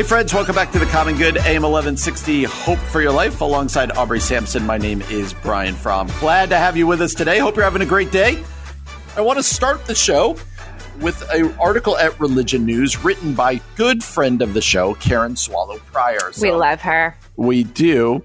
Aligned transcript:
Hey, 0.00 0.06
friends, 0.06 0.32
welcome 0.32 0.54
back 0.54 0.72
to 0.72 0.78
the 0.78 0.86
Common 0.86 1.18
Good 1.18 1.36
AM 1.36 1.60
1160 1.60 2.44
Hope 2.44 2.78
for 2.78 3.02
Your 3.02 3.12
Life 3.12 3.42
alongside 3.42 3.92
Aubrey 3.98 4.18
Sampson. 4.18 4.64
My 4.64 4.78
name 4.78 5.02
is 5.10 5.34
Brian 5.34 5.74
Fromm. 5.74 6.08
Glad 6.20 6.48
to 6.48 6.56
have 6.56 6.74
you 6.74 6.86
with 6.86 7.02
us 7.02 7.12
today. 7.12 7.38
Hope 7.38 7.54
you're 7.54 7.66
having 7.66 7.82
a 7.82 7.86
great 7.86 8.10
day. 8.10 8.42
I 9.14 9.20
want 9.20 9.38
to 9.38 9.42
start 9.42 9.84
the 9.84 9.94
show 9.94 10.38
with 11.00 11.22
an 11.30 11.54
article 11.60 11.98
at 11.98 12.18
Religion 12.18 12.64
News 12.64 13.04
written 13.04 13.34
by 13.34 13.60
good 13.76 14.02
friend 14.02 14.40
of 14.40 14.54
the 14.54 14.62
show, 14.62 14.94
Karen 14.94 15.36
Swallow 15.36 15.76
Prior. 15.92 16.32
So 16.32 16.48
we 16.48 16.52
love 16.54 16.80
her. 16.80 17.14
We 17.36 17.64
do. 17.64 18.24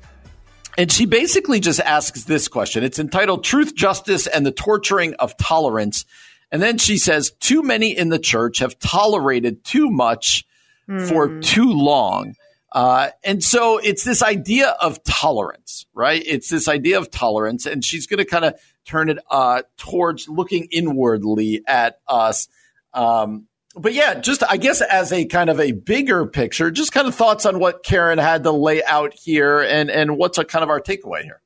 And 0.77 0.89
she 0.89 1.05
basically 1.05 1.59
just 1.59 1.81
asks 1.81 2.23
this 2.23 2.47
question. 2.47 2.85
It's 2.85 2.99
entitled 2.99 3.43
Truth, 3.43 3.75
Justice, 3.75 4.27
and 4.27 4.45
the 4.45 4.53
Torturing 4.53 5.13
of 5.15 5.35
Tolerance. 5.35 6.05
And 6.53 6.61
then 6.61 6.77
she 6.77 6.97
says, 6.97 7.31
Too 7.41 7.61
many 7.61 7.89
in 7.89 8.07
the 8.07 8.19
church 8.19 8.59
have 8.59 8.79
tolerated 8.79 9.65
too 9.65 9.91
much 9.91 10.44
mm. 10.89 11.07
for 11.07 11.27
hmm. 11.27 11.39
too 11.41 11.71
long. 11.71 12.35
Uh, 12.71 13.09
and 13.23 13.41
so 13.41 13.77
it's 13.77 14.03
this 14.03 14.21
idea 14.21 14.67
of 14.81 15.01
tolerance, 15.03 15.85
right? 15.93 16.21
It's 16.25 16.49
this 16.49 16.67
idea 16.67 16.97
of 16.97 17.09
tolerance, 17.09 17.65
and 17.65 17.83
she's 17.85 18.05
going 18.05 18.17
to 18.17 18.25
kind 18.25 18.43
of 18.43 18.59
turn 18.83 19.09
it 19.09 19.17
uh, 19.31 19.61
towards 19.77 20.27
looking 20.27 20.67
inwardly 20.71 21.61
at 21.65 21.99
us. 22.05 22.49
Um, 22.93 23.47
but 23.77 23.93
yeah, 23.93 24.15
just 24.15 24.43
I 24.43 24.57
guess 24.57 24.81
as 24.81 25.13
a 25.13 25.25
kind 25.25 25.49
of 25.49 25.59
a 25.61 25.71
bigger 25.71 26.25
picture, 26.25 26.69
just 26.69 26.91
kind 26.91 27.07
of 27.07 27.15
thoughts 27.15 27.45
on 27.45 27.59
what 27.59 27.83
Karen 27.83 28.17
had 28.17 28.43
to 28.43 28.51
lay 28.51 28.83
out 28.83 29.13
here, 29.13 29.61
and 29.61 29.89
and 29.89 30.17
what's 30.17 30.37
a 30.37 30.43
kind 30.43 30.63
of 30.63 30.69
our 30.69 30.81
takeaway 30.81 31.23
here. 31.23 31.41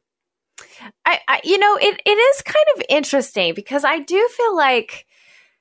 I, 1.06 1.20
I 1.28 1.42
you 1.44 1.60
know, 1.60 1.76
it 1.76 2.02
it 2.06 2.10
is 2.17 2.42
kind 2.42 2.66
of 2.76 2.84
interesting 2.90 3.54
because 3.54 3.84
I 3.84 4.00
do 4.00 4.28
feel 4.30 4.56
like, 4.56 5.06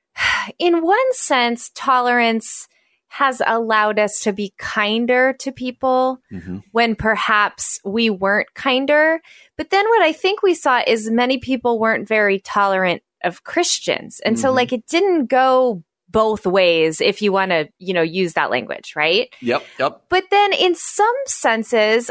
in 0.59 0.81
one 0.81 1.13
sense, 1.13 1.69
tolerance 1.75 2.67
has 3.09 3.41
allowed 3.45 3.99
us 3.99 4.21
to 4.21 4.31
be 4.31 4.53
kinder 4.57 5.33
to 5.33 5.51
people 5.51 6.21
mm-hmm. 6.31 6.59
when 6.71 6.95
perhaps 6.95 7.79
we 7.83 8.09
weren't 8.09 8.53
kinder. 8.53 9.19
But 9.57 9.71
then 9.71 9.87
what 9.89 10.03
I 10.03 10.13
think 10.13 10.41
we 10.41 10.53
saw 10.53 10.81
is 10.85 11.09
many 11.09 11.39
people 11.39 11.79
weren't 11.79 12.07
very 12.07 12.39
tolerant 12.39 13.01
of 13.23 13.43
Christians. 13.43 14.21
And 14.23 14.35
mm-hmm. 14.35 14.41
so 14.41 14.53
like 14.53 14.71
it 14.71 14.85
didn't 14.85 15.25
go 15.25 15.83
both 16.07 16.45
ways 16.45 17.01
if 17.01 17.21
you 17.21 17.31
want 17.31 17.51
to, 17.51 17.67
you 17.79 17.93
know, 17.93 18.01
use 18.01 18.33
that 18.33 18.51
language, 18.51 18.93
right? 18.95 19.33
Yep, 19.41 19.65
yep. 19.79 20.03
But 20.09 20.25
then 20.29 20.53
in 20.53 20.75
some 20.75 21.15
senses 21.25 22.09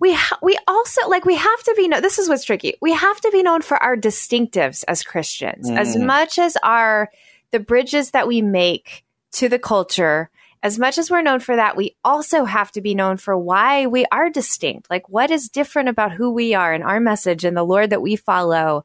we 0.00 0.14
ha- 0.14 0.38
we 0.42 0.58
also 0.66 1.08
like 1.08 1.24
we 1.24 1.36
have 1.36 1.62
to 1.62 1.74
be 1.76 1.86
no- 1.88 2.00
this 2.00 2.18
is 2.18 2.28
what's 2.28 2.44
tricky. 2.44 2.74
We 2.80 2.92
have 2.92 3.20
to 3.20 3.30
be 3.30 3.42
known 3.42 3.62
for 3.62 3.80
our 3.80 3.96
distinctives 3.96 4.82
as 4.88 5.04
Christians. 5.04 5.70
Mm. 5.70 5.78
As 5.78 5.96
much 5.96 6.40
as 6.40 6.56
our 6.62 7.10
the 7.52 7.60
bridges 7.60 8.10
that 8.10 8.26
we 8.26 8.42
make 8.42 9.04
to 9.32 9.48
the 9.48 9.58
culture. 9.58 10.30
As 10.62 10.78
much 10.78 10.96
as 10.96 11.10
we're 11.10 11.22
known 11.22 11.40
for 11.40 11.56
that, 11.56 11.76
we 11.76 11.96
also 12.04 12.44
have 12.44 12.70
to 12.72 12.80
be 12.80 12.94
known 12.94 13.16
for 13.16 13.36
why 13.36 13.86
we 13.86 14.04
are 14.12 14.30
distinct. 14.30 14.88
Like 14.88 15.08
what 15.08 15.30
is 15.30 15.48
different 15.48 15.88
about 15.88 16.12
who 16.12 16.30
we 16.30 16.54
are 16.54 16.72
and 16.72 16.84
our 16.84 17.00
message 17.00 17.44
and 17.44 17.56
the 17.56 17.64
Lord 17.64 17.90
that 17.90 18.02
we 18.02 18.14
follow. 18.14 18.84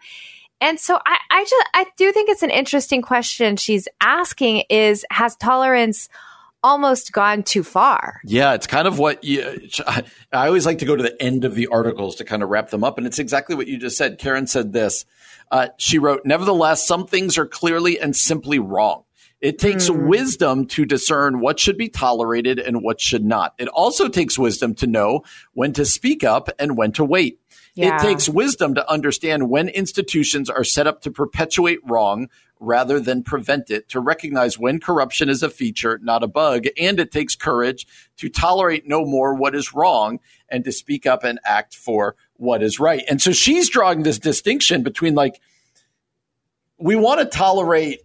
And 0.60 0.80
so 0.80 0.96
I, 1.06 1.18
I 1.30 1.44
just 1.44 1.70
I 1.74 1.86
do 1.98 2.12
think 2.12 2.30
it's 2.30 2.42
an 2.42 2.50
interesting 2.50 3.04
question 3.04 3.58
she's 3.58 3.88
asking 4.02 4.64
is 4.70 5.06
has 5.12 5.36
tolerance 5.36 6.10
almost 6.64 7.12
gone 7.12 7.44
too 7.44 7.64
far. 7.64 8.20
Yeah, 8.26 8.54
it's 8.54 8.68
kind 8.68 8.88
of 8.88 9.00
what 9.00 9.24
you, 9.24 9.70
I 9.88 10.48
always 10.48 10.66
like 10.66 10.80
to 10.80 10.86
go 10.86 10.96
to 10.96 11.04
the 11.04 11.22
end 11.22 11.46
of 11.46 11.56
the 11.56 11.68
articles 11.68 12.16
to 12.16 12.26
kind 12.26 12.44
of 12.44 12.50
wrap 12.50 12.70
them 12.70 12.84
up. 12.84 12.98
And 12.98 13.06
it's 13.06 13.20
exactly 13.20 13.56
what 13.56 13.68
you 13.68 13.78
just 13.78 13.98
said. 13.98 14.18
Karen 14.18 14.48
said 14.48 14.74
this. 14.74 15.06
Uh, 15.50 15.70
she 15.78 16.00
wrote, 16.00 16.26
Nevertheless, 16.26 16.86
some 16.86 17.06
things 17.06 17.38
are 17.38 17.46
clearly 17.46 18.00
and 18.00 18.16
simply 18.16 18.60
wrong. 18.60 19.04
It 19.40 19.60
takes 19.60 19.90
mm. 19.90 20.08
wisdom 20.08 20.66
to 20.68 20.86
discern 20.86 21.40
what 21.40 21.60
should 21.60 21.78
be 21.78 21.90
tolerated 21.90 22.60
and 22.60 22.82
what 22.82 23.00
should 23.00 23.24
not. 23.24 23.54
It 23.60 23.68
also 23.68 24.08
takes 24.08 24.38
wisdom 24.38 24.74
to 24.76 24.88
know 24.88 25.24
when 25.54 25.74
to 25.74 25.86
speak 25.86 26.24
up 26.24 26.50
and 26.58 26.76
when 26.76 26.92
to 26.94 27.06
wait. 27.06 27.40
Yeah. 27.76 27.96
It 27.96 28.02
takes 28.02 28.28
wisdom 28.28 28.74
to 28.74 28.90
understand 28.90 29.50
when 29.50 29.70
institutions 29.70 30.50
are 30.50 30.64
set 30.64 30.88
up 30.88 31.02
to 31.02 31.12
perpetuate 31.12 31.80
wrong 31.86 32.30
rather 32.60 33.00
than 33.00 33.22
prevent 33.22 33.70
it, 33.70 33.88
to 33.90 34.00
recognize 34.00 34.58
when 34.58 34.80
corruption 34.80 35.30
is 35.30 35.44
a 35.44 35.50
feature, 35.50 36.00
not 36.02 36.24
a 36.24 36.28
bug. 36.28 36.66
And 36.80 37.00
it 37.00 37.12
takes 37.12 37.36
courage 37.36 37.86
to 38.18 38.30
tolerate 38.30 38.88
no 38.88 39.06
more 39.06 39.36
what 39.36 39.54
is 39.54 39.76
wrong 39.76 40.20
and 40.50 40.64
to 40.64 40.72
speak 40.72 41.06
up 41.06 41.24
and 41.24 41.40
act 41.46 41.76
for 41.76 42.16
what 42.38 42.64
is 42.64 42.80
right. 42.80 43.04
And 43.08 43.22
so 43.22 43.32
she's 43.32 43.70
drawing 43.70 44.02
this 44.02 44.18
distinction 44.18 44.82
between 44.82 45.14
like, 45.14 45.40
we 46.80 46.96
want 46.96 47.20
to 47.20 47.26
tolerate 47.26 48.02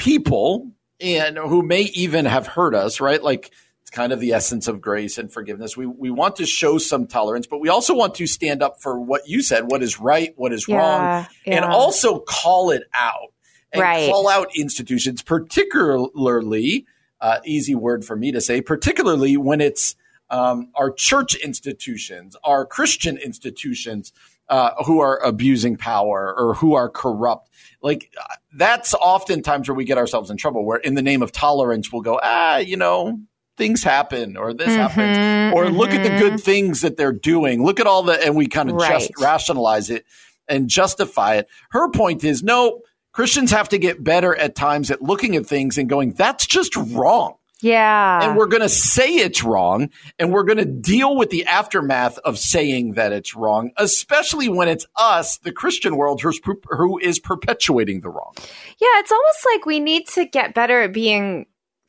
people 0.00 0.72
and 0.98 1.36
who 1.36 1.62
may 1.62 1.82
even 1.82 2.24
have 2.24 2.46
hurt 2.46 2.74
us, 2.74 3.00
right? 3.00 3.22
Like 3.22 3.52
it's 3.82 3.90
kind 3.90 4.12
of 4.12 4.18
the 4.18 4.32
essence 4.32 4.66
of 4.66 4.80
grace 4.80 5.18
and 5.18 5.32
forgiveness. 5.32 5.76
We 5.76 5.86
we 5.86 6.10
want 6.10 6.36
to 6.36 6.46
show 6.46 6.78
some 6.78 7.06
tolerance, 7.06 7.46
but 7.46 7.60
we 7.60 7.68
also 7.68 7.94
want 7.94 8.14
to 8.16 8.26
stand 8.26 8.62
up 8.62 8.80
for 8.80 8.98
what 8.98 9.28
you 9.28 9.42
said, 9.42 9.70
what 9.70 9.82
is 9.82 10.00
right, 10.00 10.32
what 10.36 10.52
is 10.52 10.66
yeah, 10.66 10.76
wrong, 10.76 11.26
yeah. 11.44 11.56
and 11.56 11.64
also 11.64 12.18
call 12.20 12.70
it 12.70 12.84
out 12.94 13.32
and 13.72 13.82
right. 13.82 14.10
call 14.10 14.28
out 14.28 14.48
institutions, 14.56 15.22
particularly 15.22 16.86
uh, 17.20 17.38
easy 17.44 17.74
word 17.74 18.04
for 18.04 18.16
me 18.16 18.32
to 18.32 18.40
say, 18.40 18.60
particularly 18.60 19.36
when 19.36 19.60
it's 19.60 19.96
um, 20.30 20.70
our 20.74 20.90
church 20.90 21.34
institutions, 21.34 22.36
our 22.42 22.64
Christian 22.64 23.18
institutions 23.18 24.12
uh, 24.50 24.72
who 24.84 24.98
are 24.98 25.18
abusing 25.22 25.76
power 25.76 26.34
or 26.36 26.54
who 26.54 26.74
are 26.74 26.88
corrupt 26.88 27.48
like 27.82 28.12
that's 28.54 28.94
oftentimes 28.94 29.68
where 29.68 29.74
we 29.74 29.84
get 29.84 29.96
ourselves 29.96 30.28
in 30.28 30.36
trouble 30.36 30.64
where 30.66 30.78
in 30.78 30.94
the 30.94 31.02
name 31.02 31.22
of 31.22 31.32
tolerance 31.32 31.92
we'll 31.92 32.02
go 32.02 32.18
ah 32.22 32.58
you 32.58 32.76
know 32.76 33.18
things 33.56 33.82
happen 33.82 34.36
or 34.36 34.52
this 34.52 34.68
mm-hmm, 34.68 34.78
happens 34.78 35.54
or 35.54 35.64
mm-hmm. 35.64 35.76
look 35.76 35.90
at 35.90 36.02
the 36.02 36.18
good 36.18 36.32
mm-hmm. 36.32 36.36
things 36.36 36.80
that 36.80 36.96
they're 36.96 37.12
doing 37.12 37.64
look 37.64 37.78
at 37.78 37.86
all 37.86 38.02
the 38.02 38.22
and 38.24 38.34
we 38.34 38.46
kind 38.46 38.68
of 38.70 38.76
right. 38.76 39.00
just 39.00 39.12
rationalize 39.20 39.88
it 39.88 40.04
and 40.48 40.68
justify 40.68 41.36
it 41.36 41.48
her 41.70 41.88
point 41.90 42.24
is 42.24 42.42
no 42.42 42.80
christians 43.12 43.52
have 43.52 43.68
to 43.68 43.78
get 43.78 44.02
better 44.02 44.34
at 44.34 44.56
times 44.56 44.90
at 44.90 45.00
looking 45.00 45.36
at 45.36 45.46
things 45.46 45.78
and 45.78 45.88
going 45.88 46.12
that's 46.12 46.46
just 46.46 46.74
wrong 46.76 47.36
yeah. 47.62 48.22
And 48.22 48.36
we're 48.36 48.46
going 48.46 48.62
to 48.62 48.68
say 48.68 49.16
it's 49.16 49.42
wrong 49.42 49.90
and 50.18 50.32
we're 50.32 50.44
going 50.44 50.58
to 50.58 50.64
deal 50.64 51.16
with 51.16 51.30
the 51.30 51.46
aftermath 51.46 52.18
of 52.18 52.38
saying 52.38 52.92
that 52.92 53.12
it's 53.12 53.34
wrong, 53.34 53.70
especially 53.76 54.48
when 54.48 54.68
it's 54.68 54.86
us, 54.96 55.38
the 55.38 55.52
Christian 55.52 55.96
world, 55.96 56.20
who's, 56.20 56.40
who 56.70 56.98
is 56.98 57.18
perpetuating 57.18 58.00
the 58.00 58.08
wrong. 58.08 58.32
Yeah. 58.36 58.98
It's 58.98 59.12
almost 59.12 59.46
like 59.52 59.66
we 59.66 59.80
need 59.80 60.08
to 60.08 60.24
get 60.24 60.54
better 60.54 60.82
at 60.82 60.92
being 60.92 61.46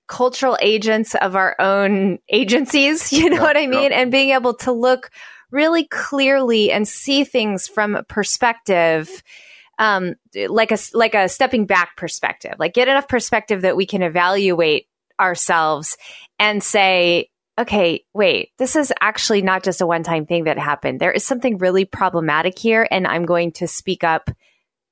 cultural 0.07 0.57
agents 0.61 1.15
of 1.15 1.35
our 1.35 1.55
own 1.59 2.19
agencies. 2.29 3.11
You 3.21 3.29
know 3.29 3.37
yeah, 3.37 3.41
what 3.41 3.57
I 3.57 3.67
mean? 3.67 3.91
Yeah. 3.91 4.01
And 4.01 4.11
being 4.11 4.31
able 4.31 4.55
to 4.55 4.71
look 4.71 5.11
really 5.51 5.85
clearly 5.85 6.71
and 6.71 6.87
see 6.87 7.23
things 7.23 7.67
from 7.67 7.95
a 7.95 8.03
perspective 8.03 9.21
um, 9.79 10.13
like 10.47 10.71
a 10.71 10.77
like 10.93 11.15
a 11.15 11.27
stepping 11.27 11.65
back 11.65 11.97
perspective, 11.97 12.53
like 12.59 12.73
get 12.73 12.87
enough 12.87 13.07
perspective 13.07 13.63
that 13.63 13.75
we 13.75 13.87
can 13.87 14.03
evaluate 14.03 14.87
ourselves 15.21 15.95
and 16.39 16.63
say, 16.63 17.29
okay, 17.59 18.03
wait, 18.13 18.49
this 18.57 18.75
is 18.75 18.91
actually 18.99 19.41
not 19.41 19.63
just 19.63 19.81
a 19.81 19.87
one 19.87 20.03
time 20.03 20.25
thing 20.25 20.45
that 20.45 20.57
happened. 20.57 20.99
There 20.99 21.11
is 21.11 21.23
something 21.23 21.57
really 21.57 21.85
problematic 21.85 22.57
here, 22.57 22.87
and 22.89 23.05
I'm 23.07 23.25
going 23.25 23.51
to 23.53 23.67
speak 23.67 24.03
up 24.03 24.29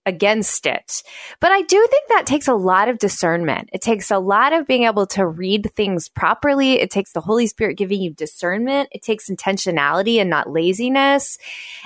against 0.05 0.65
it. 0.65 1.03
But 1.39 1.51
I 1.51 1.61
do 1.61 1.87
think 1.89 2.09
that 2.09 2.25
takes 2.25 2.47
a 2.47 2.53
lot 2.53 2.89
of 2.89 2.97
discernment. 2.97 3.69
It 3.73 3.81
takes 3.81 4.09
a 4.09 4.17
lot 4.17 4.53
of 4.53 4.65
being 4.65 4.83
able 4.83 5.05
to 5.07 5.25
read 5.25 5.71
things 5.75 6.09
properly. 6.09 6.79
It 6.79 6.89
takes 6.89 7.11
the 7.11 7.21
Holy 7.21 7.47
Spirit 7.47 7.77
giving 7.77 8.01
you 8.01 8.11
discernment. 8.11 8.89
It 8.91 9.03
takes 9.03 9.29
intentionality 9.29 10.19
and 10.19 10.29
not 10.29 10.49
laziness. 10.49 11.37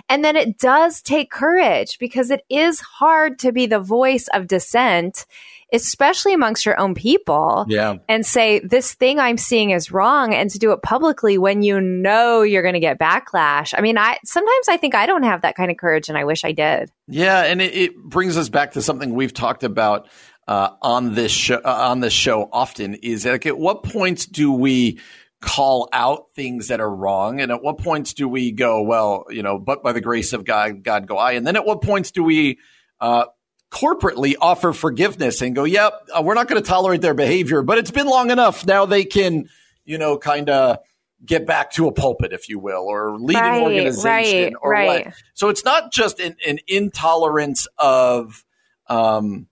And 0.10 0.24
then 0.24 0.36
it 0.36 0.58
does 0.58 1.02
take 1.02 1.32
courage 1.32 1.98
because 2.00 2.32
it 2.32 2.44
is 2.50 2.80
hard 2.80 3.40
to 3.40 3.52
be 3.52 3.66
the 3.66 3.80
voice 3.80 4.28
of 4.34 4.48
dissent 4.48 5.26
especially 5.74 6.34
amongst 6.34 6.66
your 6.66 6.80
own 6.80 6.94
people. 6.94 7.66
Yeah. 7.68 7.96
And 8.08 8.26
say, 8.26 8.60
this 8.60 8.94
thing 8.94 9.20
I'm 9.20 9.38
seeing 9.38 9.72
is 9.72 9.92
wrong 9.92 10.34
and 10.34 10.50
to 10.52 10.60
do 10.60 10.72
it 10.72 10.82
publicly 10.82 11.38
when 11.38 11.64
you 11.64 11.82
know 11.82 12.44
you're 12.44 12.62
going 12.62 12.76
to 12.76 12.80
get 12.80 13.00
backlash. 13.00 13.74
I 13.76 13.82
mean, 13.82 13.98
I 13.98 14.20
sometimes 14.24 14.70
I 14.70 14.78
think 14.78 14.96
I 14.96 15.06
don't 15.06 15.24
have 15.24 15.42
that 15.42 15.56
kind 15.56 15.72
of 15.72 15.78
courage 15.78 16.10
and 16.10 16.18
I 16.18 16.24
wish 16.24 16.46
I 16.46 16.52
did. 16.52 16.92
Yeah. 17.08 17.44
And 17.44 17.62
it, 17.62 17.76
it 17.76 17.98
brings 17.98 18.38
us 18.38 18.50
back 18.50 18.74
to 18.74 18.82
something 18.82 19.14
we've 19.14 19.34
talked 19.34 19.64
about 19.64 20.08
uh, 20.48 20.70
on 20.82 21.16
this 21.16 21.32
show, 21.32 21.56
uh, 21.64 21.90
on 21.90 22.00
this 22.02 22.14
show 22.14 22.50
often 22.52 22.96
is 22.96 23.26
like, 23.26 23.46
at 23.46 23.58
what 23.58 23.84
points 23.84 24.26
do 24.26 24.52
we 24.52 25.00
call 25.42 25.90
out 25.92 26.28
things 26.36 26.68
that 26.68 26.80
are 26.80 26.94
wrong? 26.94 27.42
And 27.42 27.52
at 27.52 27.64
what 27.64 27.78
points 27.78 28.14
do 28.14 28.28
we 28.28 28.52
go, 28.52 28.82
well, 28.82 29.26
you 29.30 29.44
know, 29.44 29.58
but 29.58 29.84
by 29.84 29.92
the 29.94 30.02
grace 30.02 30.34
of 30.34 30.46
God, 30.46 30.84
God 30.84 31.08
go 31.08 31.18
I. 31.18 31.34
And 31.34 31.48
then 31.48 31.56
at 31.56 31.66
what 31.66 31.82
points 31.82 32.12
do 32.12 32.24
we, 32.24 32.60
uh, 33.00 33.26
corporately 33.74 34.36
offer 34.40 34.72
forgiveness 34.72 35.42
and 35.42 35.56
go, 35.56 35.64
yep, 35.64 36.08
uh, 36.16 36.22
we're 36.24 36.36
not 36.36 36.48
going 36.48 36.62
to 36.62 36.68
tolerate 36.68 37.02
their 37.02 37.16
behavior, 37.16 37.64
but 37.64 37.80
it's 37.80 37.92
been 37.92 38.08
long 38.08 38.30
enough. 38.30 38.66
Now 38.66 38.86
they 38.86 39.04
can, 39.04 39.50
you 39.84 39.98
know, 39.98 40.18
kind 40.18 40.50
of 40.50 40.78
get 41.26 41.48
back 41.48 41.72
to 41.72 41.88
a 41.88 41.92
pulpit, 41.92 42.34
if 42.34 42.50
you 42.50 42.60
will, 42.60 42.84
or 42.84 43.18
leading 43.18 43.42
Right, 43.42 43.64
organization 43.64 44.44
right, 44.44 44.54
or 44.62 44.72
right. 44.72 45.06
what. 45.06 45.14
So 45.34 45.50
it's 45.50 45.66
not 45.66 45.92
just 45.92 46.20
an, 46.20 46.36
an 46.48 46.60
intolerance 46.68 47.68
of, 47.78 48.46
um, 48.88 49.48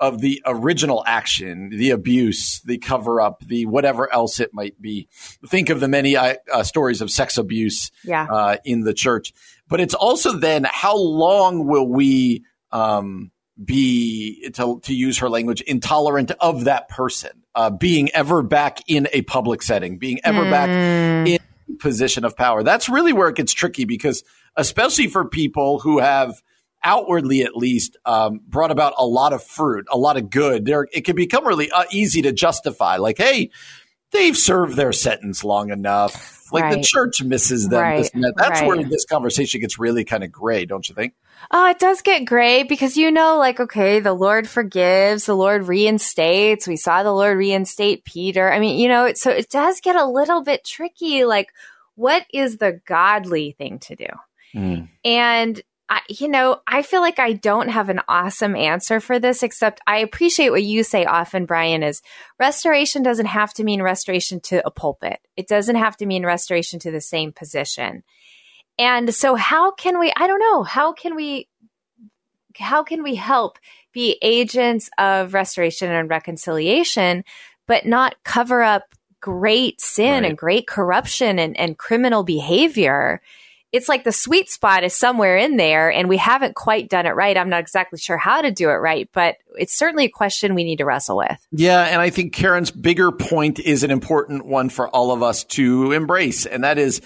of 0.00 0.20
the 0.20 0.42
original 0.46 1.04
action, 1.06 1.68
the 1.68 1.90
abuse, 1.90 2.62
the 2.64 2.78
cover 2.78 3.20
up, 3.20 3.44
the 3.46 3.66
whatever 3.66 4.10
else 4.10 4.40
it 4.40 4.54
might 4.54 4.80
be. 4.80 5.08
Think 5.46 5.68
of 5.68 5.78
the 5.78 5.88
many 5.88 6.16
uh, 6.16 6.36
uh, 6.50 6.62
stories 6.62 7.02
of 7.02 7.10
sex 7.10 7.36
abuse 7.36 7.90
Yeah. 8.02 8.24
uh, 8.24 8.56
in 8.64 8.80
the 8.80 8.94
church. 8.94 9.34
But 9.68 9.80
it's 9.80 9.94
also 9.94 10.38
then 10.38 10.66
how 10.68 10.96
long 10.96 11.66
will 11.66 11.86
we 11.86 12.44
um, 12.72 13.30
be, 13.62 14.50
to, 14.54 14.80
to 14.80 14.94
use 14.94 15.18
her 15.18 15.28
language, 15.28 15.60
intolerant 15.62 16.32
of 16.40 16.64
that 16.64 16.88
person 16.88 17.30
uh, 17.54 17.70
being 17.70 18.10
ever 18.12 18.42
back 18.42 18.80
in 18.86 19.08
a 19.12 19.22
public 19.22 19.62
setting, 19.62 19.98
being 19.98 20.20
ever 20.24 20.48
back 20.50 20.68
in 21.26 21.38
position 21.78 22.24
of 22.24 22.36
power? 22.36 22.62
That's 22.62 22.88
really 22.88 23.12
where 23.12 23.28
it 23.28 23.36
gets 23.36 23.52
tricky 23.52 23.84
because, 23.84 24.24
especially 24.56 25.08
for 25.08 25.28
people 25.28 25.78
who 25.78 25.98
have 25.98 26.42
outwardly 26.82 27.42
at 27.42 27.56
least 27.56 27.98
um, 28.06 28.40
brought 28.46 28.70
about 28.70 28.94
a 28.96 29.04
lot 29.04 29.32
of 29.32 29.44
fruit, 29.44 29.86
a 29.90 29.98
lot 29.98 30.16
of 30.16 30.30
good. 30.30 30.64
There, 30.64 30.88
it 30.92 31.04
can 31.04 31.16
become 31.16 31.46
really 31.46 31.70
uh, 31.70 31.84
easy 31.90 32.22
to 32.22 32.32
justify, 32.32 32.96
like, 32.96 33.18
hey, 33.18 33.50
they've 34.12 34.36
served 34.36 34.76
their 34.76 34.92
sentence 34.92 35.44
long 35.44 35.70
enough. 35.70 36.38
Like 36.52 36.74
the 36.74 36.82
church 36.82 37.22
misses 37.22 37.68
them. 37.68 37.80
Right. 37.80 37.98
This 37.98 38.10
and 38.12 38.24
that. 38.24 38.34
That's 38.36 38.60
where 38.62 38.82
this 38.82 39.04
conversation 39.04 39.60
gets 39.60 39.78
really 39.78 40.04
kind 40.04 40.24
of 40.24 40.32
gray, 40.32 40.64
don't 40.64 40.88
you 40.88 40.96
think? 40.96 41.14
Oh, 41.50 41.68
it 41.68 41.78
does 41.78 42.02
get 42.02 42.24
gray 42.26 42.62
because 42.62 42.96
you 42.96 43.10
know, 43.10 43.38
like, 43.38 43.60
okay, 43.60 44.00
the 44.00 44.12
Lord 44.12 44.48
forgives, 44.48 45.26
the 45.26 45.34
Lord 45.34 45.66
reinstates. 45.66 46.66
We 46.68 46.76
saw 46.76 47.02
the 47.02 47.12
Lord 47.12 47.36
reinstate 47.38 48.04
Peter. 48.04 48.52
I 48.52 48.60
mean, 48.60 48.78
you 48.78 48.88
know, 48.88 49.06
it- 49.06 49.18
so 49.18 49.30
it 49.30 49.50
does 49.50 49.80
get 49.80 49.96
a 49.96 50.04
little 50.06 50.42
bit 50.42 50.64
tricky. 50.64 51.24
Like, 51.24 51.48
what 51.94 52.24
is 52.32 52.58
the 52.58 52.80
godly 52.86 53.52
thing 53.52 53.78
to 53.80 53.96
do? 53.96 54.06
Mm. 54.54 54.88
And 55.04 55.62
I, 55.88 56.02
you 56.08 56.28
know, 56.28 56.60
I 56.68 56.82
feel 56.82 57.00
like 57.00 57.18
I 57.18 57.32
don't 57.32 57.68
have 57.68 57.88
an 57.88 58.00
awesome 58.08 58.54
answer 58.54 59.00
for 59.00 59.18
this, 59.18 59.42
except 59.42 59.80
I 59.88 59.98
appreciate 59.98 60.50
what 60.50 60.62
you 60.62 60.84
say 60.84 61.04
often, 61.04 61.46
Brian, 61.46 61.82
is 61.82 62.00
restoration 62.38 63.02
doesn't 63.02 63.26
have 63.26 63.52
to 63.54 63.64
mean 63.64 63.82
restoration 63.82 64.38
to 64.42 64.64
a 64.64 64.70
pulpit. 64.70 65.18
It 65.36 65.48
doesn't 65.48 65.74
have 65.76 65.96
to 65.96 66.06
mean 66.06 66.24
restoration 66.24 66.78
to 66.80 66.92
the 66.92 67.00
same 67.00 67.32
position. 67.32 68.04
And 68.80 69.14
so 69.14 69.34
how 69.34 69.72
can 69.72 69.98
we, 70.00 70.10
I 70.16 70.26
don't 70.26 70.40
know, 70.40 70.62
how 70.62 70.94
can 70.94 71.14
we, 71.14 71.48
how 72.56 72.82
can 72.82 73.02
we 73.02 73.14
help 73.14 73.58
be 73.92 74.16
agents 74.22 74.88
of 74.96 75.34
restoration 75.34 75.90
and 75.90 76.08
reconciliation, 76.08 77.24
but 77.66 77.84
not 77.84 78.14
cover 78.24 78.62
up 78.62 78.94
great 79.20 79.82
sin 79.82 80.22
Right. 80.22 80.30
and 80.30 80.38
great 80.38 80.66
corruption 80.66 81.38
and, 81.38 81.58
and 81.60 81.76
criminal 81.76 82.22
behavior? 82.22 83.20
It's 83.70 83.88
like 83.88 84.02
the 84.02 84.12
sweet 84.12 84.48
spot 84.48 84.82
is 84.82 84.96
somewhere 84.96 85.36
in 85.36 85.58
there 85.58 85.92
and 85.92 86.08
we 86.08 86.16
haven't 86.16 86.54
quite 86.54 86.88
done 86.88 87.04
it 87.04 87.10
right. 87.14 87.36
I'm 87.36 87.50
not 87.50 87.60
exactly 87.60 87.98
sure 87.98 88.16
how 88.16 88.40
to 88.40 88.50
do 88.50 88.70
it 88.70 88.74
right, 88.74 89.10
but 89.12 89.36
it's 89.58 89.76
certainly 89.78 90.06
a 90.06 90.10
question 90.10 90.54
we 90.54 90.64
need 90.64 90.78
to 90.78 90.86
wrestle 90.86 91.18
with. 91.18 91.46
Yeah, 91.52 91.82
and 91.82 92.00
I 92.00 92.08
think 92.10 92.32
Karen's 92.32 92.70
bigger 92.70 93.12
point 93.12 93.60
is 93.60 93.84
an 93.84 93.90
important 93.90 94.46
one 94.46 94.70
for 94.70 94.88
all 94.88 95.12
of 95.12 95.22
us 95.22 95.44
to 95.44 95.92
embrace, 95.92 96.46
and 96.46 96.64
that 96.64 96.78
is 96.78 97.00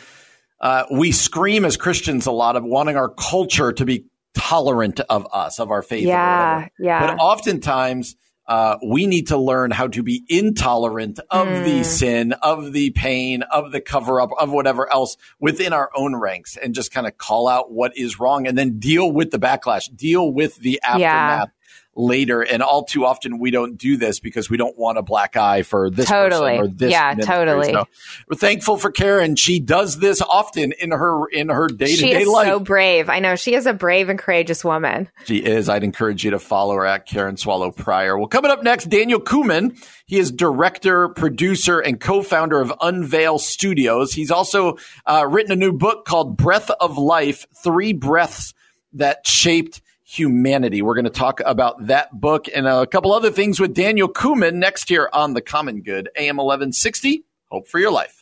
uh, 0.65 0.85
we 0.91 1.13
scream 1.13 1.65
as 1.65 1.77
Christians 1.77 2.27
a 2.27 2.33
lot 2.33 2.57
of 2.57 2.65
wanting 2.65 2.97
our 2.97 3.11
culture 3.11 3.71
to 3.71 3.85
be 3.85 4.07
tolerant 4.35 4.99
of 5.09 5.27
us, 5.33 5.61
of 5.61 5.71
our 5.71 5.83
faith. 5.83 6.07
Yeah, 6.07 6.69
yeah. 6.79 7.07
But 7.07 7.19
oftentimes, 7.19 8.17
uh, 8.47 8.77
we 8.87 9.07
need 9.07 9.29
to 9.29 9.39
learn 9.39 9.71
how 9.71 9.87
to 9.89 10.03
be 10.03 10.23
intolerant 10.29 11.21
of 11.31 11.47
the 11.65 11.81
Mm. 11.81 11.85
sin, 11.85 12.33
of 12.43 12.73
the 12.73 12.91
pain, 12.91 13.43
of 13.43 13.73
the 13.73 13.81
cover 13.81 14.21
up, 14.21 14.31
of 14.39 14.51
whatever 14.51 14.91
else 14.93 15.17
within 15.39 15.73
our 15.73 15.91
own 15.95 16.17
ranks 16.17 16.57
and 16.57 16.75
just 16.75 16.93
kind 16.93 17.07
of 17.07 17.17
call 17.17 17.47
out 17.49 17.71
what 17.71 17.97
is 17.97 18.19
wrong 18.19 18.47
and 18.47 18.59
then 18.59 18.79
deal 18.79 19.11
with 19.11 19.31
the 19.31 19.39
backlash, 19.39 19.95
deal 19.95 20.31
with 20.31 20.57
the 20.57 20.81
aftermath 20.83 21.49
later. 21.97 22.43
And 22.43 22.63
all 22.63 22.85
too 22.85 23.05
often 23.05 23.39
we 23.39 23.51
don't 23.51 23.77
do 23.77 23.97
this 23.97 24.21
because 24.21 24.51
we 24.51 24.57
don't 24.57 24.77
want 24.79 24.99
a 24.99 25.03
black 25.03 25.37
eye 25.37 25.63
for 25.63 25.91
this 25.91 26.07
Totally. 26.09 26.59
person 26.59 26.65
or 26.65 26.69
this 26.69 26.91
Yeah, 26.93 27.11
ministry. 27.11 27.35
totally. 27.35 27.73
So 27.73 27.89
we're 28.29 28.37
thankful 28.37 28.77
for 28.77 28.91
Karen. 28.91 29.37
She 29.37 29.61
does 29.61 29.99
this 29.99 30.21
often 30.23 30.73
in 30.73 30.91
her 30.91 31.27
in 31.29 31.49
her 31.49 31.69
day 31.69 31.95
to 31.97 32.03
day 32.03 32.25
life. 32.25 32.49
so 32.49 32.59
brave. 32.61 33.09
I 33.09 33.19
know 33.21 33.37
she 33.37 33.55
is 33.55 33.67
a 33.67 33.73
brave 33.73 34.09
and 34.09 34.19
courageous 34.19 34.65
woman. 34.65 35.09
She 35.25 35.39
is. 35.39 35.69
I'd 35.69 35.85
encourage 35.85 36.25
you 36.25 36.33
to 36.33 36.39
follow 36.39 36.75
her 36.75 36.87
at 36.87 37.07
Karen 37.07 37.37
Swallow 37.37 37.71
Prior. 37.71 38.19
Well, 38.19 38.29
coming 38.29 38.51
up 38.51 38.63
next, 38.63 38.89
Daniel 38.91 39.21
Kooman. 39.21 39.77
He 40.07 40.19
is 40.19 40.31
director, 40.31 41.09
producer, 41.09 41.81
and 41.81 41.99
co-founder 41.99 42.61
of 42.61 42.73
Unveil 42.83 43.39
Studios. 43.39 44.13
He's 44.13 44.31
also 44.31 44.77
uh, 45.07 45.27
written 45.29 45.53
a 45.53 45.57
new 45.57 45.73
book 45.73 46.05
called 46.05 46.37
Breath 46.37 46.71
of 46.71 46.99
Life: 46.99 47.47
Three 47.63 47.93
Breaths 47.95 48.53
That 48.93 49.27
Shaped 49.27 49.81
Humanity. 50.17 50.81
We're 50.81 50.95
going 50.95 51.07
to 51.07 51.11
talk 51.11 51.41
about 51.45 51.89
that 51.89 52.21
book 52.21 52.47
and 52.55 52.69
a 52.69 52.87
couple 52.87 53.13
other 53.13 53.33
things 53.33 53.59
with 53.59 53.75
Daniel 53.75 54.09
Kooman 54.09 54.55
next 54.55 54.89
here 54.89 55.11
on 55.13 55.35
The 55.35 55.43
Common 55.43 55.83
Good, 55.83 56.09
AM 56.15 56.37
1160. 56.37 57.25
Hope 57.51 57.67
for 57.67 57.81
your 57.81 57.91
life. 57.91 58.14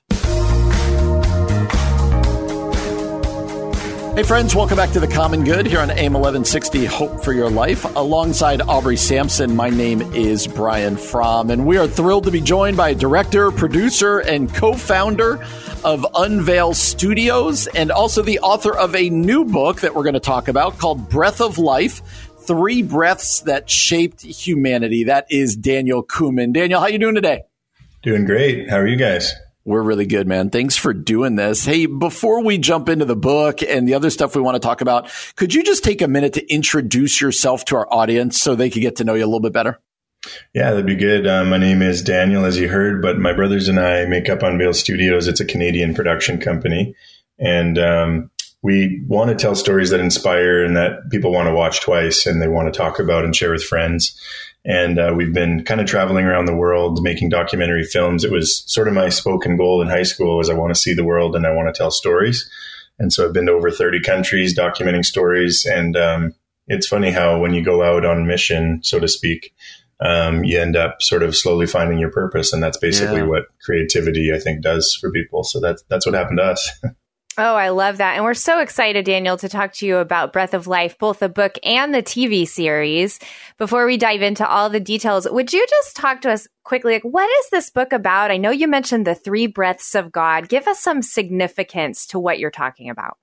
Hey, 4.15 4.25
friends, 4.25 4.55
welcome 4.55 4.77
back 4.77 4.91
to 4.91 5.01
The 5.01 5.09
Common 5.09 5.43
Good 5.43 5.65
here 5.65 5.81
on 5.81 5.91
AM 5.91 6.13
1160 6.13 6.85
Hope 6.85 7.25
for 7.25 7.33
Your 7.33 7.49
Life. 7.49 7.87
Alongside 7.97 8.61
Aubrey 8.61 8.99
Sampson, 8.99 9.57
my 9.57 9.71
name 9.71 10.03
is 10.15 10.47
Brian 10.47 10.99
Fromm, 10.99 11.49
and 11.49 11.65
we 11.67 11.79
are 11.79 11.89
thrilled 11.89 12.25
to 12.25 12.31
be 12.31 12.43
joined 12.43 12.77
by 12.77 12.91
a 12.91 12.95
director, 12.95 13.51
producer, 13.51 14.19
and 14.19 14.53
co 14.53 14.75
founder 14.75 15.43
of 15.83 16.05
Unveil 16.15 16.75
Studios, 16.75 17.69
and 17.69 17.91
also 17.91 18.21
the 18.21 18.39
author 18.41 18.77
of 18.77 18.95
a 18.95 19.09
new 19.09 19.47
book 19.47 19.81
that 19.81 19.95
we're 19.95 20.03
going 20.03 20.13
to 20.13 20.21
talk 20.21 20.47
about 20.47 20.77
called 20.77 21.09
Breath 21.09 21.41
of 21.41 21.57
Life 21.57 22.03
Three 22.41 22.83
Breaths 22.83 23.41
That 23.41 23.71
Shaped 23.71 24.21
Humanity. 24.21 25.05
That 25.05 25.27
is 25.31 25.57
Daniel 25.57 26.05
Kooman. 26.05 26.53
Daniel, 26.53 26.81
how 26.81 26.89
you 26.89 26.99
doing 26.99 27.15
today? 27.15 27.45
Doing 28.03 28.27
great. 28.27 28.69
How 28.69 28.77
are 28.77 28.87
you 28.87 28.97
guys? 28.97 29.33
We're 29.65 29.83
really 29.83 30.07
good, 30.07 30.27
man. 30.27 30.51
Thanks 30.51 30.77
for 30.77 30.93
doing 30.93 31.37
this. 31.37 31.65
Hey, 31.65 31.87
before 31.87 32.43
we 32.43 32.59
jump 32.59 32.89
into 32.89 33.05
the 33.05 33.15
book 33.15 33.63
and 33.63 33.87
the 33.87 33.95
other 33.95 34.11
stuff 34.11 34.35
we 34.35 34.43
want 34.43 34.57
to 34.57 34.61
talk 34.61 34.81
about, 34.81 35.09
could 35.37 35.55
you 35.55 35.63
just 35.63 35.85
take 35.85 36.03
a 36.03 36.09
minute 36.09 36.33
to 36.35 36.53
introduce 36.53 37.21
yourself 37.21 37.65
to 37.67 37.77
our 37.77 37.87
audience 37.93 38.41
so 38.41 38.55
they 38.55 38.71
could 38.71 38.83
get 38.83 38.97
to 38.97 39.05
know 39.05 39.15
you 39.15 39.25
a 39.25 39.27
little 39.27 39.41
bit 39.41 39.53
better? 39.53 39.79
Yeah, 40.55 40.71
that'd 40.71 40.87
be 40.87 40.97
good. 40.97 41.27
Uh, 41.27 41.45
my 41.45 41.59
name 41.59 41.83
is 41.83 42.03
Daniel, 42.03 42.45
as 42.45 42.59
you 42.59 42.69
heard, 42.69 43.03
but 43.03 43.19
my 43.19 43.33
brothers 43.33 43.69
and 43.69 43.79
I 43.79 44.05
make 44.07 44.29
up 44.29 44.43
Unveil 44.43 44.75
Studios. 44.75 45.29
It's 45.29 45.41
a 45.41 45.45
Canadian 45.45 45.95
production 45.95 46.41
company. 46.41 46.95
And 47.39 47.79
um, 47.79 48.31
we 48.63 49.03
want 49.09 49.31
to 49.31 49.37
tell 49.37 49.55
stories 49.55 49.91
that 49.91 50.01
inspire 50.01 50.65
and 50.65 50.77
that 50.77 51.11
people 51.11 51.33
want 51.33 51.49
to 51.49 51.55
watch 51.55 51.81
twice 51.81 52.27
and 52.27 52.41
they 52.41 52.49
want 52.49 52.73
to 52.73 52.77
talk 52.77 52.99
about 53.01 53.25
and 53.25 53.35
share 53.35 53.51
with 53.51 53.65
friends. 53.65 54.19
And 54.65 54.99
uh, 54.99 55.13
we've 55.17 55.33
been 55.35 55.65
kind 55.65 55.81
of 55.81 55.87
traveling 55.89 56.25
around 56.25 56.45
the 56.45 56.55
world 56.55 57.03
making 57.03 57.31
documentary 57.31 57.85
films. 57.85 58.23
It 58.23 58.31
was 58.31 58.63
sort 58.73 58.87
of 58.87 58.95
my 58.95 59.09
spoken 59.09 59.57
goal 59.57 59.83
in 59.83 59.89
high 59.89 60.05
school 60.05 60.37
was 60.39 60.49
I 60.49 60.55
want 60.55 60.73
to 60.75 60.81
see 60.81 60.95
the 60.95 61.05
world 61.05 61.35
and 61.35 61.47
I 61.47 61.53
want 61.53 61.73
to 61.73 61.77
tell 61.77 61.91
stories. 61.91 62.49
And 62.99 63.13
so 63.13 63.27
I've 63.27 63.33
been 63.33 63.47
to 63.47 63.53
over 63.53 63.71
30 63.71 64.01
countries 64.03 64.57
documenting 64.57 65.05
stories. 65.05 65.67
And 65.67 65.97
um, 65.97 66.35
it's 66.69 66.87
funny 66.87 67.11
how 67.11 67.41
when 67.41 67.55
you 67.55 67.65
go 67.65 67.83
out 67.83 68.05
on 68.05 68.27
mission, 68.27 68.81
so 68.85 69.01
to 69.01 69.09
speak, 69.09 69.53
um, 70.01 70.45
you 70.45 70.61
end 70.61 70.77
up 70.77 71.03
sort 71.03 71.23
of 71.25 71.35
slowly 71.37 71.67
finding 71.67 71.99
your 71.99 72.11
purpose. 72.11 72.53
And 72.53 72.63
that's 72.63 72.77
basically 72.79 73.17
Yeah. 73.19 73.27
what 73.27 73.45
creativity, 73.65 74.33
I 74.33 74.39
think, 74.39 74.61
does 74.63 74.95
for 74.95 75.11
people. 75.11 75.43
So 75.43 75.59
that's, 75.59 75.83
that's 75.89 76.07
what 76.07 76.15
happened 76.15 76.39
to 76.39 76.45
us. 76.45 76.71
Oh, 77.39 77.55
I 77.55 77.71
love 77.71 77.97
that. 77.97 78.17
And 78.17 78.25
we're 78.25 78.35
so 78.35 78.61
excited, 78.61 79.07
Daniel, 79.07 79.39
to 79.39 79.49
talk 79.49 79.73
to 79.75 79.87
you 79.87 79.97
about 79.97 80.35
Breath 80.35 80.53
of 80.53 80.67
Life, 80.67 80.99
both 80.99 81.21
the 81.21 81.31
book 81.31 81.57
and 81.65 81.95
the 81.95 82.03
TV 82.03 82.47
series. 82.47 83.19
Before 83.57 83.87
we 83.87 83.97
dive 83.97 84.21
into 84.21 84.47
all 84.47 84.69
the 84.69 84.81
details, 84.81 85.27
would 85.31 85.53
you 85.53 85.67
just 85.67 85.97
talk 85.97 86.21
to 86.23 86.31
us 86.31 86.47
quickly? 86.63 86.95
Like, 86.95 87.05
what 87.05 87.29
is 87.41 87.51
this 87.51 87.71
book 87.71 87.95
about? 87.95 88.31
I 88.31 88.37
know 88.37 88.51
you 88.51 88.69
mentioned 88.69 89.07
the 89.07 89.15
three 89.15 89.47
breaths 89.47 89.95
of 89.95 90.13
God. 90.13 90.51
Give 90.51 90.69
us 90.69 90.81
some 90.81 91.01
significance 91.01 92.07
to 92.09 92.19
what 92.19 92.39
you're 92.39 92.51
talking 92.51 92.91
about. 92.91 93.17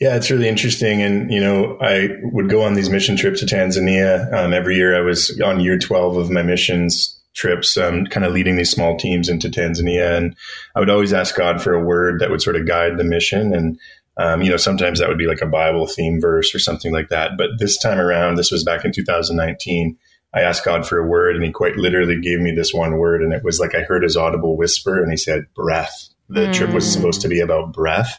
Yeah, 0.00 0.16
it's 0.16 0.30
really 0.30 0.48
interesting. 0.48 1.00
And, 1.00 1.32
you 1.32 1.40
know, 1.40 1.78
I 1.80 2.08
would 2.32 2.48
go 2.48 2.62
on 2.62 2.74
these 2.74 2.90
mission 2.90 3.16
trips 3.16 3.40
to 3.40 3.46
Tanzania. 3.46 4.32
Um, 4.32 4.52
every 4.52 4.74
year 4.74 4.96
I 4.96 5.02
was 5.02 5.40
on 5.40 5.60
year 5.60 5.78
12 5.78 6.16
of 6.16 6.30
my 6.30 6.42
missions 6.42 7.20
trips, 7.34 7.76
um, 7.76 8.06
kind 8.06 8.24
of 8.24 8.32
leading 8.32 8.56
these 8.56 8.70
small 8.70 8.96
teams 8.96 9.28
into 9.28 9.48
Tanzania. 9.48 10.16
And 10.16 10.36
I 10.74 10.80
would 10.80 10.90
always 10.90 11.12
ask 11.12 11.36
God 11.36 11.60
for 11.60 11.74
a 11.74 11.84
word 11.84 12.20
that 12.20 12.30
would 12.30 12.42
sort 12.42 12.56
of 12.56 12.66
guide 12.66 12.96
the 12.96 13.04
mission. 13.04 13.52
And, 13.54 13.78
um, 14.16 14.42
you 14.42 14.50
know, 14.50 14.56
sometimes 14.56 15.00
that 15.00 15.08
would 15.08 15.18
be 15.18 15.26
like 15.26 15.42
a 15.42 15.46
Bible 15.46 15.86
theme 15.86 16.20
verse 16.20 16.54
or 16.54 16.58
something 16.58 16.92
like 16.92 17.08
that. 17.08 17.32
But 17.36 17.50
this 17.58 17.76
time 17.76 17.98
around, 17.98 18.36
this 18.36 18.52
was 18.52 18.64
back 18.64 18.84
in 18.84 18.92
2019. 18.92 19.98
I 20.32 20.40
asked 20.40 20.64
God 20.64 20.86
for 20.86 20.98
a 20.98 21.06
word 21.06 21.36
and 21.36 21.44
he 21.44 21.52
quite 21.52 21.76
literally 21.76 22.20
gave 22.20 22.40
me 22.40 22.52
this 22.52 22.72
one 22.72 22.98
word. 22.98 23.22
And 23.22 23.32
it 23.32 23.44
was 23.44 23.60
like 23.60 23.74
I 23.74 23.82
heard 23.82 24.02
his 24.02 24.16
audible 24.16 24.56
whisper 24.56 25.02
and 25.02 25.10
he 25.10 25.16
said, 25.16 25.46
breath. 25.54 26.08
The 26.28 26.46
mm. 26.46 26.54
trip 26.54 26.70
was 26.70 26.90
supposed 26.90 27.20
to 27.20 27.28
be 27.28 27.40
about 27.40 27.72
breath. 27.72 28.18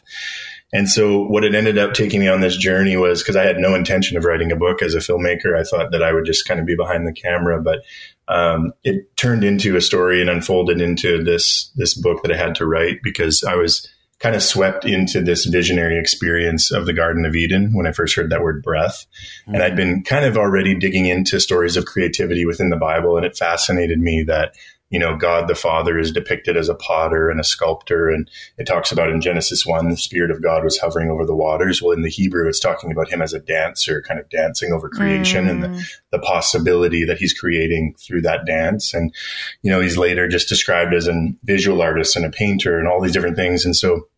And 0.72 0.88
so 0.88 1.22
what 1.22 1.44
it 1.44 1.54
ended 1.54 1.78
up 1.78 1.94
taking 1.94 2.20
me 2.20 2.28
on 2.28 2.40
this 2.40 2.56
journey 2.56 2.96
was 2.96 3.22
because 3.22 3.36
I 3.36 3.44
had 3.44 3.58
no 3.58 3.74
intention 3.74 4.16
of 4.16 4.24
writing 4.24 4.50
a 4.50 4.56
book 4.56 4.82
as 4.82 4.94
a 4.94 4.98
filmmaker. 4.98 5.58
I 5.58 5.62
thought 5.62 5.92
that 5.92 6.02
I 6.02 6.12
would 6.12 6.24
just 6.24 6.46
kind 6.46 6.58
of 6.58 6.66
be 6.66 6.74
behind 6.74 7.06
the 7.06 7.12
camera, 7.12 7.62
but 7.62 7.84
um, 8.28 8.72
it 8.82 9.16
turned 9.16 9.44
into 9.44 9.76
a 9.76 9.80
story 9.80 10.20
and 10.20 10.28
unfolded 10.28 10.80
into 10.80 11.22
this 11.22 11.70
this 11.76 11.94
book 11.94 12.22
that 12.22 12.32
I 12.32 12.36
had 12.36 12.56
to 12.56 12.66
write 12.66 12.98
because 13.02 13.44
I 13.44 13.54
was 13.54 13.88
kind 14.18 14.34
of 14.34 14.42
swept 14.42 14.84
into 14.84 15.20
this 15.20 15.44
visionary 15.44 15.98
experience 15.98 16.72
of 16.72 16.86
the 16.86 16.94
Garden 16.94 17.26
of 17.26 17.36
Eden 17.36 17.74
when 17.74 17.86
I 17.86 17.92
first 17.92 18.16
heard 18.16 18.30
that 18.30 18.42
word 18.42 18.62
breath. 18.62 19.06
Mm-hmm. 19.42 19.54
And 19.54 19.62
I'd 19.62 19.76
been 19.76 20.02
kind 20.02 20.24
of 20.24 20.36
already 20.36 20.74
digging 20.74 21.06
into 21.06 21.38
stories 21.38 21.76
of 21.76 21.84
creativity 21.84 22.46
within 22.46 22.70
the 22.70 22.76
Bible, 22.76 23.16
and 23.16 23.26
it 23.26 23.36
fascinated 23.36 24.00
me 24.00 24.24
that 24.26 24.54
you 24.96 25.00
know, 25.00 25.14
God 25.14 25.46
the 25.46 25.54
Father 25.54 25.98
is 25.98 26.10
depicted 26.10 26.56
as 26.56 26.70
a 26.70 26.74
potter 26.74 27.28
and 27.28 27.38
a 27.38 27.44
sculptor. 27.44 28.08
And 28.08 28.30
it 28.56 28.64
talks 28.64 28.90
about 28.90 29.10
in 29.10 29.20
Genesis 29.20 29.66
1, 29.66 29.90
the 29.90 29.96
Spirit 29.98 30.30
of 30.30 30.42
God 30.42 30.64
was 30.64 30.78
hovering 30.78 31.10
over 31.10 31.26
the 31.26 31.36
waters. 31.36 31.82
Well, 31.82 31.92
in 31.92 32.00
the 32.00 32.08
Hebrew, 32.08 32.48
it's 32.48 32.58
talking 32.58 32.90
about 32.90 33.10
him 33.10 33.20
as 33.20 33.34
a 33.34 33.40
dancer, 33.40 34.00
kind 34.00 34.18
of 34.18 34.26
dancing 34.30 34.72
over 34.72 34.88
creation 34.88 35.44
mm. 35.44 35.50
and 35.50 35.62
the, 35.62 35.68
mm. 35.68 35.96
the, 36.12 36.18
possibility 36.20 37.04
that 37.04 37.18
he's 37.18 37.38
creating 37.38 37.94
through 37.98 38.22
that 38.22 38.46
dance. 38.46 38.94
And, 38.94 39.14
you 39.60 39.70
know, 39.70 39.82
he's 39.82 39.98
later 39.98 40.28
just 40.28 40.48
described 40.48 40.94
as 40.94 41.08
a 41.08 41.28
visual 41.44 41.82
artist 41.82 42.16
and 42.16 42.24
a 42.24 42.30
painter 42.30 42.78
and 42.78 42.88
all 42.88 43.02
these 43.02 43.12
different 43.12 43.36
things. 43.36 43.66
And 43.66 43.76
so 43.76 44.08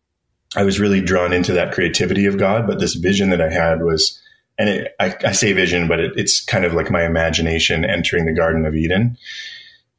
I 0.55 0.63
was 0.63 0.79
really 0.79 1.01
drawn 1.01 1.33
into 1.33 1.51
that 1.51 1.73
creativity 1.73 2.25
of 2.25 2.37
God. 2.37 2.67
But 2.67 2.79
this 2.79 2.93
vision 2.93 3.31
that 3.31 3.41
I 3.41 3.51
had 3.51 3.83
was, 3.83 4.17
and 4.57 4.69
it, 4.69 4.95
I, 4.97 5.13
I, 5.25 5.33
say 5.33 5.51
vision, 5.51 5.89
but 5.89 5.99
it, 5.99 6.13
it's 6.15 6.39
kind 6.39 6.63
of 6.63 6.73
like 6.73 6.89
my 6.89 7.05
imagination 7.05 7.83
entering 7.83 8.23
the 8.23 8.33
Garden 8.33 8.65
of 8.65 8.75
Eden 8.75 9.17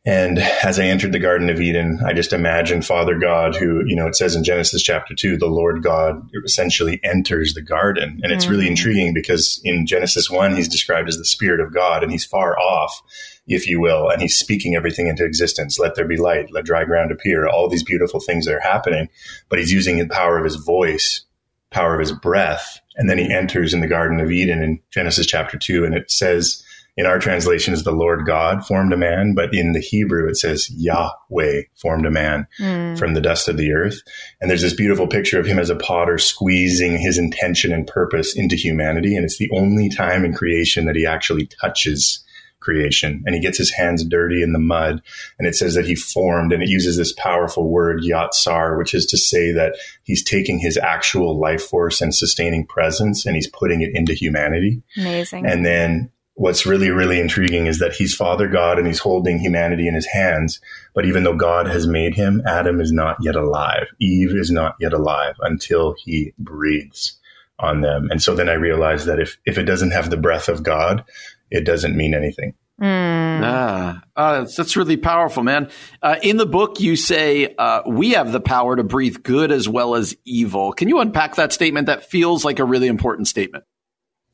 and 0.07 0.39
as 0.39 0.79
I 0.79 0.85
entered 0.85 1.13
the 1.13 1.19
Garden 1.19 1.51
of 1.51 1.61
Eden, 1.61 2.01
I 2.05 2.15
just 2.15 2.33
imagined 2.33 2.87
Father 2.87 3.19
God, 3.19 3.55
who, 3.55 3.85
you 3.85 3.95
know, 3.95 4.07
it 4.07 4.17
says 4.17 4.35
in 4.35 4.45
Genesis 4.45 4.83
chapter 4.83 5.15
two, 5.15 5.37
the 5.37 5.47
Lord 5.47 5.83
God 5.83 6.27
essentially 6.43 7.01
enters 7.05 7.53
the 7.53 7.61
garden. 7.61 8.19
And 8.23 8.33
it's 8.33 8.47
mm. 8.47 8.51
really 8.51 8.67
intriguing 8.67 9.13
because 9.13 9.61
in 9.63 9.87
Genesis 9.87 10.31
one, 10.31 10.57
he's 10.57 10.69
described 10.69 11.09
as 11.09 11.19
the 11.19 11.25
Spirit 11.27 11.61
of 11.61 11.75
God 11.75 12.03
and 12.03 12.11
he's 12.11 12.25
far 12.25 12.59
off, 12.59 13.03
if 13.47 13.67
you 13.67 13.79
will, 13.79 14.09
and 14.09 14.23
he's 14.23 14.39
speaking 14.39 14.75
everything 14.75 15.09
into 15.09 15.25
existence. 15.25 15.79
Let 15.79 15.97
there 15.97 16.09
be 16.09 16.17
light, 16.17 16.51
let 16.51 16.65
dry 16.65 16.85
ground 16.85 17.13
appear, 17.13 17.47
all 17.47 17.69
these 17.69 17.85
beautiful 17.85 18.21
things 18.21 18.47
that 18.47 18.55
are 18.55 18.61
happening. 18.61 19.11
But 19.51 19.59
he's 19.59 19.73
using 19.73 19.99
the 19.99 20.09
power 20.09 20.39
of 20.39 20.45
his 20.45 20.57
voice, 20.57 21.27
power 21.71 21.93
of 21.93 22.01
his 22.01 22.13
breath. 22.13 22.81
And 22.97 23.11
then 23.11 23.19
he 23.19 23.31
enters 23.31 23.75
in 23.75 23.81
the 23.81 23.87
Garden 23.87 24.19
of 24.19 24.31
Eden 24.31 24.63
in 24.63 24.81
Genesis 24.91 25.27
chapter 25.27 25.59
two, 25.59 25.85
and 25.85 25.95
it 25.95 26.11
says, 26.11 26.65
in 26.97 27.07
our 27.07 27.19
translations, 27.19 27.83
the 27.83 27.93
Lord 27.93 28.27
God 28.27 28.67
formed 28.67 28.93
a 28.93 28.97
man, 28.97 29.35
but 29.35 29.55
in 29.55 29.73
the 29.73 29.81
Hebrew, 29.81 30.29
it 30.29 30.37
says 30.37 30.69
Yahweh 30.71 31.63
formed 31.77 32.07
a 32.07 32.11
man 32.11 32.47
mm. 32.59 32.99
from 32.99 33.15
the 33.15 33.21
dust 33.21 33.49
of 33.49 33.57
the 33.57 33.73
earth. 33.73 34.01
And 34.41 34.51
there's 34.51 34.63
this 34.63 34.75
beautiful 34.75 35.07
picture 35.07 35.39
of 35.39 35.47
him 35.47 35.59
as 35.59 35.71
a 35.71 35.77
potter 35.77 36.19
squeezing 36.19 36.99
his 36.99 37.19
intention 37.19 37.73
and 37.73 37.87
purpose 37.87 38.37
into 38.37 38.57
humanity. 38.57 39.17
And 39.17 39.25
it's 39.25 39.39
the 39.39 39.51
only 39.53 39.89
time 39.89 40.25
in 40.25 40.35
creation 40.35 40.87
that 40.87 40.97
he 40.97 41.07
actually 41.07 41.47
touches 41.61 42.25
creation 42.61 43.23
and 43.25 43.35
he 43.35 43.41
gets 43.41 43.57
his 43.57 43.73
hands 43.73 44.05
dirty 44.05 44.43
in 44.43 44.53
the 44.53 44.59
mud 44.59 45.01
and 45.39 45.49
it 45.49 45.55
says 45.55 45.75
that 45.75 45.87
he 45.87 45.95
formed 45.95 46.53
and 46.53 46.63
it 46.63 46.69
uses 46.69 46.99
this 46.99 47.15
powerful 47.15 47.71
word 47.71 48.03
yatsar 48.03 48.77
which 48.77 48.93
is 48.93 49.07
to 49.07 49.17
say 49.17 49.51
that 49.51 49.77
he's 50.03 50.23
taking 50.23 50.59
his 50.59 50.77
actual 50.77 51.41
life 51.41 51.63
force 51.63 52.03
and 52.03 52.15
sustaining 52.15 52.67
presence 52.67 53.25
and 53.25 53.35
he's 53.35 53.49
putting 53.49 53.81
it 53.81 53.91
into 53.95 54.13
humanity 54.13 54.83
amazing 54.99 55.47
and 55.47 55.65
then 55.65 56.11
what's 56.35 56.67
really, 56.67 56.91
really 56.91 57.21
intriguing 57.21 57.67
is 57.67 57.79
that 57.79 57.93
he's 57.93 58.15
Father 58.15 58.49
God 58.49 58.79
and 58.79 58.87
he's 58.87 58.99
holding 58.99 59.39
humanity 59.39 59.87
in 59.87 59.95
his 59.95 60.07
hands. 60.07 60.61
But 60.95 61.05
even 61.05 61.25
though 61.25 61.37
God 61.37 61.67
has 61.67 61.87
made 61.87 62.15
him, 62.15 62.43
Adam 62.47 62.81
is 62.81 62.93
not 62.93 63.17
yet 63.21 63.37
alive. 63.37 63.89
Eve 64.01 64.35
is 64.35 64.51
not 64.51 64.75
yet 64.81 64.93
alive 64.93 65.35
until 65.41 65.95
he 65.99 66.33
breathes 66.39 67.19
on 67.59 67.83
them. 67.83 68.09
And 68.11 68.23
so 68.23 68.35
then 68.35 68.49
I 68.49 68.55
realized 68.55 69.07
that 69.07 69.21
if, 69.21 69.37
if 69.45 69.59
it 69.59 69.65
doesn't 69.65 69.91
have 69.91 70.09
the 70.09 70.17
breath 70.17 70.49
of 70.49 70.63
God, 70.63 71.05
it 71.51 71.65
doesn't 71.65 71.97
mean 71.97 72.15
anything. 72.15 72.55
Mm. 72.81 73.43
Ah, 73.45 74.03
uh, 74.17 74.39
that's, 74.41 74.57
that's, 74.57 74.77
really 74.77 74.97
powerful, 74.97 75.43
man. 75.43 75.71
Uh, 76.01 76.17
in 76.23 76.39
the 76.39 76.47
book, 76.47 76.81
you 76.81 76.97
say 76.97 77.55
uh, 77.59 77.83
we 77.87 78.13
have 78.13 78.33
the 78.33 78.41
power 78.41 78.75
to 78.75 78.83
breathe 78.83 79.23
good 79.23 79.53
as 79.53 79.69
well 79.69 79.95
as 79.95 80.17
evil. 80.25 80.73
Can 80.73 80.89
you 80.89 80.99
unpack 81.01 81.35
that 81.35 81.53
statement? 81.53 81.89
That 81.89 82.09
feels 82.09 82.43
like 82.43 82.59
a 82.59 82.65
really 82.65 82.87
important 82.87 83.29
statement. 83.29 83.65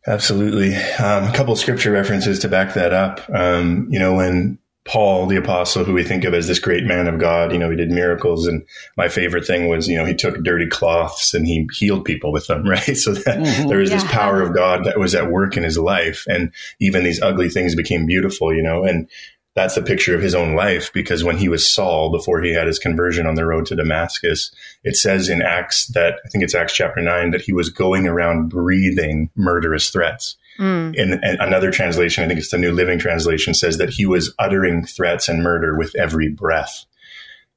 Absolutely. 0.07 0.75
Um, 0.75 1.25
a 1.25 1.33
couple 1.35 1.57
scripture 1.57 1.91
references 1.91 2.39
to 2.41 2.49
back 2.49 2.75
that 2.75 2.93
up. 2.93 3.21
Um, 3.29 3.89
you 3.91 3.99
know, 3.99 4.15
when 4.15 4.59
Paul, 4.87 5.27
the 5.27 5.37
apostle, 5.37 5.85
who 5.85 5.93
we 5.93 6.05
think 6.05 6.23
of 6.25 6.33
as 6.33 6.47
this 6.47 6.61
great 6.61 6.85
man 6.85 7.09
of 7.09 7.19
God, 7.19 7.53
you 7.53 7.59
know, 7.59 7.69
he 7.69 7.77
did 7.77 7.91
miracles. 7.91 8.47
And 8.47 8.65
my 8.97 9.09
favorite 9.09 9.45
thing 9.45 9.69
was, 9.69 9.89
you 9.89 9.97
know, 9.97 10.05
he 10.05 10.15
took 10.15 10.43
dirty 10.45 10.69
cloths 10.69 11.35
and 11.35 11.45
he 11.45 11.69
healed 11.73 12.05
people 12.05 12.31
with 12.31 12.47
them, 12.47 12.63
right? 12.69 12.97
So 12.97 13.13
that 13.13 13.39
mm-hmm. 13.39 13.69
there 13.69 13.79
was 13.79 13.91
yeah. 13.91 13.99
this 13.99 14.11
power 14.11 14.41
of 14.41 14.55
God 14.55 14.85
that 14.85 14.99
was 14.99 15.15
at 15.15 15.31
work 15.31 15.57
in 15.57 15.65
his 15.65 15.77
life. 15.77 16.25
And 16.29 16.53
even 16.79 17.03
these 17.03 17.21
ugly 17.21 17.51
things 17.51 17.75
became 17.75 18.07
beautiful, 18.07 18.55
you 18.55 18.63
know, 18.63 18.85
and 18.85 19.09
that's 19.57 19.77
a 19.79 19.83
picture 19.83 20.15
of 20.15 20.21
his 20.21 20.35
own 20.35 20.55
life 20.55 20.93
because 20.93 21.25
when 21.25 21.39
he 21.39 21.49
was 21.49 21.69
Saul, 21.69 22.13
before 22.13 22.43
he 22.43 22.53
had 22.53 22.67
his 22.67 22.79
conversion 22.79 23.27
on 23.27 23.37
the 23.37 23.47
road 23.47 23.65
to 23.67 23.75
Damascus, 23.75 24.55
it 24.85 24.97
says 24.97 25.31
in 25.31 25.41
Acts 25.41 25.87
that, 25.89 26.21
I 26.25 26.29
think 26.29 26.45
it's 26.45 26.55
Acts 26.55 26.75
chapter 26.75 27.01
9, 27.01 27.31
that 27.31 27.41
he 27.41 27.55
was 27.55 27.71
going 27.71 28.07
around 28.07 28.51
breathing 28.51 29.31
murderous 29.35 29.89
threats. 29.89 30.37
Mm. 30.59 30.95
In, 30.95 31.13
in 31.15 31.41
another 31.41 31.71
translation, 31.71 32.23
I 32.23 32.29
think 32.29 32.39
it's 32.39 32.51
the 32.51 32.59
New 32.59 32.73
Living 32.73 32.99
Translation, 32.99 33.55
says 33.55 33.79
that 33.79 33.89
he 33.89 34.05
was 34.05 34.35
uttering 34.39 34.85
threats 34.85 35.27
and 35.27 35.43
murder 35.43 35.77
with 35.77 35.95
every 35.97 36.29
breath. 36.29 36.85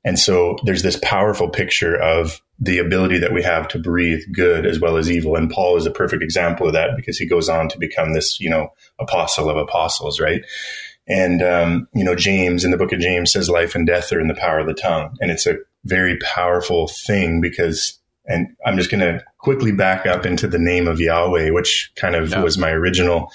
And 0.06 0.18
so 0.18 0.58
there's 0.63 0.84
this 0.84 0.98
powerful 1.03 1.50
picture 1.50 1.98
of 1.98 2.41
the 2.62 2.77
ability 2.77 3.20
that 3.20 3.34
we 3.34 3.44
have 3.44 3.68
to 3.70 3.79
breathe 3.79 4.22
good 4.32 4.65
as 4.65 4.79
well 4.79 4.96
as 4.96 5.12
evil. 5.12 5.36
And 5.36 5.51
Paul 5.51 5.75
is 5.75 5.86
a 5.86 5.91
perfect 5.91 6.24
example 6.24 6.68
of 6.68 6.74
that 6.74 6.91
because 6.96 7.18
he 7.18 7.25
goes 7.25 7.50
on 7.50 7.68
to 7.70 7.77
become 7.77 8.13
this, 8.13 8.39
you 8.39 8.50
know, 8.50 8.70
apostle 9.00 9.50
of 9.50 9.58
apostles, 9.58 10.20
right? 10.20 10.41
And, 11.10 11.42
um, 11.42 11.88
you 11.96 12.04
know, 12.04 12.16
James 12.16 12.63
in 12.63 12.72
the 12.72 12.78
book 12.78 12.94
of 12.94 13.00
James 13.00 13.32
says 13.32 13.50
life 13.50 13.74
and 13.74 13.88
death 13.88 14.13
are 14.13 14.20
in 14.20 14.28
the 14.28 14.36
power 14.36 14.60
of 14.60 14.68
the 14.68 14.75
tongue. 14.75 15.18
And 15.20 15.32
it's 15.32 15.48
a 15.48 15.58
very 15.84 16.18
powerful 16.18 16.88
thing 16.88 17.42
because, 17.42 18.00
and 18.25 18.56
I'm 18.66 18.78
just 18.78 18.92
going 18.92 19.01
to 19.01 19.24
quickly 19.39 19.72
back 19.72 20.06
up 20.06 20.25
into 20.25 20.48
the 20.48 20.60
name 20.60 20.88
of 20.88 21.00
Yahweh, 21.00 21.50
which 21.50 21.92
kind 21.96 22.16
of 22.16 22.30
yeah. 22.30 22.44
was 22.44 22.60
my 22.60 22.70
original 22.70 23.32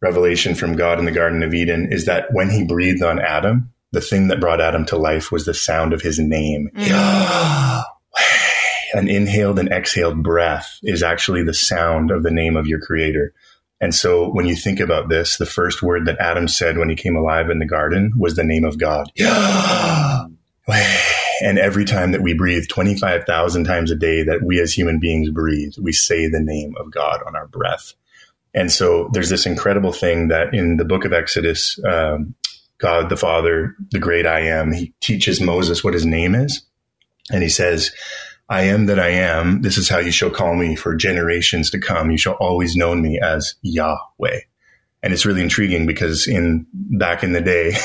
revelation 0.00 0.54
from 0.54 0.76
God 0.76 1.00
in 1.00 1.06
the 1.06 1.10
Garden 1.10 1.42
of 1.42 1.54
Eden, 1.54 1.92
is 1.92 2.04
that 2.06 2.32
when 2.32 2.50
he 2.50 2.64
breathed 2.64 3.02
on 3.02 3.18
Adam, 3.18 3.72
the 3.90 4.00
thing 4.00 4.28
that 4.28 4.40
brought 4.40 4.60
Adam 4.60 4.84
to 4.86 4.96
life 4.96 5.32
was 5.32 5.44
the 5.44 5.54
sound 5.54 5.92
of 5.92 6.02
his 6.02 6.20
name. 6.20 6.70
Mm. 6.76 7.82
An 8.94 9.08
inhaled 9.08 9.58
and 9.58 9.70
exhaled 9.70 10.22
breath 10.22 10.78
is 10.82 11.02
actually 11.02 11.42
the 11.42 11.52
sound 11.52 12.10
of 12.10 12.22
the 12.22 12.30
name 12.30 12.56
of 12.56 12.66
your 12.66 12.80
creator. 12.80 13.34
And 13.80 13.94
so 13.94 14.28
when 14.28 14.46
you 14.46 14.56
think 14.56 14.80
about 14.80 15.08
this, 15.08 15.36
the 15.36 15.46
first 15.46 15.82
word 15.82 16.06
that 16.06 16.18
Adam 16.18 16.48
said 16.48 16.78
when 16.78 16.88
he 16.88 16.96
came 16.96 17.16
alive 17.16 17.48
in 17.48 17.60
the 17.60 17.66
garden 17.66 18.12
was 18.16 18.34
the 18.34 18.44
name 18.44 18.64
of 18.64 18.78
God. 18.78 19.10
and 21.42 21.58
every 21.58 21.84
time 21.84 22.12
that 22.12 22.22
we 22.22 22.34
breathe 22.34 22.66
25,000 22.68 23.64
times 23.64 23.90
a 23.90 23.96
day 23.96 24.24
that 24.24 24.42
we 24.42 24.60
as 24.60 24.72
human 24.72 24.98
beings 24.98 25.30
breathe, 25.30 25.74
we 25.80 25.92
say 25.92 26.28
the 26.28 26.40
name 26.40 26.74
of 26.78 26.90
God 26.90 27.20
on 27.26 27.36
our 27.36 27.46
breath. 27.46 27.94
And 28.52 28.72
so 28.72 29.08
there's 29.12 29.30
this 29.30 29.46
incredible 29.46 29.92
thing 29.92 30.28
that 30.28 30.52
in 30.52 30.76
the 30.76 30.84
book 30.84 31.04
of 31.04 31.12
Exodus, 31.12 31.78
um, 31.84 32.34
God 32.78 33.10
the 33.10 33.16
Father, 33.16 33.76
the 33.90 33.98
great 33.98 34.26
I 34.26 34.40
am, 34.40 34.72
he 34.72 34.92
teaches 35.00 35.40
Moses 35.40 35.84
what 35.84 35.94
his 35.94 36.06
name 36.06 36.34
is. 36.34 36.62
And 37.30 37.42
he 37.42 37.48
says, 37.48 37.92
I 38.48 38.62
am 38.62 38.86
that 38.86 38.98
I 38.98 39.10
am. 39.10 39.62
This 39.62 39.76
is 39.76 39.88
how 39.88 39.98
you 39.98 40.10
shall 40.10 40.30
call 40.30 40.54
me 40.54 40.74
for 40.74 40.94
generations 40.94 41.70
to 41.70 41.78
come. 41.78 42.10
You 42.10 42.18
shall 42.18 42.34
always 42.34 42.76
know 42.76 42.94
me 42.94 43.20
as 43.20 43.54
Yahweh. 43.62 44.40
And 45.00 45.12
it's 45.12 45.24
really 45.24 45.42
intriguing 45.42 45.86
because 45.86 46.26
in 46.26 46.66
back 46.72 47.22
in 47.22 47.32
the 47.32 47.40
day, 47.40 47.76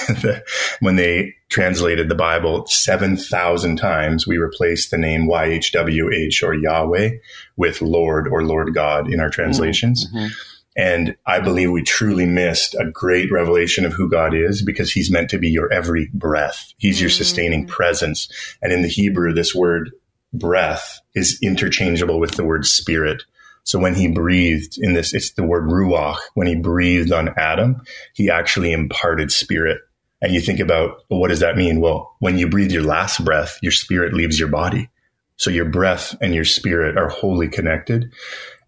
when 0.79 0.95
they 0.95 1.35
translated 1.49 2.09
the 2.09 2.15
Bible 2.15 2.65
7,000 2.65 3.75
times, 3.75 4.25
we 4.25 4.37
replaced 4.37 4.89
the 4.89 4.97
name 4.97 5.27
YHWH 5.27 6.41
or 6.41 6.55
Yahweh 6.55 7.11
with 7.55 7.81
Lord 7.81 8.27
or 8.27 8.43
Lord 8.43 8.73
God 8.73 9.11
in 9.13 9.19
our 9.19 9.29
translations. 9.29 10.07
Mm-hmm. 10.07 10.27
And 10.75 11.15
I 11.27 11.39
believe 11.39 11.69
we 11.69 11.83
truly 11.83 12.25
missed 12.25 12.73
a 12.73 12.89
great 12.91 13.31
revelation 13.31 13.85
of 13.85 13.93
who 13.93 14.09
God 14.09 14.33
is 14.33 14.63
because 14.63 14.91
he's 14.91 15.11
meant 15.11 15.29
to 15.29 15.37
be 15.37 15.49
your 15.49 15.71
every 15.71 16.09
breath. 16.15 16.73
He's 16.77 16.95
mm-hmm. 16.95 17.03
your 17.03 17.09
sustaining 17.11 17.67
presence. 17.67 18.27
And 18.59 18.73
in 18.73 18.81
the 18.81 18.87
Hebrew, 18.87 19.33
this 19.33 19.53
word 19.53 19.91
breath 20.33 20.99
is 21.15 21.39
interchangeable 21.41 22.19
with 22.19 22.31
the 22.31 22.43
word 22.43 22.65
spirit. 22.65 23.23
So 23.63 23.79
when 23.79 23.95
he 23.95 24.07
breathed 24.07 24.77
in 24.77 24.93
this, 24.93 25.13
it's 25.13 25.31
the 25.33 25.43
word 25.43 25.69
ruach. 25.69 26.17
When 26.33 26.47
he 26.47 26.55
breathed 26.55 27.11
on 27.11 27.33
Adam, 27.37 27.81
he 28.13 28.29
actually 28.29 28.73
imparted 28.73 29.31
spirit. 29.31 29.79
And 30.21 30.33
you 30.33 30.41
think 30.41 30.59
about 30.59 31.03
well, 31.09 31.19
what 31.19 31.29
does 31.29 31.41
that 31.41 31.57
mean? 31.57 31.79
Well, 31.81 32.15
when 32.19 32.37
you 32.37 32.49
breathe 32.49 32.71
your 32.71 32.83
last 32.83 33.23
breath, 33.23 33.59
your 33.61 33.71
spirit 33.71 34.13
leaves 34.13 34.39
your 34.39 34.49
body. 34.49 34.89
So 35.37 35.49
your 35.49 35.65
breath 35.65 36.15
and 36.21 36.33
your 36.33 36.45
spirit 36.45 36.97
are 36.97 37.09
wholly 37.09 37.47
connected. 37.47 38.11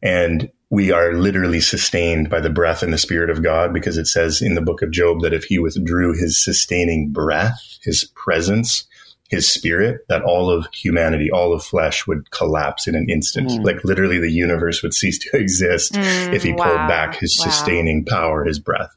And 0.01 0.51
we 0.69 0.91
are 0.91 1.13
literally 1.13 1.61
sustained 1.61 2.29
by 2.29 2.41
the 2.41 2.49
breath 2.49 2.83
and 2.83 2.91
the 2.91 2.97
spirit 2.97 3.29
of 3.29 3.43
God 3.43 3.73
because 3.73 3.97
it 3.97 4.07
says 4.07 4.41
in 4.41 4.55
the 4.55 4.61
book 4.61 4.81
of 4.81 4.91
Job 4.91 5.21
that 5.21 5.33
if 5.33 5.45
he 5.45 5.59
withdrew 5.59 6.13
his 6.13 6.43
sustaining 6.43 7.11
breath, 7.11 7.59
his 7.81 8.03
presence, 8.15 8.85
his 9.29 9.51
spirit, 9.51 10.01
that 10.07 10.21
all 10.21 10.49
of 10.49 10.67
humanity, 10.73 11.31
all 11.31 11.53
of 11.53 11.63
flesh 11.63 12.05
would 12.05 12.29
collapse 12.31 12.87
in 12.87 12.95
an 12.95 13.09
instant. 13.09 13.49
Mm. 13.49 13.65
Like 13.65 13.83
literally 13.83 14.19
the 14.19 14.31
universe 14.31 14.83
would 14.83 14.93
cease 14.93 15.17
to 15.19 15.29
exist 15.37 15.93
mm, 15.93 16.33
if 16.33 16.43
he 16.43 16.53
wow. 16.53 16.65
pulled 16.65 16.87
back 16.87 17.15
his 17.15 17.37
wow. 17.39 17.49
sustaining 17.49 18.05
power, 18.05 18.45
his 18.45 18.59
breath. 18.59 18.95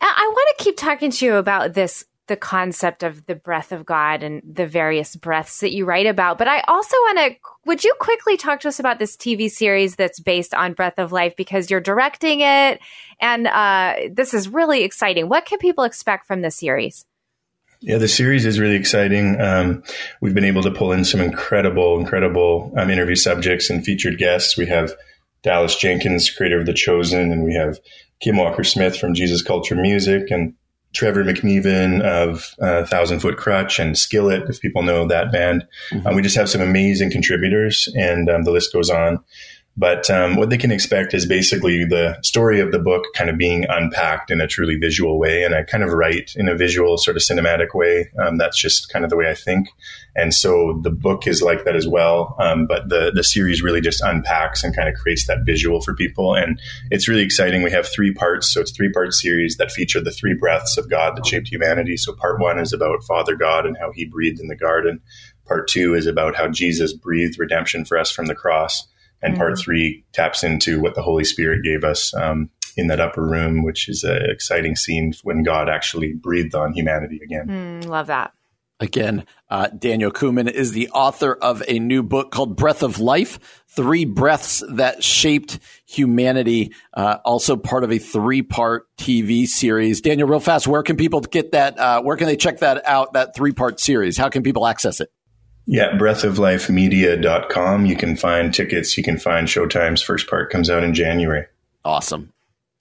I 0.00 0.32
want 0.32 0.58
to 0.58 0.64
keep 0.64 0.76
talking 0.76 1.10
to 1.12 1.24
you 1.24 1.36
about 1.36 1.74
this 1.74 2.04
the 2.30 2.36
concept 2.36 3.02
of 3.02 3.26
the 3.26 3.34
breath 3.34 3.72
of 3.72 3.84
God 3.84 4.22
and 4.22 4.40
the 4.48 4.64
various 4.64 5.16
breaths 5.16 5.58
that 5.60 5.72
you 5.72 5.84
write 5.84 6.06
about. 6.06 6.38
But 6.38 6.46
I 6.46 6.60
also 6.60 6.96
want 6.96 7.18
to, 7.18 7.36
would 7.66 7.82
you 7.82 7.92
quickly 7.98 8.36
talk 8.36 8.60
to 8.60 8.68
us 8.68 8.78
about 8.78 9.00
this 9.00 9.16
TV 9.16 9.50
series 9.50 9.96
that's 9.96 10.20
based 10.20 10.54
on 10.54 10.74
Breath 10.74 10.98
of 11.00 11.10
Life 11.10 11.34
because 11.34 11.72
you're 11.72 11.80
directing 11.80 12.38
it 12.40 12.78
and 13.20 13.48
uh, 13.48 13.96
this 14.12 14.32
is 14.32 14.48
really 14.48 14.84
exciting. 14.84 15.28
What 15.28 15.44
can 15.44 15.58
people 15.58 15.82
expect 15.82 16.28
from 16.28 16.40
this 16.40 16.54
series? 16.54 17.04
Yeah, 17.82 17.96
the 17.96 18.08
series 18.08 18.44
is 18.44 18.60
really 18.60 18.76
exciting. 18.76 19.40
Um, 19.40 19.82
we've 20.20 20.34
been 20.34 20.44
able 20.44 20.62
to 20.62 20.70
pull 20.70 20.92
in 20.92 21.04
some 21.04 21.20
incredible, 21.20 21.98
incredible 21.98 22.72
um, 22.76 22.90
interview 22.90 23.16
subjects 23.16 23.70
and 23.70 23.82
featured 23.82 24.18
guests. 24.18 24.56
We 24.56 24.66
have 24.66 24.92
Dallas 25.42 25.76
Jenkins, 25.76 26.28
creator 26.28 26.60
of 26.60 26.66
The 26.66 26.74
Chosen, 26.74 27.32
and 27.32 27.42
we 27.42 27.54
have 27.54 27.78
Kim 28.20 28.36
Walker 28.36 28.64
Smith 28.64 28.98
from 28.98 29.14
Jesus 29.14 29.40
Culture 29.40 29.76
Music, 29.76 30.30
and 30.30 30.54
Trevor 30.92 31.24
McNevan 31.24 32.02
of 32.02 32.54
uh, 32.60 32.84
Thousand 32.84 33.20
Foot 33.20 33.38
Krutch 33.38 33.78
and 33.78 33.96
Skillet, 33.96 34.42
if 34.50 34.60
people 34.60 34.82
know 34.82 35.06
that 35.06 35.32
band. 35.32 35.66
Mm-hmm. 35.90 36.06
Um, 36.06 36.16
we 36.16 36.22
just 36.22 36.36
have 36.36 36.50
some 36.50 36.60
amazing 36.60 37.10
contributors, 37.10 37.88
and 37.96 38.28
um, 38.28 38.42
the 38.42 38.50
list 38.50 38.72
goes 38.74 38.90
on. 38.90 39.24
But 39.80 40.10
um, 40.10 40.36
what 40.36 40.50
they 40.50 40.58
can 40.58 40.70
expect 40.70 41.14
is 41.14 41.24
basically 41.24 41.86
the 41.86 42.18
story 42.22 42.60
of 42.60 42.70
the 42.70 42.78
book 42.78 43.02
kind 43.14 43.30
of 43.30 43.38
being 43.38 43.64
unpacked 43.66 44.30
in 44.30 44.42
a 44.42 44.46
truly 44.46 44.76
visual 44.76 45.18
way. 45.18 45.42
And 45.42 45.54
I 45.54 45.62
kind 45.62 45.82
of 45.82 45.94
write 45.94 46.34
in 46.36 46.50
a 46.50 46.54
visual, 46.54 46.98
sort 46.98 47.16
of 47.16 47.22
cinematic 47.22 47.74
way. 47.74 48.10
Um, 48.22 48.36
that's 48.36 48.60
just 48.60 48.90
kind 48.90 49.06
of 49.06 49.10
the 49.10 49.16
way 49.16 49.30
I 49.30 49.34
think. 49.34 49.70
And 50.14 50.34
so 50.34 50.78
the 50.82 50.90
book 50.90 51.26
is 51.26 51.40
like 51.40 51.64
that 51.64 51.76
as 51.76 51.88
well. 51.88 52.36
Um, 52.38 52.66
but 52.66 52.90
the, 52.90 53.10
the 53.14 53.24
series 53.24 53.62
really 53.62 53.80
just 53.80 54.02
unpacks 54.02 54.62
and 54.62 54.76
kind 54.76 54.86
of 54.86 54.96
creates 54.96 55.26
that 55.28 55.46
visual 55.46 55.80
for 55.80 55.94
people. 55.94 56.34
And 56.34 56.60
it's 56.90 57.08
really 57.08 57.22
exciting. 57.22 57.62
We 57.62 57.70
have 57.70 57.88
three 57.88 58.12
parts. 58.12 58.52
So 58.52 58.60
it's 58.60 58.72
three 58.72 58.92
part 58.92 59.14
series 59.14 59.56
that 59.56 59.72
feature 59.72 60.02
the 60.02 60.10
three 60.10 60.34
breaths 60.34 60.76
of 60.76 60.90
God 60.90 61.16
that 61.16 61.24
shaped 61.24 61.48
humanity. 61.48 61.96
So 61.96 62.12
part 62.12 62.38
one 62.38 62.58
is 62.58 62.74
about 62.74 63.02
Father 63.04 63.34
God 63.34 63.64
and 63.64 63.78
how 63.78 63.92
he 63.92 64.04
breathed 64.04 64.40
in 64.40 64.48
the 64.48 64.56
garden. 64.56 65.00
Part 65.46 65.68
two 65.68 65.94
is 65.94 66.06
about 66.06 66.36
how 66.36 66.48
Jesus 66.48 66.92
breathed 66.92 67.38
redemption 67.38 67.86
for 67.86 67.96
us 67.96 68.10
from 68.10 68.26
the 68.26 68.34
cross. 68.34 68.86
And 69.22 69.34
mm-hmm. 69.34 69.40
part 69.40 69.58
three 69.58 70.04
taps 70.12 70.42
into 70.42 70.80
what 70.80 70.94
the 70.94 71.02
Holy 71.02 71.24
Spirit 71.24 71.62
gave 71.62 71.84
us 71.84 72.14
um, 72.14 72.50
in 72.76 72.86
that 72.88 73.00
upper 73.00 73.24
room, 73.24 73.62
which 73.62 73.88
is 73.88 74.04
an 74.04 74.30
exciting 74.30 74.76
scene 74.76 75.12
when 75.22 75.42
God 75.42 75.68
actually 75.68 76.14
breathed 76.14 76.54
on 76.54 76.72
humanity 76.72 77.20
again. 77.22 77.82
Mm, 77.82 77.86
love 77.86 78.06
that. 78.06 78.32
Again, 78.80 79.26
uh, 79.50 79.68
Daniel 79.68 80.10
Kooman 80.10 80.50
is 80.50 80.72
the 80.72 80.88
author 80.88 81.34
of 81.34 81.62
a 81.68 81.78
new 81.78 82.02
book 82.02 82.30
called 82.30 82.56
Breath 82.56 82.82
of 82.82 82.98
Life 82.98 83.62
Three 83.68 84.06
Breaths 84.06 84.64
That 84.70 85.04
Shaped 85.04 85.58
Humanity, 85.86 86.72
uh, 86.94 87.18
also 87.22 87.56
part 87.56 87.84
of 87.84 87.92
a 87.92 87.98
three 87.98 88.40
part 88.40 88.86
TV 88.96 89.46
series. 89.46 90.00
Daniel, 90.00 90.26
real 90.26 90.40
fast, 90.40 90.66
where 90.66 90.82
can 90.82 90.96
people 90.96 91.20
get 91.20 91.52
that? 91.52 91.78
Uh, 91.78 92.00
where 92.00 92.16
can 92.16 92.26
they 92.26 92.36
check 92.36 92.60
that 92.60 92.86
out, 92.86 93.12
that 93.12 93.36
three 93.36 93.52
part 93.52 93.80
series? 93.80 94.16
How 94.16 94.30
can 94.30 94.42
people 94.42 94.66
access 94.66 95.00
it? 95.00 95.12
Yeah, 95.72 95.96
breathoflifemedia.com. 95.96 97.86
You 97.86 97.94
can 97.94 98.16
find 98.16 98.52
tickets, 98.52 98.96
you 98.96 99.04
can 99.04 99.18
find 99.18 99.46
showtimes. 99.46 100.04
First 100.04 100.26
part 100.26 100.50
comes 100.50 100.68
out 100.68 100.82
in 100.82 100.94
January. 100.94 101.46
Awesome. 101.84 102.32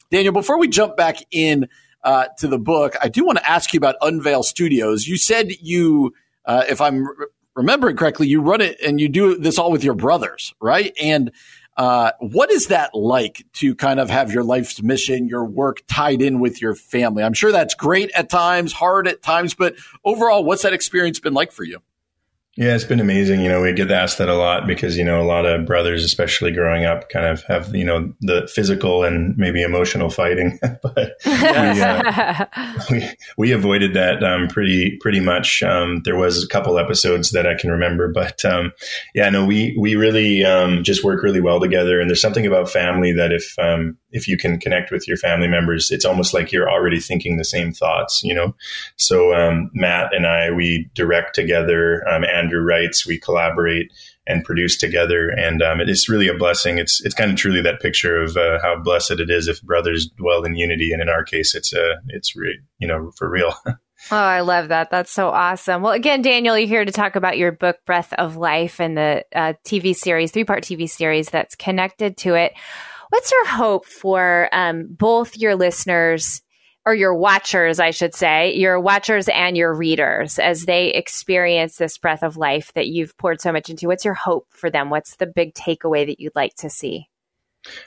Daniel, 0.10 0.34
before 0.34 0.58
we 0.58 0.68
jump 0.68 0.98
back 0.98 1.18
in 1.30 1.68
uh, 2.04 2.30
to 2.40 2.48
the 2.48 2.58
book, 2.58 2.96
I 3.00 3.10
do 3.10 3.24
want 3.24 3.38
to 3.38 3.48
ask 3.48 3.76
you 3.76 3.78
about 3.78 3.96
Unveil 4.02 4.42
Studios. 4.42 5.08
You 5.08 5.18
said 5.18 5.52
you, 5.62 6.16
uh, 6.46 6.64
if 6.68 6.82
I'm 6.82 7.06
re- 7.06 7.28
remembering 7.56 7.96
correctly, 7.96 8.28
you 8.28 8.42
run 8.42 8.60
it 8.60 8.82
and 8.84 9.00
you 9.00 9.08
do 9.08 9.38
this 9.38 9.60
all 9.60 9.72
with 9.72 9.84
your 9.84 9.94
brothers, 9.94 10.56
right? 10.60 10.92
And 11.00 11.32
uh, 11.78 12.14
what 12.18 12.50
is 12.50 12.68
that 12.68 12.96
like 12.96 13.46
to 13.54 13.76
kind 13.76 14.00
of 14.00 14.10
have 14.10 14.32
your 14.34 14.44
life's 14.44 14.82
mission, 14.82 15.28
your 15.28 15.46
work 15.46 15.84
tied 15.88 16.24
in 16.24 16.40
with 16.40 16.60
your 16.60 16.74
family? 16.74 17.22
I'm 17.22 17.34
sure 17.34 17.52
that's 17.52 17.76
great 17.76 18.10
at 18.16 18.32
times, 18.32 18.74
hard 18.74 19.08
at 19.08 19.22
times, 19.22 19.54
but 19.54 19.76
overall, 20.04 20.44
what's 20.44 20.64
that 20.64 20.74
experience 20.74 21.20
been 21.20 21.36
like 21.36 21.52
for 21.52 21.64
you? 21.64 21.84
Yeah, 22.60 22.76
it's 22.76 22.84
been 22.84 23.00
amazing. 23.00 23.40
You 23.40 23.48
know, 23.48 23.62
we 23.62 23.72
get 23.72 23.90
asked 23.90 24.18
that 24.18 24.28
a 24.28 24.36
lot 24.36 24.68
because, 24.68 24.98
you 24.98 25.06
know, 25.06 25.22
a 25.22 25.24
lot 25.24 25.46
of 25.46 25.66
brothers, 25.66 26.04
especially 26.04 26.52
growing 26.52 26.84
up, 26.84 27.08
kind 27.08 27.26
of 27.26 27.42
have, 27.44 27.74
you 27.74 27.86
know, 27.86 28.14
the 28.20 28.52
physical 28.54 29.06
and 29.06 29.38
maybe 29.38 29.62
emotional 29.62 30.10
fighting. 30.10 30.60
but 30.84 31.14
we, 31.26 31.32
uh, 31.32 32.46
we, 32.92 33.10
we, 33.38 33.52
avoided 33.54 33.94
that 33.94 34.22
um, 34.26 34.50
pretty, 34.50 34.98
pretty 35.00 35.22
much. 35.22 35.64
Um, 35.64 36.02
there 36.04 36.18
was 36.18 36.44
a 36.44 36.50
couple 36.50 36.78
episodes 36.78 37.32
that 37.32 37.48
I 37.48 37.56
can 37.56 37.72
remember, 37.72 38.10
but 38.10 38.44
um, 38.44 38.74
yeah, 39.16 39.30
no, 39.30 39.46
we, 39.46 39.78
we 39.80 39.96
really 39.96 40.44
um, 40.44 40.84
just 40.84 41.02
work 41.02 41.24
really 41.24 41.40
well 41.40 41.62
together. 41.62 42.02
And 42.02 42.10
there's 42.10 42.22
something 42.22 42.46
about 42.46 42.70
family 42.70 43.14
that 43.14 43.32
if, 43.32 43.58
um, 43.58 43.98
if 44.12 44.28
you 44.28 44.38
can 44.38 44.60
connect 44.60 44.92
with 44.92 45.08
your 45.08 45.18
family 45.18 45.48
members, 45.48 45.92
it's 45.92 46.06
almost 46.06 46.34
like 46.34 46.52
you're 46.52 46.70
already 46.70 47.00
thinking 47.00 47.38
the 47.38 47.46
same 47.46 47.72
thoughts, 47.72 48.22
you 48.24 48.34
know? 48.34 48.56
So 48.96 49.34
um, 49.34 49.70
Matt 49.74 50.14
and 50.14 50.26
I, 50.26 50.52
we 50.52 50.90
direct 50.94 51.36
together 51.36 52.04
and 52.08 52.26
Andrew 52.26 52.62
writes, 52.62 53.06
we 53.06 53.20
collaborate 53.20 53.92
and 54.30 54.46
produce 54.46 54.78
together, 54.78 55.30
and 55.30 55.64
um, 55.64 55.82
it 55.82 55.90
is 55.90 56.08
really 56.08 56.28
a 56.28 56.36
blessing. 56.36 56.78
It's 56.78 57.04
it's 57.04 57.16
kind 57.16 57.32
of 57.32 57.38
truly 57.38 57.62
that 57.62 57.82
picture 57.82 58.22
of 58.22 58.38
uh, 58.38 58.60
how 58.62 58.78
blessed 58.78 59.20
it 59.20 59.32
is 59.32 59.48
if 59.48 59.62
brothers 59.64 60.08
dwell 60.18 60.46
in 60.46 60.56
unity, 60.56 60.92
and 60.94 61.02
in 61.02 61.10
our 61.10 61.24
case, 61.24 61.56
it's 61.56 61.74
uh, 61.74 61.96
it's 62.10 62.36
re- 62.36 62.62
you 62.78 62.88
know 62.88 63.12
for 63.18 63.28
real. 63.28 63.54
oh, 63.66 63.76
I 64.12 64.42
love 64.42 64.70
that. 64.70 64.92
That's 64.92 65.12
so 65.12 65.30
awesome. 65.30 65.82
Well, 65.82 65.94
again, 65.94 66.22
Daniel, 66.22 66.58
you're 66.58 66.68
here 66.68 66.86
to 66.86 66.92
talk 66.92 67.16
about 67.16 67.40
your 67.40 67.52
book, 67.52 67.78
Breath 67.88 68.14
of 68.14 68.38
Life, 68.38 68.80
and 68.80 68.96
the 68.96 69.26
uh, 69.34 69.54
TV 69.66 69.96
series, 69.96 70.32
three 70.32 70.46
part 70.46 70.64
TV 70.64 70.88
series 70.88 71.30
that's 71.30 71.56
connected 71.56 72.16
to 72.18 72.36
it. 72.36 72.54
What's 73.10 73.32
your 73.32 73.48
hope 73.48 73.86
for 73.86 74.50
um, 74.52 74.88
both 74.90 75.36
your 75.38 75.56
listeners 75.56 76.42
or 76.86 76.94
your 76.94 77.16
watchers, 77.16 77.80
I 77.80 77.92
should 77.92 78.14
say, 78.14 78.56
your 78.56 78.80
watchers 78.80 79.28
and 79.28 79.58
your 79.58 79.74
readers 79.74 80.40
as 80.40 80.66
they 80.66 80.90
experience 80.90 81.76
this 81.76 81.98
breath 81.98 82.24
of 82.24 82.38
life 82.38 82.72
that 82.74 82.88
you've 82.88 83.18
poured 83.18 83.42
so 83.42 83.52
much 83.52 83.70
into? 83.70 83.88
What's 83.88 84.06
your 84.06 84.14
hope 84.14 84.48
for 84.52 84.70
them? 84.70 84.90
What's 84.90 85.16
the 85.16 85.26
big 85.26 85.54
takeaway 85.54 86.06
that 86.06 86.20
you'd 86.20 86.36
like 86.36 86.56
to 86.56 86.70
see? 86.70 87.10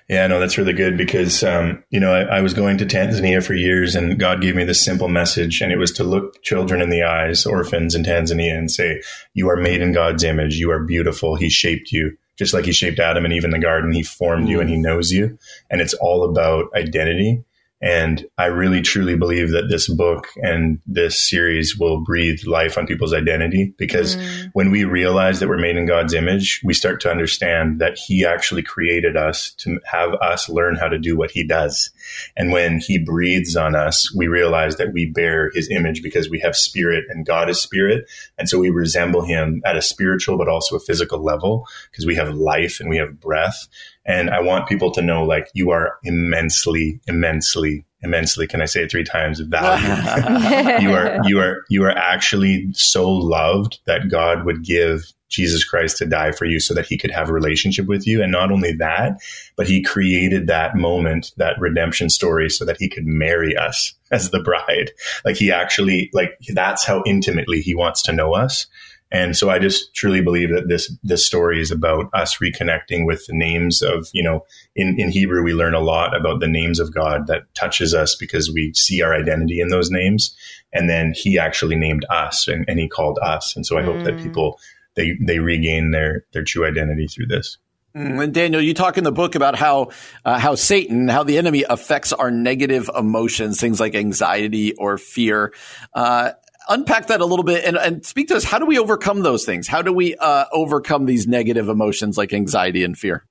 Yeah, 0.08 0.26
no, 0.26 0.38
that's 0.38 0.58
really 0.58 0.74
good 0.74 0.98
because, 0.98 1.42
um, 1.42 1.82
you 1.90 1.98
know, 1.98 2.12
I, 2.12 2.36
I, 2.36 2.40
was 2.42 2.52
going 2.52 2.76
to 2.78 2.84
Tanzania 2.84 3.42
for 3.42 3.54
years 3.54 3.94
and 3.94 4.18
God 4.18 4.42
gave 4.42 4.54
me 4.54 4.64
this 4.64 4.84
simple 4.84 5.08
message 5.08 5.62
and 5.62 5.72
it 5.72 5.78
was 5.78 5.92
to 5.92 6.04
look 6.04 6.42
children 6.42 6.82
in 6.82 6.90
the 6.90 7.04
eyes, 7.04 7.46
orphans 7.46 7.94
in 7.94 8.02
Tanzania 8.02 8.56
and 8.56 8.70
say, 8.70 9.00
you 9.32 9.48
are 9.48 9.56
made 9.56 9.80
in 9.80 9.92
God's 9.92 10.24
image. 10.24 10.56
You 10.56 10.70
are 10.72 10.84
beautiful. 10.84 11.36
He 11.36 11.48
shaped 11.48 11.90
you 11.90 12.18
just 12.42 12.54
like 12.54 12.64
he 12.64 12.72
shaped 12.72 12.98
Adam 12.98 13.24
and 13.24 13.32
Eve 13.32 13.44
in 13.44 13.50
the 13.50 13.58
garden. 13.58 13.92
He 13.92 14.02
formed 14.02 14.46
mm. 14.46 14.50
you 14.50 14.60
and 14.60 14.68
he 14.68 14.76
knows 14.76 15.10
you. 15.12 15.38
And 15.70 15.80
it's 15.80 15.94
all 15.94 16.24
about 16.24 16.66
identity. 16.74 17.42
And 17.82 18.24
I 18.38 18.46
really 18.46 18.80
truly 18.80 19.16
believe 19.16 19.50
that 19.50 19.68
this 19.68 19.88
book 19.88 20.28
and 20.36 20.80
this 20.86 21.28
series 21.28 21.76
will 21.76 22.00
breathe 22.00 22.44
life 22.46 22.78
on 22.78 22.86
people's 22.86 23.12
identity 23.12 23.74
because 23.76 24.14
mm. 24.14 24.50
when 24.52 24.70
we 24.70 24.84
realize 24.84 25.40
that 25.40 25.48
we're 25.48 25.58
made 25.58 25.76
in 25.76 25.86
God's 25.86 26.14
image, 26.14 26.60
we 26.62 26.74
start 26.74 27.00
to 27.00 27.10
understand 27.10 27.80
that 27.80 27.98
He 27.98 28.24
actually 28.24 28.62
created 28.62 29.16
us 29.16 29.52
to 29.58 29.80
have 29.84 30.14
us 30.14 30.48
learn 30.48 30.76
how 30.76 30.86
to 30.86 30.98
do 30.98 31.16
what 31.16 31.32
He 31.32 31.44
does. 31.44 31.90
And 32.36 32.52
when 32.52 32.78
He 32.78 32.98
breathes 32.98 33.56
on 33.56 33.74
us, 33.74 34.14
we 34.14 34.28
realize 34.28 34.76
that 34.76 34.92
we 34.92 35.06
bear 35.06 35.50
His 35.52 35.68
image 35.68 36.04
because 36.04 36.30
we 36.30 36.38
have 36.38 36.54
spirit 36.54 37.06
and 37.08 37.26
God 37.26 37.50
is 37.50 37.60
spirit. 37.60 38.08
And 38.38 38.48
so 38.48 38.60
we 38.60 38.70
resemble 38.70 39.24
Him 39.24 39.60
at 39.64 39.76
a 39.76 39.82
spiritual, 39.82 40.38
but 40.38 40.48
also 40.48 40.76
a 40.76 40.80
physical 40.80 41.20
level 41.20 41.66
because 41.90 42.06
we 42.06 42.14
have 42.14 42.32
life 42.32 42.78
and 42.78 42.88
we 42.88 42.98
have 42.98 43.18
breath. 43.18 43.66
And 44.04 44.30
I 44.30 44.40
want 44.40 44.68
people 44.68 44.90
to 44.92 45.02
know, 45.02 45.24
like, 45.24 45.48
you 45.54 45.70
are 45.70 45.98
immensely, 46.02 47.00
immensely, 47.06 47.84
immensely. 48.00 48.46
Can 48.46 48.60
I 48.60 48.66
say 48.66 48.82
it 48.82 48.90
three 48.90 49.04
times? 49.04 49.40
Valued. 49.40 50.82
you 50.82 50.92
are, 50.92 51.18
you 51.24 51.38
are, 51.38 51.64
you 51.68 51.84
are 51.84 51.96
actually 51.96 52.72
so 52.72 53.08
loved 53.08 53.78
that 53.86 54.08
God 54.08 54.44
would 54.44 54.64
give 54.64 55.04
Jesus 55.32 55.64
Christ 55.64 55.96
to 55.96 56.06
die 56.06 56.30
for 56.30 56.44
you 56.44 56.60
so 56.60 56.74
that 56.74 56.86
he 56.86 56.98
could 56.98 57.10
have 57.10 57.30
a 57.30 57.32
relationship 57.32 57.86
with 57.86 58.06
you. 58.06 58.22
And 58.22 58.30
not 58.30 58.52
only 58.52 58.72
that, 58.74 59.18
but 59.56 59.66
he 59.66 59.82
created 59.82 60.46
that 60.46 60.76
moment, 60.76 61.32
that 61.38 61.58
redemption 61.58 62.10
story 62.10 62.50
so 62.50 62.64
that 62.64 62.76
he 62.78 62.88
could 62.88 63.06
marry 63.06 63.56
us 63.56 63.94
as 64.10 64.30
the 64.30 64.40
bride. 64.40 64.90
Like 65.24 65.36
he 65.36 65.50
actually, 65.50 66.10
like, 66.12 66.38
that's 66.52 66.84
how 66.84 67.02
intimately 67.06 67.62
he 67.62 67.74
wants 67.74 68.02
to 68.02 68.12
know 68.12 68.34
us. 68.34 68.66
And 69.12 69.36
so 69.36 69.50
I 69.50 69.58
just 69.58 69.94
truly 69.94 70.22
believe 70.22 70.48
that 70.48 70.68
this 70.68 70.90
this 71.02 71.24
story 71.24 71.60
is 71.60 71.70
about 71.70 72.06
us 72.14 72.38
reconnecting 72.38 73.06
with 73.06 73.26
the 73.26 73.34
names 73.34 73.82
of, 73.82 74.08
you 74.14 74.22
know, 74.22 74.46
in, 74.74 74.98
in 74.98 75.10
Hebrew 75.10 75.42
we 75.42 75.52
learn 75.52 75.74
a 75.74 75.80
lot 75.80 76.16
about 76.16 76.40
the 76.40 76.48
names 76.48 76.80
of 76.80 76.94
God 76.94 77.26
that 77.26 77.54
touches 77.54 77.94
us 77.94 78.16
because 78.16 78.50
we 78.50 78.72
see 78.74 79.02
our 79.02 79.14
identity 79.14 79.60
in 79.60 79.68
those 79.68 79.90
names. 79.90 80.34
And 80.72 80.88
then 80.88 81.12
he 81.14 81.38
actually 81.38 81.76
named 81.76 82.06
us 82.08 82.48
and, 82.48 82.64
and 82.66 82.78
he 82.78 82.88
called 82.88 83.18
us. 83.22 83.54
And 83.54 83.66
so 83.66 83.76
I 83.76 83.82
mm. 83.82 83.84
hope 83.84 84.04
that 84.04 84.14
mm. 84.14 84.22
people 84.22 84.58
they 84.94 85.12
they 85.20 85.38
regain 85.38 85.90
their 85.90 86.24
their 86.32 86.42
true 86.44 86.66
identity 86.66 87.06
through 87.06 87.26
this. 87.26 87.58
Mm, 87.94 88.24
and 88.24 88.32
Daniel, 88.32 88.62
you 88.62 88.72
talk 88.72 88.96
in 88.96 89.04
the 89.04 89.12
book 89.12 89.34
about 89.34 89.56
how 89.56 89.90
uh, 90.24 90.38
how 90.38 90.54
Satan, 90.54 91.08
how 91.08 91.22
the 91.22 91.36
enemy 91.36 91.64
affects 91.68 92.14
our 92.14 92.30
negative 92.30 92.88
emotions, 92.96 93.60
things 93.60 93.78
like 93.78 93.94
anxiety 93.94 94.72
or 94.74 94.96
fear. 94.96 95.52
Uh, 95.92 96.32
unpack 96.68 97.08
that 97.08 97.20
a 97.20 97.26
little 97.26 97.44
bit 97.44 97.64
and, 97.64 97.76
and, 97.76 98.04
speak 98.04 98.28
to 98.28 98.36
us. 98.36 98.44
How 98.44 98.58
do 98.58 98.66
we 98.66 98.78
overcome 98.78 99.22
those 99.22 99.44
things? 99.44 99.68
How 99.68 99.82
do 99.82 99.92
we 99.92 100.14
uh, 100.16 100.44
overcome 100.52 101.06
these 101.06 101.26
negative 101.26 101.68
emotions 101.68 102.16
like 102.16 102.32
anxiety 102.32 102.84
and 102.84 102.96
fear? 102.96 103.26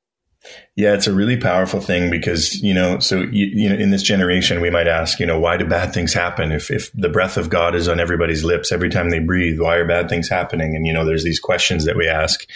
Yeah, 0.76 0.94
it's 0.94 1.06
a 1.06 1.14
really 1.14 1.38
powerful 1.38 1.82
thing 1.82 2.10
because, 2.10 2.62
you 2.64 2.74
know, 2.74 2.98
so, 2.98 3.20
you, 3.20 3.46
you, 3.46 3.70
know, 3.70 3.76
in 3.76 3.92
this 3.92 4.02
generation, 4.02 4.60
we 4.60 4.72
might 4.72 4.88
ask, 4.88 5.20
you 5.20 5.26
know, 5.26 5.40
why 5.40 5.56
do 5.56 5.66
bad 5.66 5.94
things 5.94 6.14
happen? 6.14 6.52
If, 6.52 6.72
if 6.72 6.92
the 6.94 7.10
breath 7.10 7.38
of 7.38 7.50
God 7.50 7.76
is 7.76 7.88
on 7.88 8.00
everybody's 8.00 8.44
lips 8.44 8.72
every 8.72 8.90
time 8.90 9.12
they 9.12 9.20
breathe, 9.20 9.60
why 9.60 9.76
are 9.76 9.88
bad 9.88 10.10
things 10.10 10.28
happening? 10.28 10.76
And, 10.76 10.88
you 10.88 10.94
know, 10.94 11.06
there's 11.06 11.24
these 11.24 11.40
questions 11.40 11.86
that 11.86 11.96
we 11.96 12.08
ask. 12.08 12.48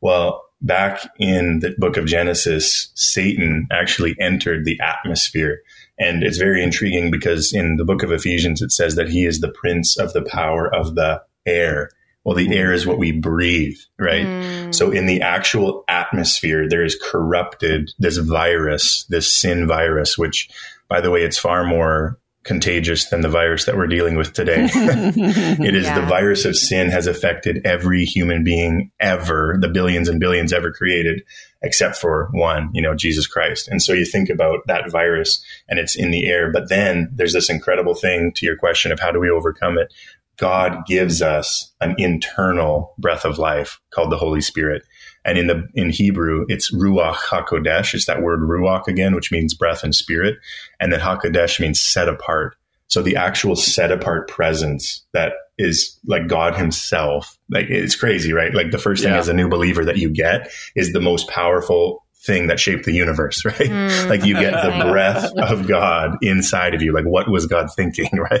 Well, 0.00 0.44
back 0.62 1.00
in 1.18 1.60
the 1.60 1.74
book 1.76 1.96
of 1.96 2.06
Genesis, 2.06 2.90
Satan 2.94 3.66
actually 3.70 4.16
entered 4.18 4.64
the 4.64 4.80
atmosphere. 4.80 5.60
And 5.98 6.22
it's 6.22 6.38
very 6.38 6.62
intriguing 6.62 7.10
because 7.10 7.52
in 7.52 7.76
the 7.76 7.84
book 7.84 8.02
of 8.02 8.12
Ephesians, 8.12 8.62
it 8.62 8.72
says 8.72 8.96
that 8.96 9.08
he 9.08 9.26
is 9.26 9.40
the 9.40 9.52
prince 9.52 9.98
of 9.98 10.12
the 10.12 10.22
power 10.22 10.72
of 10.72 10.94
the 10.94 11.22
air. 11.44 11.90
Well, 12.24 12.36
the 12.36 12.56
air 12.56 12.72
is 12.72 12.86
what 12.86 12.98
we 12.98 13.12
breathe, 13.12 13.78
right? 13.98 14.24
Mm. 14.24 14.74
So 14.74 14.92
in 14.92 15.06
the 15.06 15.22
actual 15.22 15.84
atmosphere, 15.88 16.68
there 16.68 16.84
is 16.84 16.98
corrupted 17.02 17.90
this 17.98 18.16
virus, 18.16 19.04
this 19.08 19.36
sin 19.36 19.66
virus, 19.66 20.16
which 20.16 20.48
by 20.92 21.00
the 21.00 21.10
way, 21.10 21.22
it's 21.22 21.38
far 21.38 21.64
more 21.64 22.18
contagious 22.44 23.08
than 23.08 23.20
the 23.20 23.28
virus 23.28 23.66
that 23.66 23.76
we're 23.76 23.86
dealing 23.86 24.16
with 24.16 24.32
today. 24.32 24.68
it 24.74 25.74
is 25.74 25.84
yeah. 25.84 26.00
the 26.00 26.06
virus 26.06 26.44
of 26.44 26.56
sin 26.56 26.90
has 26.90 27.06
affected 27.06 27.64
every 27.64 28.04
human 28.04 28.42
being 28.42 28.90
ever, 28.98 29.56
the 29.60 29.68
billions 29.68 30.08
and 30.08 30.18
billions 30.18 30.52
ever 30.52 30.72
created, 30.72 31.22
except 31.62 31.96
for 31.96 32.28
one, 32.32 32.68
you 32.72 32.82
know, 32.82 32.94
Jesus 32.94 33.26
Christ. 33.26 33.68
And 33.68 33.80
so 33.80 33.92
you 33.92 34.04
think 34.04 34.28
about 34.28 34.60
that 34.66 34.90
virus 34.90 35.44
and 35.68 35.78
it's 35.78 35.94
in 35.94 36.10
the 36.10 36.26
air, 36.26 36.50
but 36.50 36.68
then 36.68 37.08
there's 37.14 37.32
this 37.32 37.50
incredible 37.50 37.94
thing 37.94 38.32
to 38.36 38.46
your 38.46 38.56
question 38.56 38.90
of 38.90 38.98
how 38.98 39.12
do 39.12 39.20
we 39.20 39.30
overcome 39.30 39.78
it? 39.78 39.92
God 40.36 40.86
gives 40.86 41.22
us 41.22 41.72
an 41.80 41.94
internal 41.98 42.94
breath 42.98 43.24
of 43.24 43.38
life 43.38 43.80
called 43.90 44.10
the 44.10 44.16
Holy 44.16 44.40
Spirit. 44.40 44.82
And 45.24 45.38
in 45.38 45.46
the 45.46 45.68
in 45.74 45.90
Hebrew, 45.90 46.46
it's 46.48 46.74
ruach 46.74 47.14
hakodesh. 47.14 47.94
It's 47.94 48.06
that 48.06 48.22
word 48.22 48.40
ruach 48.40 48.88
again, 48.88 49.14
which 49.14 49.30
means 49.30 49.54
breath 49.54 49.84
and 49.84 49.94
spirit, 49.94 50.36
and 50.80 50.92
then 50.92 51.00
hakodesh 51.00 51.60
means 51.60 51.80
set 51.80 52.08
apart. 52.08 52.56
So 52.88 53.00
the 53.00 53.16
actual 53.16 53.56
set 53.56 53.90
apart 53.90 54.28
presence 54.28 55.02
that 55.12 55.32
is 55.56 55.98
like 56.06 56.26
God 56.26 56.54
Himself, 56.54 57.38
like 57.50 57.66
it's 57.70 57.96
crazy, 57.96 58.32
right? 58.32 58.52
Like 58.52 58.70
the 58.70 58.78
first 58.78 59.02
thing 59.02 59.12
yeah. 59.12 59.18
as 59.18 59.28
a 59.28 59.34
new 59.34 59.48
believer 59.48 59.84
that 59.84 59.96
you 59.96 60.10
get 60.10 60.50
is 60.74 60.92
the 60.92 61.00
most 61.00 61.28
powerful 61.28 62.04
thing 62.24 62.46
that 62.46 62.60
shaped 62.60 62.84
the 62.84 62.92
universe, 62.92 63.44
right? 63.46 63.56
Mm, 63.56 64.08
like 64.08 64.24
you 64.24 64.34
get 64.34 64.52
the 64.52 64.84
breath 64.90 65.32
of 65.36 65.66
God 65.66 66.16
inside 66.22 66.74
of 66.74 66.82
you. 66.82 66.92
Like 66.92 67.04
what 67.04 67.30
was 67.30 67.46
God 67.46 67.68
thinking, 67.74 68.10
right? 68.16 68.40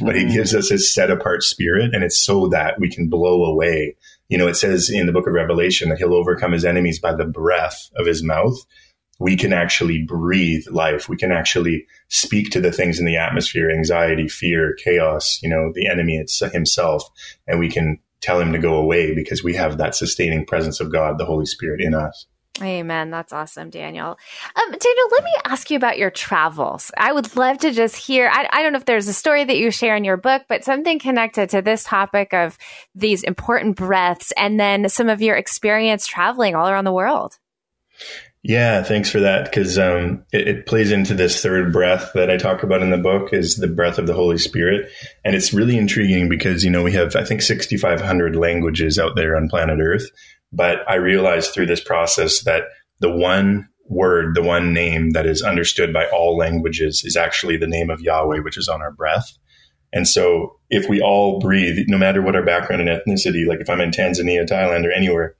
But 0.00 0.16
he 0.16 0.26
gives 0.26 0.54
us 0.54 0.68
his 0.68 0.92
set 0.92 1.10
apart 1.10 1.42
spirit 1.42 1.94
and 1.94 2.04
it's 2.04 2.18
so 2.18 2.48
that 2.48 2.78
we 2.78 2.90
can 2.90 3.08
blow 3.08 3.44
away 3.44 3.96
you 4.28 4.38
know, 4.38 4.48
it 4.48 4.56
says 4.56 4.90
in 4.90 5.06
the 5.06 5.12
book 5.12 5.26
of 5.26 5.34
Revelation 5.34 5.88
that 5.88 5.98
he'll 5.98 6.14
overcome 6.14 6.52
his 6.52 6.64
enemies 6.64 6.98
by 6.98 7.14
the 7.14 7.24
breath 7.24 7.90
of 7.96 8.06
his 8.06 8.22
mouth. 8.22 8.56
We 9.20 9.36
can 9.36 9.52
actually 9.52 10.02
breathe 10.02 10.64
life. 10.70 11.08
We 11.08 11.16
can 11.16 11.30
actually 11.30 11.86
speak 12.08 12.50
to 12.50 12.60
the 12.60 12.72
things 12.72 12.98
in 12.98 13.06
the 13.06 13.16
atmosphere, 13.16 13.70
anxiety, 13.70 14.28
fear, 14.28 14.74
chaos, 14.82 15.38
you 15.42 15.48
know, 15.48 15.70
the 15.72 15.86
enemy 15.86 16.16
it's 16.16 16.40
himself, 16.52 17.04
and 17.46 17.60
we 17.60 17.68
can 17.68 17.98
tell 18.20 18.40
him 18.40 18.52
to 18.52 18.58
go 18.58 18.74
away 18.76 19.14
because 19.14 19.44
we 19.44 19.54
have 19.54 19.78
that 19.78 19.94
sustaining 19.94 20.46
presence 20.46 20.80
of 20.80 20.90
God, 20.90 21.18
the 21.18 21.26
Holy 21.26 21.46
Spirit 21.46 21.80
in 21.80 21.94
us. 21.94 22.26
Amen. 22.62 23.10
That's 23.10 23.32
awesome, 23.32 23.70
Daniel. 23.70 24.16
Um, 24.54 24.70
Daniel, 24.70 25.08
let 25.10 25.24
me 25.24 25.32
ask 25.44 25.70
you 25.70 25.76
about 25.76 25.98
your 25.98 26.10
travels. 26.10 26.92
I 26.96 27.12
would 27.12 27.34
love 27.36 27.58
to 27.58 27.72
just 27.72 27.96
hear. 27.96 28.30
I, 28.32 28.48
I, 28.52 28.62
don't 28.62 28.72
know 28.72 28.78
if 28.78 28.84
there's 28.84 29.08
a 29.08 29.12
story 29.12 29.42
that 29.42 29.56
you 29.56 29.72
share 29.72 29.96
in 29.96 30.04
your 30.04 30.16
book, 30.16 30.42
but 30.48 30.62
something 30.62 31.00
connected 31.00 31.50
to 31.50 31.62
this 31.62 31.82
topic 31.82 32.32
of 32.32 32.56
these 32.94 33.24
important 33.24 33.76
breaths 33.76 34.32
and 34.36 34.58
then 34.60 34.88
some 34.88 35.08
of 35.08 35.20
your 35.20 35.34
experience 35.34 36.06
traveling 36.06 36.54
all 36.54 36.68
around 36.68 36.84
the 36.84 36.92
world. 36.92 37.38
Yeah, 38.46 38.82
thanks 38.82 39.08
for 39.08 39.20
that. 39.20 39.46
Because 39.46 39.78
um, 39.78 40.22
it, 40.30 40.46
it 40.46 40.66
plays 40.66 40.92
into 40.92 41.14
this 41.14 41.42
third 41.42 41.72
breath 41.72 42.10
that 42.14 42.30
I 42.30 42.36
talk 42.36 42.62
about 42.62 42.82
in 42.82 42.90
the 42.90 42.98
book 42.98 43.32
is 43.32 43.56
the 43.56 43.66
breath 43.66 43.98
of 43.98 44.06
the 44.06 44.12
Holy 44.12 44.36
Spirit, 44.36 44.90
and 45.24 45.34
it's 45.34 45.54
really 45.54 45.78
intriguing 45.78 46.28
because 46.28 46.62
you 46.62 46.70
know 46.70 46.82
we 46.82 46.92
have 46.92 47.16
I 47.16 47.24
think 47.24 47.40
6,500 47.40 48.36
languages 48.36 48.98
out 48.98 49.16
there 49.16 49.34
on 49.34 49.48
planet 49.48 49.80
Earth, 49.80 50.10
but 50.54 50.78
I 50.88 50.94
realized 50.94 51.52
through 51.52 51.66
this 51.66 51.82
process 51.82 52.44
that 52.44 52.64
the 53.00 53.10
one 53.10 53.68
word, 53.86 54.34
the 54.34 54.42
one 54.42 54.72
name 54.72 55.10
that 55.10 55.26
is 55.26 55.42
understood 55.42 55.92
by 55.92 56.06
all 56.06 56.36
languages 56.36 57.02
is 57.04 57.16
actually 57.16 57.56
the 57.56 57.66
name 57.66 57.90
of 57.90 58.00
Yahweh, 58.00 58.38
which 58.38 58.56
is 58.56 58.68
on 58.68 58.80
our 58.80 58.92
breath. 58.92 59.36
And 59.92 60.08
so 60.08 60.58
if 60.70 60.88
we 60.88 61.00
all 61.00 61.38
breathe, 61.38 61.84
no 61.88 61.98
matter 61.98 62.22
what 62.22 62.34
our 62.34 62.44
background 62.44 62.86
and 62.86 62.90
ethnicity, 62.90 63.46
like 63.46 63.60
if 63.60 63.70
I'm 63.70 63.80
in 63.80 63.90
Tanzania, 63.90 64.46
Thailand, 64.46 64.86
or 64.86 64.92
anywhere, 64.92 65.36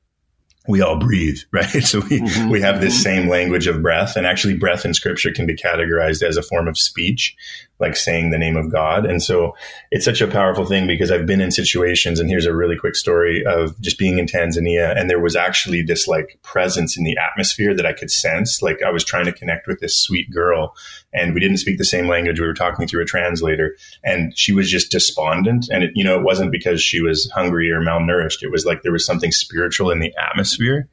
we 0.69 0.81
all 0.81 0.99
breathe, 0.99 1.39
right? 1.53 1.83
So 1.83 2.01
we, 2.01 2.21
mm-hmm. 2.21 2.51
we 2.51 2.61
have 2.61 2.81
this 2.81 3.01
same 3.03 3.29
language 3.29 3.67
of 3.67 3.83
breath 3.83 4.17
and 4.17 4.27
actually 4.27 4.57
breath 4.57 4.85
in 4.85 4.95
scripture 4.95 5.33
can 5.33 5.47
be 5.47 5.57
categorized 5.57 6.23
as 6.23 6.37
a 6.37 6.43
form 6.43 6.69
of 6.69 6.79
speech, 6.79 7.35
like 7.81 7.97
saying 7.97 8.31
the 8.31 8.39
name 8.39 8.57
of 8.57 8.71
God. 8.71 9.05
And 9.05 9.23
so 9.23 9.57
it's 9.91 10.05
such 10.05 10.21
a 10.21 10.29
powerful 10.29 10.65
thing 10.65 10.87
because 10.87 11.11
I've 11.11 11.27
been 11.27 11.41
in 11.41 11.51
situations 11.51 12.21
and 12.21 12.31
here's 12.31 12.47
a 12.47 12.55
really 12.55 12.77
quick 12.77 12.95
story 12.95 13.45
of 13.45 13.79
just 13.81 13.99
being 13.99 14.19
in 14.19 14.27
Tanzania 14.27 14.97
and 14.97 15.11
there 15.11 15.21
was 15.21 15.35
actually 15.35 15.83
this 15.83 16.07
like 16.07 16.39
presence 16.43 16.97
in 16.97 17.03
the 17.03 17.17
atmosphere 17.17 17.75
that 17.75 17.85
I 17.85 17.93
could 17.93 18.13
sense. 18.13 18.63
Like 18.63 18.83
I 18.83 18.91
was 18.91 19.05
trying 19.05 19.25
to 19.25 19.33
connect 19.33 19.67
with 19.67 19.81
this 19.81 19.97
sweet 19.97 20.31
girl 20.31 20.77
and 21.13 21.35
we 21.35 21.41
didn't 21.41 21.57
speak 21.57 21.79
the 21.79 21.85
same 21.85 22.07
language. 22.07 22.39
We 22.39 22.47
were 22.47 22.55
talking 22.55 22.87
through 22.87 23.03
a 23.03 23.07
translator 23.07 23.77
and 24.05 24.37
she 24.39 24.53
was 24.53 24.71
just 24.71 24.93
despondent. 24.93 25.69
And 25.71 25.83
it, 25.83 25.91
you 25.95 26.05
know, 26.05 26.17
it 26.17 26.25
wasn't 26.25 26.53
because 26.53 26.81
she 26.81 27.01
was 27.01 27.29
hungry 27.35 27.73
or 27.73 27.81
malnourished. 27.81 28.43
It 28.43 28.53
was 28.53 28.65
like 28.65 28.83
there 28.83 28.93
was 28.93 29.05
something 29.05 29.33
spiritual 29.33 29.91
in 29.91 29.99
the 29.99 30.15
atmosphere. 30.17 30.89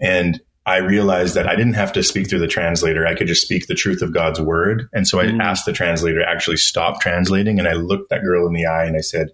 And 0.00 0.40
I 0.70 0.78
realized 0.78 1.34
that 1.34 1.48
I 1.48 1.56
didn't 1.56 1.74
have 1.74 1.92
to 1.94 2.02
speak 2.02 2.30
through 2.30 2.38
the 2.38 2.46
translator. 2.46 3.06
I 3.06 3.14
could 3.14 3.26
just 3.26 3.42
speak 3.42 3.66
the 3.66 3.74
truth 3.74 4.02
of 4.02 4.14
God's 4.14 4.40
word. 4.40 4.88
And 4.92 5.06
so 5.06 5.18
I 5.20 5.26
mm. 5.26 5.40
asked 5.40 5.66
the 5.66 5.72
translator 5.72 6.20
to 6.20 6.28
actually 6.28 6.58
stop 6.58 7.00
translating. 7.00 7.58
And 7.58 7.68
I 7.68 7.72
looked 7.72 8.10
that 8.10 8.22
girl 8.22 8.46
in 8.46 8.52
the 8.52 8.66
eye 8.66 8.84
and 8.84 8.96
I 8.96 9.00
said, 9.00 9.30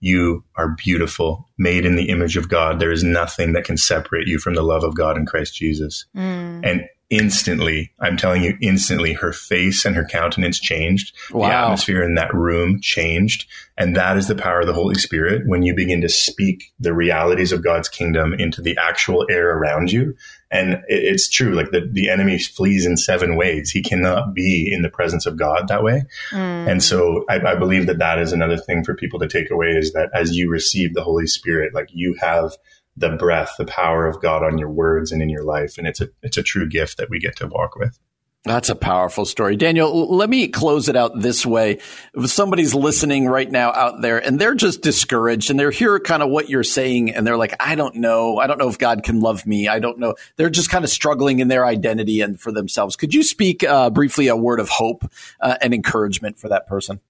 you 0.00 0.42
are 0.56 0.74
beautiful, 0.76 1.48
made 1.58 1.84
in 1.84 1.94
the 1.94 2.08
image 2.08 2.36
of 2.36 2.48
God. 2.48 2.80
There 2.80 2.90
is 2.90 3.04
nothing 3.04 3.52
that 3.52 3.64
can 3.64 3.76
separate 3.76 4.26
you 4.26 4.38
from 4.38 4.54
the 4.54 4.62
love 4.62 4.82
of 4.82 4.96
God 4.96 5.16
in 5.16 5.26
Christ 5.26 5.54
Jesus. 5.54 6.06
Mm. 6.16 6.62
And 6.64 6.88
instantly, 7.10 7.92
I'm 8.00 8.16
telling 8.16 8.42
you, 8.42 8.56
instantly, 8.62 9.12
her 9.12 9.32
face 9.32 9.84
and 9.84 9.94
her 9.94 10.04
countenance 10.04 10.58
changed. 10.58 11.14
Wow. 11.32 11.48
The 11.48 11.54
atmosphere 11.54 12.02
in 12.02 12.14
that 12.14 12.34
room 12.34 12.80
changed. 12.80 13.46
And 13.76 13.94
that 13.96 14.16
is 14.16 14.26
the 14.26 14.34
power 14.34 14.60
of 14.60 14.66
the 14.66 14.72
Holy 14.72 14.94
Spirit 14.94 15.42
when 15.46 15.62
you 15.62 15.74
begin 15.74 16.00
to 16.00 16.08
speak 16.08 16.72
the 16.78 16.94
realities 16.94 17.52
of 17.52 17.62
God's 17.62 17.88
kingdom 17.88 18.32
into 18.32 18.62
the 18.62 18.78
actual 18.80 19.26
air 19.30 19.56
around 19.56 19.92
you. 19.92 20.14
And 20.50 20.82
it's 20.88 21.28
true, 21.28 21.54
like 21.54 21.70
the, 21.70 21.88
the 21.92 22.08
enemy 22.08 22.38
flees 22.38 22.84
in 22.84 22.96
seven 22.96 23.36
ways. 23.36 23.70
He 23.70 23.82
cannot 23.82 24.34
be 24.34 24.68
in 24.72 24.82
the 24.82 24.88
presence 24.88 25.24
of 25.24 25.36
God 25.36 25.68
that 25.68 25.84
way. 25.84 26.02
Mm. 26.32 26.68
And 26.68 26.82
so 26.82 27.24
I, 27.28 27.40
I 27.40 27.54
believe 27.54 27.86
that 27.86 27.98
that 27.98 28.18
is 28.18 28.32
another 28.32 28.56
thing 28.56 28.82
for 28.82 28.94
people 28.94 29.20
to 29.20 29.28
take 29.28 29.50
away 29.50 29.68
is 29.68 29.92
that 29.92 30.10
as 30.12 30.36
you 30.36 30.50
receive 30.50 30.94
the 30.94 31.04
Holy 31.04 31.28
Spirit, 31.28 31.72
like 31.72 31.88
you 31.92 32.16
have 32.20 32.52
the 32.96 33.10
breath, 33.10 33.54
the 33.58 33.64
power 33.64 34.06
of 34.06 34.20
God 34.20 34.42
on 34.42 34.58
your 34.58 34.70
words 34.70 35.12
and 35.12 35.22
in 35.22 35.30
your 35.30 35.44
life. 35.44 35.78
And 35.78 35.86
it's 35.86 36.00
a, 36.00 36.08
it's 36.22 36.36
a 36.36 36.42
true 36.42 36.68
gift 36.68 36.98
that 36.98 37.10
we 37.10 37.20
get 37.20 37.36
to 37.36 37.46
walk 37.46 37.76
with. 37.76 37.98
That's 38.44 38.70
a 38.70 38.74
powerful 38.74 39.26
story. 39.26 39.54
Daniel, 39.56 40.16
let 40.16 40.30
me 40.30 40.48
close 40.48 40.88
it 40.88 40.96
out 40.96 41.20
this 41.20 41.44
way. 41.44 41.78
If 42.14 42.30
somebody's 42.30 42.74
listening 42.74 43.26
right 43.26 43.50
now 43.50 43.70
out 43.70 44.00
there 44.00 44.16
and 44.16 44.38
they're 44.38 44.54
just 44.54 44.80
discouraged 44.80 45.50
and 45.50 45.60
they're 45.60 45.70
hear 45.70 46.00
kind 46.00 46.22
of 46.22 46.30
what 46.30 46.48
you're 46.48 46.64
saying 46.64 47.14
and 47.14 47.26
they're 47.26 47.36
like, 47.36 47.54
I 47.60 47.74
don't 47.74 47.96
know. 47.96 48.38
I 48.38 48.46
don't 48.46 48.58
know 48.58 48.70
if 48.70 48.78
God 48.78 49.02
can 49.02 49.20
love 49.20 49.46
me. 49.46 49.68
I 49.68 49.78
don't 49.78 49.98
know. 49.98 50.14
They're 50.36 50.48
just 50.48 50.70
kind 50.70 50.84
of 50.84 50.90
struggling 50.90 51.40
in 51.40 51.48
their 51.48 51.66
identity 51.66 52.22
and 52.22 52.40
for 52.40 52.50
themselves. 52.50 52.96
Could 52.96 53.12
you 53.12 53.22
speak 53.22 53.62
uh, 53.62 53.90
briefly 53.90 54.28
a 54.28 54.36
word 54.36 54.58
of 54.58 54.70
hope 54.70 55.04
uh, 55.40 55.58
and 55.60 55.74
encouragement 55.74 56.38
for 56.38 56.48
that 56.48 56.66
person? 56.66 57.00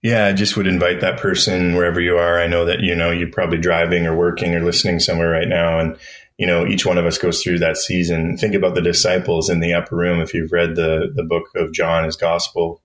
Yeah, 0.00 0.26
I 0.26 0.32
just 0.32 0.56
would 0.56 0.66
invite 0.66 1.02
that 1.02 1.20
person 1.20 1.74
wherever 1.76 2.00
you 2.00 2.16
are. 2.16 2.40
I 2.40 2.46
know 2.46 2.64
that, 2.64 2.80
you 2.80 2.96
know, 2.96 3.10
you're 3.10 3.30
probably 3.30 3.58
driving 3.58 4.06
or 4.06 4.16
working 4.16 4.54
or 4.54 4.64
listening 4.64 5.00
somewhere 5.00 5.28
right 5.28 5.46
now. 5.46 5.78
And, 5.78 5.98
you 6.38 6.46
know, 6.46 6.66
each 6.66 6.86
one 6.86 6.98
of 6.98 7.06
us 7.06 7.18
goes 7.18 7.42
through 7.42 7.58
that 7.60 7.76
season. 7.76 8.36
Think 8.36 8.54
about 8.54 8.74
the 8.74 8.82
disciples 8.82 9.48
in 9.48 9.60
the 9.60 9.74
upper 9.74 9.96
room. 9.96 10.20
If 10.20 10.34
you've 10.34 10.52
read 10.52 10.76
the, 10.76 11.12
the 11.14 11.24
book 11.24 11.44
of 11.54 11.72
John, 11.72 12.04
his 12.04 12.16
gospel, 12.16 12.82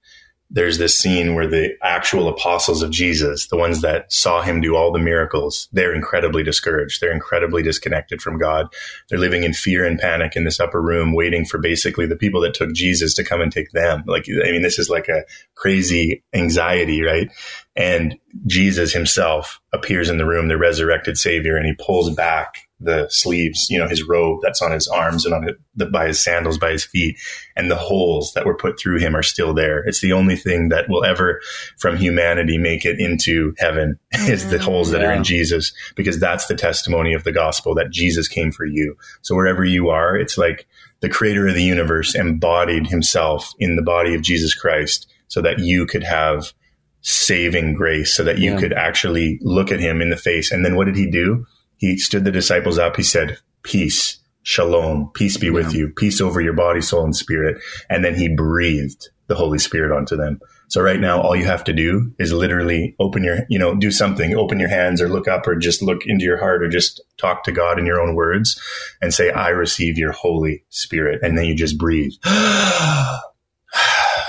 there's 0.49 0.77
this 0.77 0.97
scene 0.97 1.35
where 1.35 1.47
the 1.47 1.75
actual 1.83 2.29
apostles 2.29 2.81
of 2.81 2.89
Jesus, 2.89 3.47
the 3.47 3.57
ones 3.57 3.81
that 3.81 4.11
saw 4.13 4.41
him 4.41 4.61
do 4.61 4.75
all 4.75 4.93
the 4.93 4.99
miracles, 4.99 5.67
they're 5.73 5.93
incredibly 5.93 6.41
discouraged. 6.41 7.01
They're 7.01 7.11
incredibly 7.11 7.63
disconnected 7.63 8.21
from 8.21 8.37
God. 8.37 8.73
They're 9.09 9.19
living 9.19 9.43
in 9.43 9.53
fear 9.53 9.85
and 9.85 9.99
panic 9.99 10.37
in 10.37 10.45
this 10.45 10.59
upper 10.59 10.81
room, 10.81 11.13
waiting 11.13 11.43
for 11.43 11.57
basically 11.57 12.05
the 12.05 12.15
people 12.15 12.39
that 12.41 12.53
took 12.53 12.73
Jesus 12.73 13.13
to 13.15 13.25
come 13.25 13.41
and 13.41 13.51
take 13.51 13.71
them. 13.71 14.03
Like, 14.07 14.25
I 14.29 14.51
mean, 14.51 14.61
this 14.61 14.79
is 14.79 14.89
like 14.89 15.09
a 15.09 15.25
crazy 15.55 16.23
anxiety, 16.33 17.01
right? 17.01 17.29
And 17.75 18.17
Jesus 18.45 18.93
himself 18.93 19.59
appears 19.73 20.09
in 20.09 20.17
the 20.17 20.25
room, 20.25 20.47
the 20.47 20.57
resurrected 20.57 21.17
savior, 21.17 21.57
and 21.57 21.65
he 21.65 21.73
pulls 21.73 22.09
back 22.11 22.66
the 22.79 23.07
sleeves, 23.09 23.67
you 23.69 23.77
know, 23.79 23.87
his 23.87 24.03
robe 24.03 24.39
that's 24.43 24.61
on 24.61 24.71
his 24.71 24.87
arms 24.87 25.25
and 25.25 25.33
on 25.33 25.49
it, 25.49 25.55
the, 25.75 25.87
by 25.87 26.07
his 26.07 26.23
sandals, 26.23 26.57
by 26.57 26.71
his 26.71 26.83
feet, 26.83 27.17
and 27.55 27.71
the 27.71 27.75
holes 27.75 28.33
that 28.33 28.45
were 28.45 28.55
put 28.55 28.79
through 28.79 28.99
him 28.99 29.15
are 29.15 29.23
still 29.23 29.53
there. 29.53 29.83
It's 29.85 30.01
the 30.01 30.13
only 30.13 30.35
thing 30.35 30.69
that 30.69 30.87
will 30.87 31.03
ever, 31.03 31.41
from 31.79 31.97
humanity, 31.97 32.57
make 32.57 32.85
it 32.85 32.99
into 32.99 33.55
heaven 33.57 33.99
is 34.11 34.49
the 34.49 34.57
mm-hmm. 34.57 34.65
holes 34.65 34.91
that 34.91 35.01
yeah. 35.01 35.07
are 35.07 35.13
in 35.13 35.23
Jesus, 35.23 35.73
because 35.95 36.19
that's 36.19 36.45
the 36.47 36.55
testimony 36.55 37.13
of 37.13 37.23
the 37.23 37.31
gospel 37.31 37.73
that 37.75 37.89
Jesus 37.89 38.27
came 38.27 38.51
for 38.51 38.65
you. 38.65 38.95
So 39.21 39.35
wherever 39.35 39.65
you 39.65 39.89
are, 39.89 40.15
it's 40.15 40.37
like 40.37 40.67
the 40.99 41.09
creator 41.09 41.47
of 41.47 41.55
the 41.55 41.63
universe 41.63 42.13
embodied 42.15 42.87
himself 42.87 43.53
in 43.59 43.75
the 43.75 43.81
body 43.81 44.13
of 44.13 44.21
Jesus 44.21 44.53
Christ 44.53 45.07
so 45.27 45.41
that 45.41 45.59
you 45.59 45.85
could 45.85 46.03
have 46.03 46.53
saving 47.01 47.73
grace, 47.73 48.13
so 48.13 48.23
that 48.23 48.37
you 48.37 48.51
yeah. 48.51 48.59
could 48.59 48.73
actually 48.73 49.39
look 49.41 49.71
at 49.71 49.79
him 49.79 50.01
in 50.01 50.09
the 50.09 50.17
face. 50.17 50.51
And 50.51 50.65
then 50.65 50.75
what 50.75 50.85
did 50.85 50.95
he 50.95 51.09
do? 51.09 51.45
He 51.77 51.97
stood 51.97 52.25
the 52.25 52.31
disciples 52.31 52.77
up. 52.77 52.95
He 52.95 53.03
said, 53.03 53.39
peace, 53.63 54.19
shalom, 54.43 55.11
peace 55.13 55.37
be 55.37 55.47
yeah. 55.47 55.53
with 55.53 55.73
you, 55.73 55.89
peace 55.89 56.21
over 56.21 56.41
your 56.41 56.53
body, 56.53 56.81
soul, 56.81 57.03
and 57.03 57.15
spirit. 57.15 57.61
And 57.89 58.03
then 58.03 58.15
he 58.15 58.27
breathed 58.27 59.09
the 59.27 59.35
Holy 59.35 59.59
Spirit 59.59 59.95
onto 59.95 60.15
them. 60.15 60.39
So 60.69 60.81
right 60.81 60.99
now, 60.99 61.21
all 61.21 61.35
you 61.35 61.45
have 61.45 61.63
to 61.65 61.73
do 61.73 62.13
is 62.19 62.33
literally 62.33 62.95
open 62.99 63.23
your, 63.23 63.39
you 63.49 63.57
know, 63.57 63.75
do 63.75 63.89
something, 63.89 64.35
open 64.35 64.59
your 64.59 64.67
hands 64.69 65.01
or 65.01 65.07
look 65.07 65.27
up 65.27 65.47
or 65.47 65.55
just 65.55 65.81
look 65.81 66.05
into 66.05 66.25
your 66.25 66.37
heart 66.37 66.61
or 66.61 66.67
just 66.67 67.01
talk 67.17 67.43
to 67.43 67.53
God 67.53 67.79
in 67.79 67.85
your 67.85 68.01
own 68.01 68.15
words 68.15 68.59
and 69.01 69.13
say, 69.13 69.29
I 69.31 69.49
receive 69.49 69.97
your 69.97 70.11
Holy 70.11 70.65
Spirit. 70.69 71.21
And 71.23 71.37
then 71.37 71.45
you 71.45 71.55
just 71.55 71.77
breathe. 71.77 72.11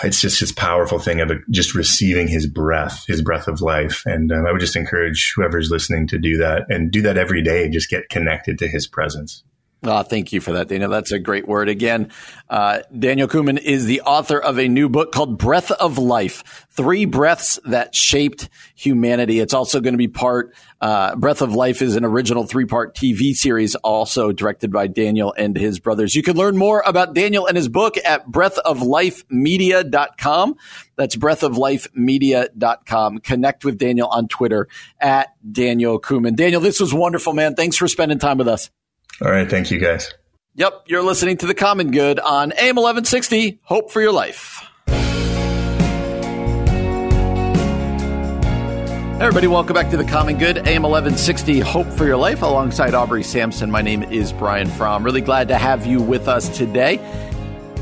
It's 0.04 0.20
just 0.20 0.40
this 0.40 0.52
powerful 0.52 0.98
thing 0.98 1.20
of 1.20 1.30
just 1.50 1.74
receiving 1.74 2.28
his 2.28 2.46
breath, 2.46 3.04
his 3.06 3.22
breath 3.22 3.48
of 3.48 3.60
life. 3.60 4.02
And 4.06 4.32
um, 4.32 4.46
I 4.46 4.52
would 4.52 4.60
just 4.60 4.76
encourage 4.76 5.32
whoever's 5.34 5.70
listening 5.70 6.06
to 6.08 6.18
do 6.18 6.36
that 6.38 6.66
and 6.68 6.90
do 6.90 7.02
that 7.02 7.18
every 7.18 7.42
day. 7.42 7.68
Just 7.68 7.90
get 7.90 8.08
connected 8.08 8.58
to 8.58 8.68
his 8.68 8.86
presence. 8.86 9.42
Oh, 9.84 10.02
thank 10.02 10.32
you 10.32 10.40
for 10.40 10.50
that, 10.52 10.66
Daniel. 10.66 10.90
That's 10.90 11.12
a 11.12 11.20
great 11.20 11.46
word. 11.46 11.68
Again, 11.68 12.10
uh, 12.50 12.80
Daniel 12.98 13.28
Kooman 13.28 13.62
is 13.62 13.86
the 13.86 14.00
author 14.00 14.36
of 14.36 14.58
a 14.58 14.66
new 14.66 14.88
book 14.88 15.12
called 15.12 15.38
Breath 15.38 15.70
of 15.70 15.98
Life 15.98 16.66
Three 16.70 17.04
Breaths 17.04 17.60
That 17.64 17.94
Shaped 17.94 18.48
Humanity. 18.74 19.38
It's 19.38 19.54
also 19.54 19.80
going 19.80 19.94
to 19.94 19.98
be 19.98 20.08
part, 20.08 20.52
uh, 20.80 21.14
Breath 21.14 21.42
of 21.42 21.54
Life 21.54 21.80
is 21.80 21.94
an 21.94 22.04
original 22.04 22.44
three 22.44 22.64
part 22.64 22.96
TV 22.96 23.34
series, 23.34 23.76
also 23.76 24.32
directed 24.32 24.72
by 24.72 24.88
Daniel 24.88 25.32
and 25.38 25.56
his 25.56 25.78
brothers. 25.78 26.16
You 26.16 26.24
can 26.24 26.36
learn 26.36 26.56
more 26.56 26.82
about 26.84 27.14
Daniel 27.14 27.46
and 27.46 27.56
his 27.56 27.68
book 27.68 27.96
at 28.04 28.28
breathoflifemedia.com. 28.28 30.56
That's 30.96 31.14
breathoflifemedia.com. 31.14 33.18
Connect 33.18 33.64
with 33.64 33.78
Daniel 33.78 34.08
on 34.08 34.26
Twitter 34.26 34.66
at 34.98 35.28
Daniel 35.52 36.00
Kooman. 36.00 36.34
Daniel, 36.34 36.60
this 36.60 36.80
was 36.80 36.92
wonderful, 36.92 37.32
man. 37.32 37.54
Thanks 37.54 37.76
for 37.76 37.86
spending 37.86 38.18
time 38.18 38.38
with 38.38 38.48
us. 38.48 38.70
All 39.24 39.30
right. 39.30 39.48
Thank 39.48 39.70
you, 39.70 39.78
guys. 39.78 40.12
Yep. 40.54 40.84
You're 40.86 41.02
listening 41.02 41.36
to 41.38 41.46
The 41.46 41.54
Common 41.54 41.90
Good 41.90 42.18
on 42.20 42.52
AM 42.52 42.76
1160. 42.76 43.60
Hope 43.64 43.90
for 43.90 44.00
your 44.00 44.12
life. 44.12 44.64
Everybody, 49.20 49.48
welcome 49.48 49.74
back 49.74 49.90
to 49.90 49.96
the 49.96 50.04
Common 50.04 50.38
Good, 50.38 50.58
AM 50.58 50.84
1160, 50.84 51.58
Hope 51.58 51.88
for 51.88 52.06
Your 52.06 52.16
Life, 52.16 52.40
alongside 52.40 52.94
Aubrey 52.94 53.24
Sampson. 53.24 53.68
My 53.68 53.82
name 53.82 54.04
is 54.04 54.32
Brian 54.32 54.68
Fromm. 54.68 55.02
Really 55.02 55.20
glad 55.20 55.48
to 55.48 55.58
have 55.58 55.84
you 55.86 56.00
with 56.00 56.28
us 56.28 56.56
today. 56.56 56.98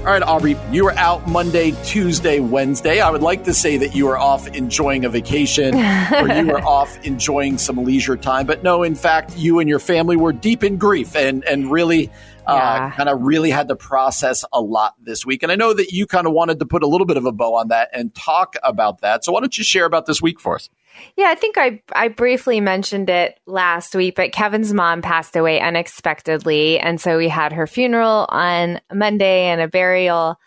All 0.07 0.12
right, 0.12 0.23
Aubrey, 0.23 0.57
you 0.71 0.85
were 0.85 0.92
out 0.92 1.27
Monday, 1.27 1.73
Tuesday, 1.83 2.38
Wednesday. 2.38 3.01
I 3.01 3.11
would 3.11 3.23
like 3.23 3.42
to 3.42 3.53
say 3.53 3.77
that 3.79 3.97
you 3.97 4.07
were 4.07 4.16
off 4.16 4.47
enjoying 4.47 5.05
a 5.05 5.09
vacation 5.09 5.75
or 5.75 6.33
you 6.33 6.47
were 6.47 6.61
off 6.64 6.97
enjoying 7.05 7.59
some 7.59 7.83
leisure 7.83 8.16
time. 8.16 8.47
But 8.47 8.62
no, 8.62 8.85
in 8.85 8.95
fact, 8.95 9.37
you 9.37 9.59
and 9.59 9.69
your 9.69 9.81
family 9.81 10.14
were 10.14 10.33
deep 10.33 10.62
in 10.62 10.77
grief 10.77 11.16
and, 11.16 11.42
and 11.42 11.73
really 11.73 12.09
uh, 12.47 12.55
yeah. 12.55 12.90
kind 12.92 13.09
of 13.09 13.21
really 13.23 13.51
had 13.51 13.66
to 13.66 13.75
process 13.75 14.45
a 14.53 14.61
lot 14.61 14.95
this 15.03 15.27
week. 15.27 15.42
And 15.42 15.51
I 15.51 15.57
know 15.57 15.73
that 15.73 15.90
you 15.90 16.07
kind 16.07 16.29
of 16.29 16.33
wanted 16.33 16.61
to 16.61 16.66
put 16.66 16.85
a 16.85 16.87
little 16.87 17.09
bit 17.09 17.16
of 17.16 17.27
a 17.27 17.33
bow 17.33 17.57
on 17.57 17.69
that 17.69 17.90
and 17.92 18.14
talk 18.14 18.55
about 18.62 19.01
that. 19.01 19.25
So 19.25 19.33
why 19.33 19.40
don't 19.40 19.59
you 19.59 19.64
share 19.64 19.87
about 19.87 20.07
this 20.07 20.23
week 20.23 20.38
for 20.38 20.55
us? 20.55 20.71
Yeah, 21.17 21.27
I 21.29 21.35
think 21.35 21.57
I 21.59 21.83
I 21.95 22.09
briefly 22.09 22.61
mentioned 22.61 23.11
it 23.11 23.39
last 23.47 23.95
week, 23.95 24.15
but 24.17 24.33
Kevin's 24.33 24.73
mom 24.73 25.03
passed 25.03 25.37
away 25.37 25.61
unexpectedly, 25.61 26.79
and 26.79 27.01
so 27.01 27.19
we 27.19 27.29
had 27.29 27.53
her 27.53 27.67
funeral 27.67 28.27
on 28.29 28.81
Monday 28.93 29.45
and 29.45 29.61
a 29.61 29.69
burial 29.69 30.39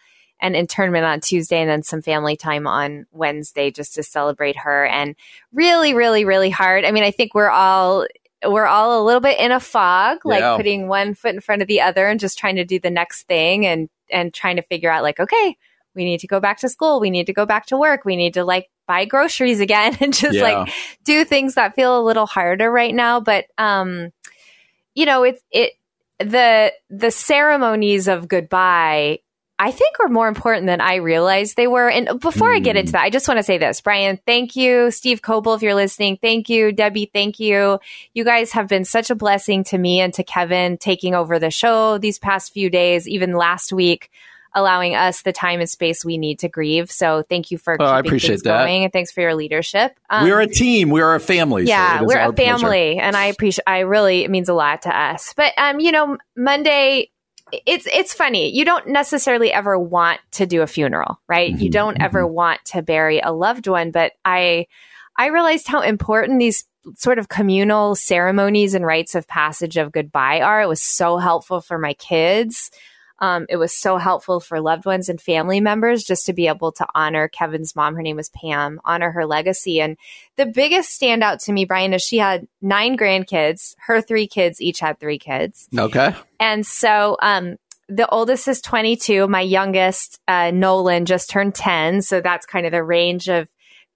and 0.42 0.56
internment 0.56 1.06
on 1.06 1.20
Tuesday 1.20 1.60
and 1.60 1.70
then 1.70 1.84
some 1.84 2.02
family 2.02 2.38
time 2.38 2.66
on 2.66 3.06
Wednesday 3.12 3.72
just 3.72 3.96
to 3.96 4.04
celebrate 4.04 4.56
her 4.58 4.86
and 4.86 5.16
really 5.52 5.94
really 5.94 6.26
really 6.26 6.50
hard. 6.50 6.86
I 6.86 6.92
mean, 6.92 7.04
I 7.04 7.12
think 7.12 7.34
we're 7.34 7.50
all 7.50 8.06
we're 8.46 8.66
all 8.66 9.02
a 9.02 9.06
little 9.06 9.22
bit 9.22 9.40
in 9.40 9.52
a 9.52 9.60
fog, 9.60 10.20
like 10.26 10.40
yeah. 10.40 10.56
putting 10.56 10.88
one 10.88 11.14
foot 11.14 11.36
in 11.36 11.42
front 11.42 11.62
of 11.62 11.68
the 11.68 11.82
other 11.82 12.08
and 12.08 12.20
just 12.20 12.40
trying 12.40 12.56
to 12.56 12.66
do 12.66 12.80
the 12.80 12.90
next 12.90 13.24
thing 13.24 13.66
and 13.66 13.90
and 14.12 14.34
trying 14.34 14.56
to 14.56 14.62
figure 14.64 14.92
out 14.92 15.04
like 15.04 15.20
okay, 15.20 15.58
we 15.96 16.06
need 16.06 16.22
to 16.22 16.28
go 16.28 16.40
back 16.40 16.60
to 16.60 16.70
school, 16.70 17.00
we 17.00 17.10
need 17.10 17.26
to 17.26 17.34
go 17.34 17.46
back 17.46 17.66
to 17.68 17.78
work, 17.78 18.06
we 18.06 18.16
need 18.16 18.36
to 18.36 18.44
like 18.44 18.70
buy 18.90 19.06
groceries 19.06 19.60
again 19.60 19.96
and 20.02 20.14
just 20.14 20.36
yeah. 20.36 20.42
like 20.42 20.74
do 21.06 21.24
things 21.24 21.54
that 21.54 21.76
feel 21.76 21.98
a 21.98 22.04
little 22.04 22.26
harder 22.26 22.70
right 22.70 22.94
now. 22.94 23.22
But, 23.22 23.46
um, 23.58 24.10
you 24.96 25.06
know, 25.06 25.24
it's, 25.24 25.42
it, 25.52 25.74
the, 26.18 26.74
the 26.90 27.12
ceremonies 27.12 28.10
of 28.10 28.28
goodbye, 28.28 29.20
I 29.62 29.72
think 29.72 30.00
are 30.00 30.10
more 30.10 30.28
important 30.28 30.66
than 30.66 30.82
I 30.82 30.96
realized 30.96 31.56
they 31.56 31.68
were. 31.68 31.90
And 31.90 32.20
before 32.20 32.50
mm. 32.50 32.56
I 32.56 32.60
get 32.60 32.78
into 32.78 32.92
hmm. 32.92 32.94
that, 32.94 33.04
I 33.04 33.10
just 33.10 33.28
want 33.28 33.38
to 33.38 33.44
say 33.44 33.58
this, 33.58 33.80
Brian, 33.82 34.18
thank 34.26 34.56
you. 34.56 34.90
Steve 34.90 35.22
Coble, 35.22 35.54
if 35.54 35.62
you're 35.62 35.76
listening, 35.76 36.18
thank 36.22 36.50
you. 36.50 36.72
Debbie, 36.72 37.12
thank 37.14 37.40
you. 37.40 37.80
You 38.14 38.24
guys 38.24 38.54
have 38.54 38.68
been 38.68 38.86
such 38.86 39.10
a 39.10 39.16
blessing 39.16 39.66
to 39.66 39.78
me 39.78 40.00
and 40.00 40.14
to 40.16 40.24
Kevin 40.24 40.78
taking 40.78 41.14
over 41.14 41.40
the 41.40 41.52
show 41.52 41.98
these 41.98 42.18
past 42.18 42.54
few 42.54 42.70
days, 42.70 43.08
even 43.08 43.34
last 43.34 43.72
week 43.72 44.10
allowing 44.56 44.96
us 44.96 45.22
the 45.22 45.32
time 45.32 45.60
and 45.60 45.70
space 45.70 46.04
we 46.04 46.18
need 46.18 46.40
to 46.40 46.50
grieve. 46.50 46.92
So 46.92 47.24
thank 47.28 47.52
you 47.52 47.58
for 47.58 47.78
oh, 47.80 47.86
I 47.86 48.00
appreciate 48.00 48.30
things 48.30 48.44
that. 48.44 48.60
going 48.60 48.84
and 48.84 48.94
thanks 48.94 49.12
for 49.12 49.22
your 49.22 49.36
leadership. 49.36 49.98
Um, 50.10 50.24
we're 50.24 50.40
a 50.40 50.48
team. 50.48 50.90
We 50.90 51.02
are 51.02 51.16
a 51.16 51.20
family. 51.20 51.66
Yeah, 51.66 52.00
so 52.00 52.06
we're 52.06 52.20
a 52.20 52.34
family, 52.34 52.96
pleasure. 52.96 53.02
and 53.02 53.16
I 53.16 53.26
appreciate. 53.26 53.64
I 53.68 53.80
really 53.80 54.24
it 54.24 54.32
means 54.32 54.50
a 54.50 54.54
lot 54.54 54.84
to 54.84 54.98
us. 54.98 55.34
But 55.36 55.54
um, 55.58 55.80
you 55.80 55.92
know, 55.92 56.18
Monday. 56.36 57.12
It's 57.66 57.88
it's 57.92 58.14
funny. 58.14 58.56
You 58.56 58.64
don't 58.64 58.90
necessarily 58.90 59.52
ever 59.52 59.78
want 59.80 60.20
to 60.34 60.46
do 60.46 60.62
a 60.62 60.68
funeral, 60.68 61.20
right? 61.28 61.52
Mm-hmm, 61.52 61.64
you 61.64 61.72
don't 61.72 61.96
mm-hmm. 61.96 62.04
ever 62.04 62.28
want 62.28 62.64
to 62.66 62.84
bury 62.84 63.22
a 63.22 63.32
loved 63.32 63.66
one, 63.66 63.90
but 63.90 64.12
I 64.24 64.68
I 65.18 65.28
realized 65.28 65.68
how 65.68 65.82
important 65.82 66.38
these 66.40 66.66
sort 66.96 67.20
of 67.20 67.28
communal 67.28 67.96
ceremonies 67.96 68.74
and 68.74 68.86
rites 68.86 69.16
of 69.16 69.28
passage 69.28 69.78
of 69.78 69.92
goodbye 69.92 70.42
are. 70.42 70.62
It 70.62 70.68
was 70.68 70.82
so 70.82 71.18
helpful 71.18 71.62
for 71.62 71.78
my 71.78 71.94
kids. 71.94 72.72
Um, 73.20 73.46
it 73.50 73.58
was 73.58 73.74
so 73.74 73.98
helpful 73.98 74.40
for 74.40 74.60
loved 74.60 74.86
ones 74.86 75.10
and 75.10 75.22
family 75.22 75.60
members 75.60 76.04
just 76.04 76.26
to 76.26 76.34
be 76.34 76.48
able 76.48 76.72
to 76.74 76.88
honor 76.96 77.28
Kevin's 77.28 77.76
mom. 77.76 77.96
Her 77.96 78.02
name 78.02 78.16
was 78.16 78.30
Pam, 78.30 78.80
honor 78.86 79.12
her 79.12 79.26
legacy. 79.26 79.82
And 79.82 79.98
the 80.38 80.46
biggest 80.46 81.00
standout 81.00 81.44
to 81.46 81.54
me, 81.54 81.66
Brian, 81.66 81.94
is 81.94 82.02
she 82.02 82.18
had 82.18 82.48
nine 82.62 82.98
grandkids. 82.98 83.76
Her 83.80 84.02
three 84.02 84.28
kids 84.28 84.62
each 84.62 84.80
had 84.80 85.00
three 85.00 85.20
kids. 85.20 85.68
Okay. 85.78 86.16
And 86.40 86.66
so, 86.66 87.18
um, 87.22 87.58
the 87.90 88.08
oldest 88.08 88.48
is 88.48 88.62
22. 88.62 89.28
My 89.28 89.42
youngest, 89.42 90.20
uh, 90.28 90.52
Nolan, 90.52 91.06
just 91.06 91.30
turned 91.30 91.56
10. 91.56 92.04
So 92.04 92.22
that's 92.22 92.46
kind 92.46 92.66
of 92.68 92.72
the 92.72 92.84
range 92.84 93.28
of 93.28 93.50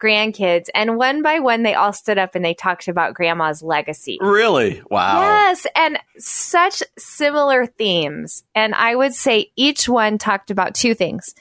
grandkids, 0.03 0.67
and 0.75 0.97
one 0.97 1.21
by 1.21 1.39
one, 1.39 1.63
they 1.63 1.73
all 1.73 1.93
stood 1.93 2.17
up 2.17 2.35
and 2.35 2.43
they 2.43 2.53
talked 2.53 2.87
about 2.87 3.13
grandma's 3.13 3.63
legacy. 3.63 4.17
Really? 4.21 4.81
Wow. 4.89 5.21
Yes. 5.21 5.65
And 5.75 5.97
such 6.17 6.83
similar 6.97 7.65
themes. 7.65 8.43
And 8.53 8.75
I 8.75 8.95
would 8.95 9.13
say 9.13 9.51
each 9.55 9.87
one 9.87 10.17
talked 10.17 10.51
about 10.51 10.75
two 10.75 10.93
things. 10.93 11.33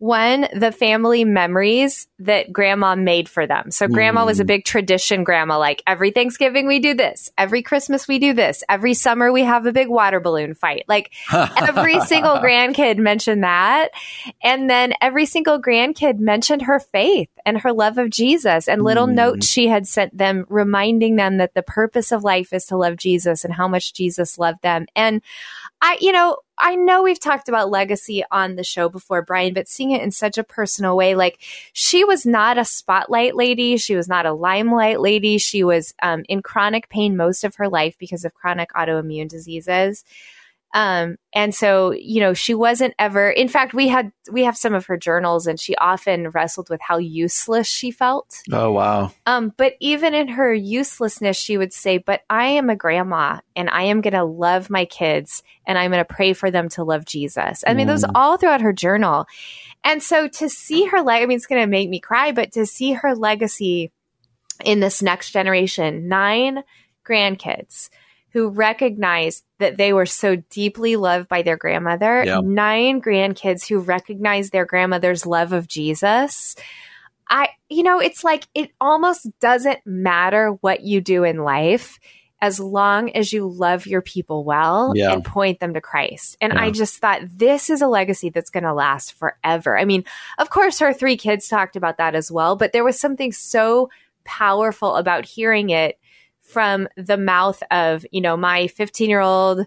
One, 0.00 0.48
the 0.54 0.72
family 0.72 1.26
memories 1.26 2.08
that 2.20 2.50
grandma 2.50 2.94
made 2.94 3.28
for 3.28 3.46
them. 3.46 3.70
So 3.70 3.86
grandma 3.86 4.22
mm. 4.22 4.26
was 4.28 4.40
a 4.40 4.44
mm. 4.44 4.46
big 4.46 4.64
tradition 4.64 5.24
grandma, 5.24 5.58
like 5.58 5.82
every 5.86 6.10
Thanksgiving 6.10 6.66
we 6.66 6.78
do 6.78 6.94
this, 6.94 7.30
every 7.36 7.60
Christmas 7.60 8.08
we 8.08 8.18
do 8.18 8.32
this, 8.32 8.64
every 8.66 8.94
summer 8.94 9.30
we 9.30 9.44
have 9.44 9.66
a 9.66 9.72
big 9.72 9.88
water 9.90 10.18
balloon 10.18 10.54
fight. 10.54 10.86
Like 10.88 11.12
every 11.32 12.00
single 12.00 12.38
grandkid 12.38 12.96
mentioned 12.96 13.44
that. 13.44 13.90
And 14.42 14.70
then 14.70 14.94
every 15.02 15.26
single 15.26 15.60
grandkid 15.60 16.18
mentioned 16.18 16.62
her 16.62 16.80
faith 16.80 17.28
and 17.44 17.60
her 17.60 17.72
love 17.74 17.98
of 17.98 18.08
Jesus 18.08 18.68
and 18.68 18.82
little 18.82 19.06
mm. 19.06 19.12
notes 19.12 19.46
she 19.46 19.68
had 19.68 19.86
sent 19.86 20.16
them 20.16 20.46
reminding 20.48 21.16
them 21.16 21.36
that 21.36 21.52
the 21.52 21.62
purpose 21.62 22.10
of 22.10 22.24
life 22.24 22.54
is 22.54 22.64
to 22.66 22.78
love 22.78 22.96
Jesus 22.96 23.44
and 23.44 23.52
how 23.52 23.68
much 23.68 23.92
Jesus 23.92 24.38
loved 24.38 24.62
them. 24.62 24.86
And 24.96 25.20
I, 25.82 25.98
you 26.00 26.12
know, 26.12 26.38
I 26.60 26.76
know 26.76 27.02
we've 27.02 27.18
talked 27.18 27.48
about 27.48 27.70
legacy 27.70 28.22
on 28.30 28.56
the 28.56 28.64
show 28.64 28.88
before, 28.88 29.22
Brian, 29.22 29.54
but 29.54 29.68
seeing 29.68 29.92
it 29.92 30.02
in 30.02 30.10
such 30.10 30.38
a 30.38 30.44
personal 30.44 30.96
way, 30.96 31.14
like 31.14 31.38
she 31.72 32.04
was 32.04 32.26
not 32.26 32.58
a 32.58 32.64
spotlight 32.64 33.34
lady. 33.34 33.76
She 33.76 33.96
was 33.96 34.08
not 34.08 34.26
a 34.26 34.32
limelight 34.32 35.00
lady. 35.00 35.38
She 35.38 35.64
was 35.64 35.94
um, 36.02 36.24
in 36.28 36.42
chronic 36.42 36.88
pain 36.88 37.16
most 37.16 37.44
of 37.44 37.56
her 37.56 37.68
life 37.68 37.96
because 37.98 38.24
of 38.24 38.34
chronic 38.34 38.70
autoimmune 38.72 39.28
diseases. 39.28 40.04
Um, 40.72 41.16
and 41.32 41.54
so, 41.54 41.90
you 41.92 42.20
know, 42.20 42.32
she 42.32 42.54
wasn't 42.54 42.94
ever, 42.98 43.28
in 43.28 43.48
fact, 43.48 43.74
we 43.74 43.88
had, 43.88 44.12
we 44.30 44.44
have 44.44 44.56
some 44.56 44.74
of 44.74 44.86
her 44.86 44.96
journals 44.96 45.46
and 45.46 45.58
she 45.58 45.74
often 45.76 46.30
wrestled 46.30 46.70
with 46.70 46.80
how 46.80 46.98
useless 46.98 47.66
she 47.66 47.90
felt. 47.90 48.40
Oh, 48.52 48.70
wow. 48.72 49.12
Um, 49.26 49.52
but 49.56 49.74
even 49.80 50.14
in 50.14 50.28
her 50.28 50.52
uselessness, 50.52 51.36
she 51.36 51.58
would 51.58 51.72
say, 51.72 51.98
but 51.98 52.22
I 52.30 52.46
am 52.46 52.70
a 52.70 52.76
grandma 52.76 53.40
and 53.56 53.68
I 53.68 53.84
am 53.84 54.00
going 54.00 54.14
to 54.14 54.24
love 54.24 54.70
my 54.70 54.84
kids 54.84 55.42
and 55.66 55.76
I'm 55.76 55.90
going 55.90 56.04
to 56.04 56.14
pray 56.14 56.34
for 56.34 56.50
them 56.50 56.68
to 56.70 56.84
love 56.84 57.04
Jesus. 57.04 57.64
I 57.66 57.74
mean, 57.74 57.86
mm. 57.86 57.90
those 57.90 58.04
all 58.14 58.36
throughout 58.36 58.60
her 58.60 58.72
journal. 58.72 59.26
And 59.82 60.02
so 60.02 60.28
to 60.28 60.48
see 60.48 60.84
her, 60.86 61.02
leg, 61.02 61.22
I 61.22 61.26
mean, 61.26 61.36
it's 61.36 61.46
going 61.46 61.62
to 61.62 61.66
make 61.66 61.88
me 61.88 62.00
cry, 62.00 62.32
but 62.32 62.52
to 62.52 62.66
see 62.66 62.92
her 62.92 63.16
legacy 63.16 63.90
in 64.64 64.80
this 64.80 65.02
next 65.02 65.30
generation, 65.30 66.06
nine 66.06 66.62
grandkids, 67.04 67.88
who 68.32 68.48
recognized 68.48 69.44
that 69.58 69.76
they 69.76 69.92
were 69.92 70.06
so 70.06 70.36
deeply 70.50 70.96
loved 70.96 71.28
by 71.28 71.42
their 71.42 71.56
grandmother, 71.56 72.24
nine 72.42 73.00
grandkids 73.00 73.68
who 73.68 73.80
recognized 73.80 74.52
their 74.52 74.64
grandmother's 74.64 75.26
love 75.26 75.52
of 75.52 75.66
Jesus. 75.68 76.54
I, 77.28 77.50
you 77.68 77.82
know, 77.82 78.00
it's 78.00 78.24
like 78.24 78.46
it 78.54 78.70
almost 78.80 79.28
doesn't 79.40 79.80
matter 79.84 80.50
what 80.60 80.82
you 80.82 81.00
do 81.00 81.24
in 81.24 81.38
life 81.38 81.98
as 82.42 82.58
long 82.58 83.10
as 83.10 83.32
you 83.32 83.46
love 83.46 83.86
your 83.86 84.00
people 84.00 84.44
well 84.44 84.92
yeah. 84.96 85.12
and 85.12 85.24
point 85.24 85.60
them 85.60 85.74
to 85.74 85.80
Christ. 85.80 86.36
And 86.40 86.54
yeah. 86.54 86.62
I 86.62 86.70
just 86.70 86.96
thought 86.98 87.20
this 87.24 87.68
is 87.68 87.82
a 87.82 87.86
legacy 87.86 88.30
that's 88.30 88.50
going 88.50 88.64
to 88.64 88.72
last 88.72 89.12
forever. 89.12 89.78
I 89.78 89.84
mean, 89.84 90.04
of 90.38 90.50
course, 90.50 90.78
her 90.78 90.92
three 90.92 91.16
kids 91.16 91.48
talked 91.48 91.76
about 91.76 91.98
that 91.98 92.14
as 92.14 92.32
well, 92.32 92.56
but 92.56 92.72
there 92.72 92.84
was 92.84 92.98
something 92.98 93.30
so 93.30 93.90
powerful 94.24 94.96
about 94.96 95.26
hearing 95.26 95.70
it 95.70 95.98
from 96.50 96.88
the 96.96 97.16
mouth 97.16 97.62
of, 97.70 98.04
you 98.10 98.20
know, 98.20 98.36
my 98.36 98.66
15 98.68 99.08
year 99.08 99.20
old, 99.20 99.66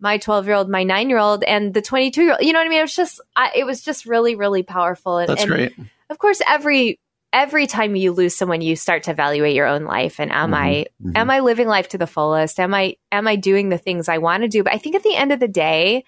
my 0.00 0.18
12 0.18 0.46
year 0.46 0.56
old, 0.56 0.68
my 0.68 0.82
nine 0.82 1.08
year 1.08 1.18
old, 1.18 1.44
and 1.44 1.72
the 1.72 1.82
22 1.82 2.22
year 2.22 2.32
old. 2.32 2.42
You 2.42 2.52
know 2.52 2.58
what 2.58 2.66
I 2.66 2.68
mean? 2.68 2.78
It 2.78 2.82
was 2.82 2.96
just, 2.96 3.20
I, 3.36 3.52
it 3.54 3.64
was 3.64 3.82
just 3.82 4.06
really, 4.06 4.34
really 4.34 4.62
powerful. 4.62 5.18
And, 5.18 5.28
That's 5.28 5.42
and 5.42 5.50
great. 5.50 5.72
Of 6.10 6.18
course, 6.18 6.42
every, 6.46 7.00
every 7.32 7.66
time 7.66 7.96
you 7.96 8.12
lose 8.12 8.36
someone, 8.36 8.60
you 8.60 8.76
start 8.76 9.04
to 9.04 9.10
evaluate 9.10 9.54
your 9.54 9.66
own 9.66 9.84
life. 9.84 10.20
And 10.20 10.30
am 10.30 10.50
mm-hmm. 10.50 10.54
I, 10.54 10.86
mm-hmm. 11.02 11.16
am 11.16 11.30
I 11.30 11.40
living 11.40 11.66
life 11.66 11.88
to 11.90 11.98
the 11.98 12.06
fullest? 12.06 12.60
Am 12.60 12.74
I, 12.74 12.96
am 13.10 13.26
I 13.26 13.36
doing 13.36 13.70
the 13.70 13.78
things 13.78 14.08
I 14.08 14.18
want 14.18 14.42
to 14.42 14.48
do? 14.48 14.62
But 14.62 14.74
I 14.74 14.78
think 14.78 14.94
at 14.94 15.02
the 15.02 15.14
end 15.14 15.32
of 15.32 15.40
the 15.40 15.48
day, 15.48 16.04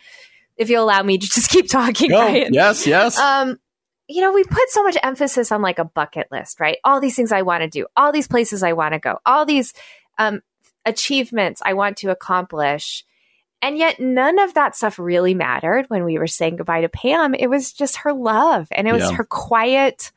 if 0.57 0.71
you 0.71 0.79
allow 0.79 1.03
me 1.03 1.19
to 1.19 1.27
just 1.27 1.51
keep 1.51 1.69
talking, 1.69 2.13
right? 2.13 2.49
Yes, 2.51 2.87
yes. 2.87 3.19
Um, 3.19 3.59
you 4.09 4.23
know, 4.23 4.33
we 4.33 4.45
put 4.45 4.71
so 4.71 4.83
much 4.83 4.97
emphasis 5.03 5.51
on 5.51 5.63
like 5.63 5.79
a 5.79 5.85
bucket 5.85 6.29
list, 6.31 6.61
right? 6.61 6.79
All 6.85 7.01
these 7.01 7.17
things 7.17 7.33
I 7.33 7.43
want 7.43 7.63
to 7.63 7.69
do, 7.69 7.87
all 7.97 8.13
these 8.13 8.29
places 8.29 8.63
I 8.63 8.73
want 8.73 8.95
to 8.95 9.01
go, 9.01 9.19
all 9.27 9.45
these 9.45 9.73
um, 10.19 10.43
achievements 10.85 11.63
I 11.65 11.75
want 11.75 11.99
to 11.99 12.11
accomplish. 12.11 13.05
And 13.63 13.79
yet, 13.79 13.99
none 13.99 14.39
of 14.39 14.55
that 14.55 14.77
stuff 14.77 14.99
really 14.99 15.35
mattered 15.35 15.87
when 15.89 16.05
we 16.05 16.19
were 16.19 16.27
saying 16.27 16.57
goodbye 16.57 16.83
to 16.83 16.89
Pam. 16.89 17.35
It 17.35 17.49
was 17.49 17.73
just 17.73 17.97
her 17.99 18.13
love 18.13 18.69
and 18.71 18.87
it 18.87 18.93
was 18.93 19.03
yeah. 19.03 19.13
her 19.13 19.25
quiet, 19.25 20.13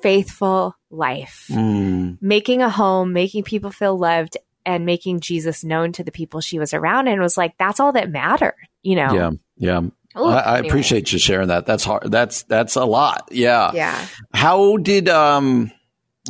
faithful 0.00 0.74
life, 0.90 1.46
mm. 1.50 2.16
making 2.20 2.62
a 2.62 2.70
home, 2.70 3.12
making 3.12 3.44
people 3.44 3.70
feel 3.70 3.96
loved, 3.96 4.36
and 4.64 4.86
making 4.86 5.20
Jesus 5.20 5.64
known 5.64 5.92
to 5.92 6.04
the 6.04 6.12
people 6.12 6.40
she 6.40 6.58
was 6.58 6.72
around. 6.72 7.08
And 7.08 7.18
it 7.18 7.22
was 7.22 7.36
like, 7.36 7.58
that's 7.58 7.78
all 7.78 7.92
that 7.92 8.10
mattered, 8.10 8.54
you 8.82 8.96
know? 8.96 9.12
Yeah. 9.12 9.30
Yeah. 9.56 9.80
Ooh, 10.18 10.24
I, 10.24 10.38
I 10.38 10.58
anyway. 10.58 10.68
appreciate 10.68 11.12
you 11.12 11.18
sharing 11.18 11.48
that. 11.48 11.66
That's 11.66 11.84
hard. 11.84 12.10
That's, 12.10 12.42
that's 12.44 12.76
a 12.76 12.84
lot. 12.84 13.28
Yeah. 13.32 13.72
Yeah. 13.74 14.06
How 14.32 14.76
did, 14.76 15.08
um, 15.08 15.72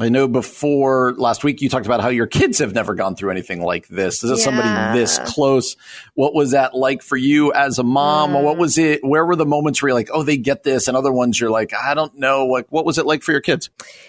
I 0.00 0.09
know 0.09 0.26
before 0.26 1.12
last 1.18 1.44
week 1.44 1.61
you 1.61 1.68
talked 1.68 1.85
about 1.85 2.00
how 2.00 2.09
your 2.09 2.26
kids 2.26 2.61
have 2.61 2.72
never 2.72 2.94
gone 2.94 3.14
through 3.14 3.31
anything 3.31 3.61
like 3.61 3.88
this. 3.88 4.24
Is 4.24 4.38
yeah. 4.38 4.44
somebody 4.44 4.98
this 4.98 5.18
close? 5.26 5.76
What 6.14 6.35
was 6.35 6.52
that 6.52 6.74
like 6.74 7.02
for 7.02 7.16
you 7.16 7.52
as 7.52 7.78
a 7.78 7.83
mom? 7.83 8.31
Mm. 8.31 8.42
What 8.42 8.57
was 8.57 8.78
it? 8.78 9.05
Where 9.05 9.26
were 9.26 9.37
the 9.37 9.44
moments 9.44 9.83
where 9.83 9.90
you're 9.90 9.98
like, 9.98 10.09
oh, 10.11 10.22
they 10.22 10.38
get 10.38 10.62
this, 10.62 10.88
and 10.88 10.96
other 10.96 11.12
ones 11.12 11.38
you're 11.38 11.50
like, 11.50 11.74
I 11.74 11.92
don't 11.92 12.16
know. 12.16 12.46
Like, 12.46 12.72
what 12.72 12.87
was 12.87 12.96
it 12.96 13.05
like 13.05 13.22
for 13.22 13.33
your 13.33 13.42
kids? 13.42 13.68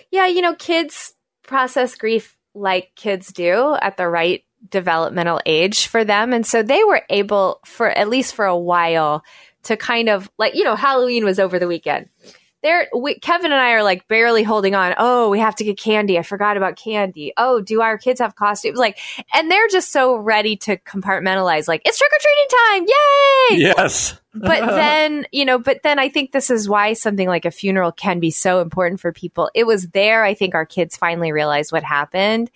Yeah, 0.09 0.25
you 0.27 0.41
know, 0.41 0.55
kids 0.55 1.15
process 1.43 1.95
grief 1.95 2.37
like 2.53 2.91
kids 2.95 3.33
do 3.33 3.75
at 3.81 3.97
the 3.97 4.07
right 4.07 4.45
developmental 4.69 5.41
age 5.45 5.87
for 5.87 6.05
them, 6.05 6.31
and 6.31 6.45
so 6.45 6.63
they 6.63 6.85
were 6.85 7.01
able 7.09 7.59
for 7.65 7.89
at 7.89 8.07
least 8.07 8.35
for 8.35 8.45
a 8.45 8.57
while 8.57 9.21
to 9.63 9.75
kind 9.75 10.07
of 10.07 10.31
like 10.37 10.55
you 10.55 10.63
know 10.63 10.77
Halloween 10.77 11.25
was 11.25 11.39
over 11.39 11.59
the 11.59 11.67
weekend 11.67 12.07
there 12.63 12.87
we, 12.95 13.19
Kevin 13.19 13.51
and 13.51 13.61
I 13.61 13.71
are 13.73 13.83
like 13.83 14.07
barely 14.07 14.41
holding 14.41 14.73
on. 14.73 14.95
Oh, 14.97 15.29
we 15.29 15.39
have 15.39 15.55
to 15.57 15.63
get 15.63 15.77
candy. 15.77 16.17
I 16.17 16.23
forgot 16.23 16.57
about 16.57 16.77
candy. 16.77 17.33
Oh, 17.37 17.61
do 17.61 17.81
our 17.81 17.97
kids 17.97 18.21
have 18.21 18.35
costumes? 18.35 18.79
Like, 18.79 18.97
and 19.33 19.51
they're 19.51 19.67
just 19.67 19.91
so 19.91 20.15
ready 20.15 20.55
to 20.57 20.77
compartmentalize. 20.77 21.67
Like, 21.67 21.81
it's 21.85 21.97
trick 21.97 22.11
or 22.11 22.19
treating 22.21 22.47
time! 22.49 22.85
Yay! 22.87 23.73
Yes. 23.75 24.19
but 24.33 24.65
then, 24.75 25.27
you 25.31 25.45
know, 25.45 25.59
but 25.59 25.83
then 25.83 25.99
I 25.99 26.09
think 26.09 26.31
this 26.31 26.49
is 26.49 26.67
why 26.67 26.93
something 26.93 27.27
like 27.27 27.45
a 27.45 27.51
funeral 27.51 27.91
can 27.91 28.19
be 28.19 28.31
so 28.31 28.61
important 28.61 29.01
for 29.01 29.11
people. 29.11 29.51
It 29.53 29.67
was 29.67 29.89
there. 29.89 30.23
I 30.23 30.33
think 30.33 30.55
our 30.55 30.65
kids 30.65 30.95
finally 30.95 31.31
realized 31.33 31.71
what 31.71 31.83
happened, 31.83 32.49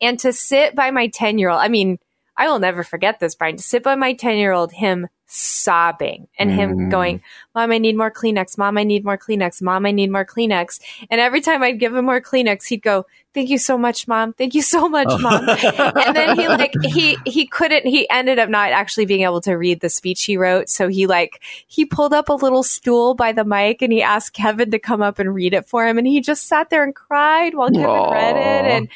and 0.00 0.18
to 0.20 0.32
sit 0.32 0.74
by 0.74 0.90
my 0.90 1.08
ten 1.08 1.38
year 1.38 1.50
old. 1.50 1.60
I 1.60 1.68
mean, 1.68 1.98
I 2.40 2.48
will 2.48 2.58
never 2.58 2.82
forget 2.82 3.20
this, 3.20 3.34
Brian. 3.34 3.58
To 3.58 3.62
sit 3.62 3.82
by 3.82 3.96
my 3.96 4.14
ten 4.14 4.38
year 4.38 4.52
old, 4.52 4.72
him 4.72 5.08
sobbing 5.26 6.26
and 6.38 6.50
him 6.50 6.76
mm. 6.76 6.90
going, 6.90 7.22
Mom, 7.54 7.70
I 7.70 7.76
need 7.76 7.98
more 7.98 8.10
Kleenex. 8.10 8.56
Mom, 8.56 8.78
I 8.78 8.82
need 8.82 9.04
more 9.04 9.18
Kleenex. 9.18 9.60
Mom, 9.60 9.84
I 9.84 9.92
need 9.92 10.10
more 10.10 10.24
Kleenex. 10.24 10.80
And 11.10 11.20
every 11.20 11.42
time 11.42 11.62
I'd 11.62 11.78
give 11.78 11.94
him 11.94 12.06
more 12.06 12.20
Kleenex, 12.22 12.66
he'd 12.66 12.82
go, 12.82 13.04
Thank 13.32 13.48
you 13.48 13.58
so 13.58 13.78
much, 13.78 14.08
Mom. 14.08 14.32
Thank 14.32 14.54
you 14.54 14.62
so 14.62 14.88
much, 14.88 15.06
Mom. 15.20 15.48
and 15.48 16.16
then 16.16 16.36
he 16.36 16.48
like 16.48 16.72
he 16.82 17.16
he 17.26 17.46
couldn't 17.46 17.86
he 17.86 18.08
ended 18.10 18.40
up 18.40 18.48
not 18.48 18.72
actually 18.72 19.06
being 19.06 19.20
able 19.20 19.40
to 19.42 19.52
read 19.52 19.80
the 19.80 19.88
speech 19.88 20.24
he 20.24 20.36
wrote. 20.36 20.68
So 20.68 20.88
he 20.88 21.06
like 21.06 21.40
he 21.68 21.84
pulled 21.84 22.14
up 22.14 22.28
a 22.28 22.32
little 22.32 22.64
stool 22.64 23.14
by 23.14 23.32
the 23.32 23.44
mic 23.44 23.82
and 23.82 23.92
he 23.92 24.02
asked 24.02 24.32
Kevin 24.32 24.72
to 24.72 24.80
come 24.80 25.02
up 25.02 25.20
and 25.20 25.32
read 25.32 25.54
it 25.54 25.68
for 25.68 25.86
him. 25.86 25.96
And 25.96 26.08
he 26.08 26.20
just 26.20 26.48
sat 26.48 26.70
there 26.70 26.82
and 26.82 26.94
cried 26.94 27.54
while 27.54 27.70
Kevin 27.70 27.86
Aww. 27.86 28.10
read 28.10 28.36
it. 28.36 28.64
And 28.66 28.88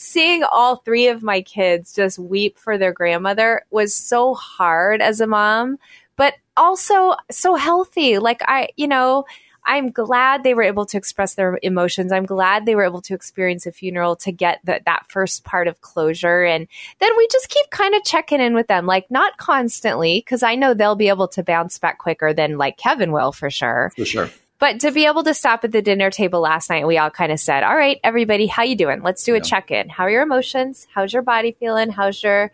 seeing 0.00 0.44
all 0.44 0.76
three 0.76 1.08
of 1.08 1.24
my 1.24 1.40
kids 1.40 1.92
just 1.92 2.20
weep 2.20 2.56
for 2.56 2.78
their 2.78 2.92
grandmother 2.92 3.62
was 3.72 3.92
so 3.92 4.32
hard 4.32 5.02
as 5.02 5.20
a 5.20 5.26
mom, 5.26 5.76
but 6.14 6.34
also 6.56 7.16
so 7.32 7.56
healthy. 7.56 8.18
Like 8.18 8.40
I, 8.46 8.68
you 8.76 8.86
know, 8.86 9.24
I'm 9.64 9.90
glad 9.90 10.44
they 10.44 10.54
were 10.54 10.62
able 10.62 10.86
to 10.86 10.96
express 10.96 11.34
their 11.34 11.58
emotions. 11.64 12.12
I'm 12.12 12.26
glad 12.26 12.64
they 12.64 12.76
were 12.76 12.84
able 12.84 13.02
to 13.02 13.14
experience 13.14 13.66
a 13.66 13.72
funeral 13.72 14.14
to 14.18 14.30
get 14.30 14.60
the, 14.62 14.80
that 14.86 15.10
first 15.10 15.42
part 15.42 15.66
of 15.66 15.80
closure. 15.80 16.44
And 16.44 16.68
then 17.00 17.10
we 17.16 17.26
just 17.32 17.48
keep 17.48 17.68
kind 17.70 17.96
of 17.96 18.04
checking 18.04 18.40
in 18.40 18.54
with 18.54 18.68
them, 18.68 18.86
like 18.86 19.10
not 19.10 19.36
constantly, 19.36 20.20
because 20.20 20.44
I 20.44 20.54
know 20.54 20.74
they'll 20.74 20.94
be 20.94 21.08
able 21.08 21.28
to 21.28 21.42
bounce 21.42 21.76
back 21.80 21.98
quicker 21.98 22.32
than 22.32 22.56
like 22.56 22.76
Kevin 22.76 23.10
will 23.10 23.32
for 23.32 23.50
sure. 23.50 23.90
For 23.96 24.04
sure. 24.04 24.30
But 24.58 24.80
to 24.80 24.90
be 24.90 25.06
able 25.06 25.22
to 25.22 25.34
stop 25.34 25.64
at 25.64 25.72
the 25.72 25.82
dinner 25.82 26.10
table 26.10 26.40
last 26.40 26.68
night, 26.68 26.86
we 26.86 26.98
all 26.98 27.10
kind 27.10 27.30
of 27.30 27.38
said, 27.38 27.62
"All 27.62 27.76
right, 27.76 28.00
everybody, 28.02 28.46
how 28.46 28.64
you 28.64 28.76
doing? 28.76 29.02
Let's 29.02 29.22
do 29.22 29.34
a 29.34 29.38
yeah. 29.38 29.42
check-in. 29.42 29.88
How 29.88 30.04
are 30.04 30.10
your 30.10 30.22
emotions? 30.22 30.86
How's 30.92 31.12
your 31.12 31.22
body 31.22 31.56
feeling? 31.58 31.90
How's 31.90 32.22
your?" 32.22 32.50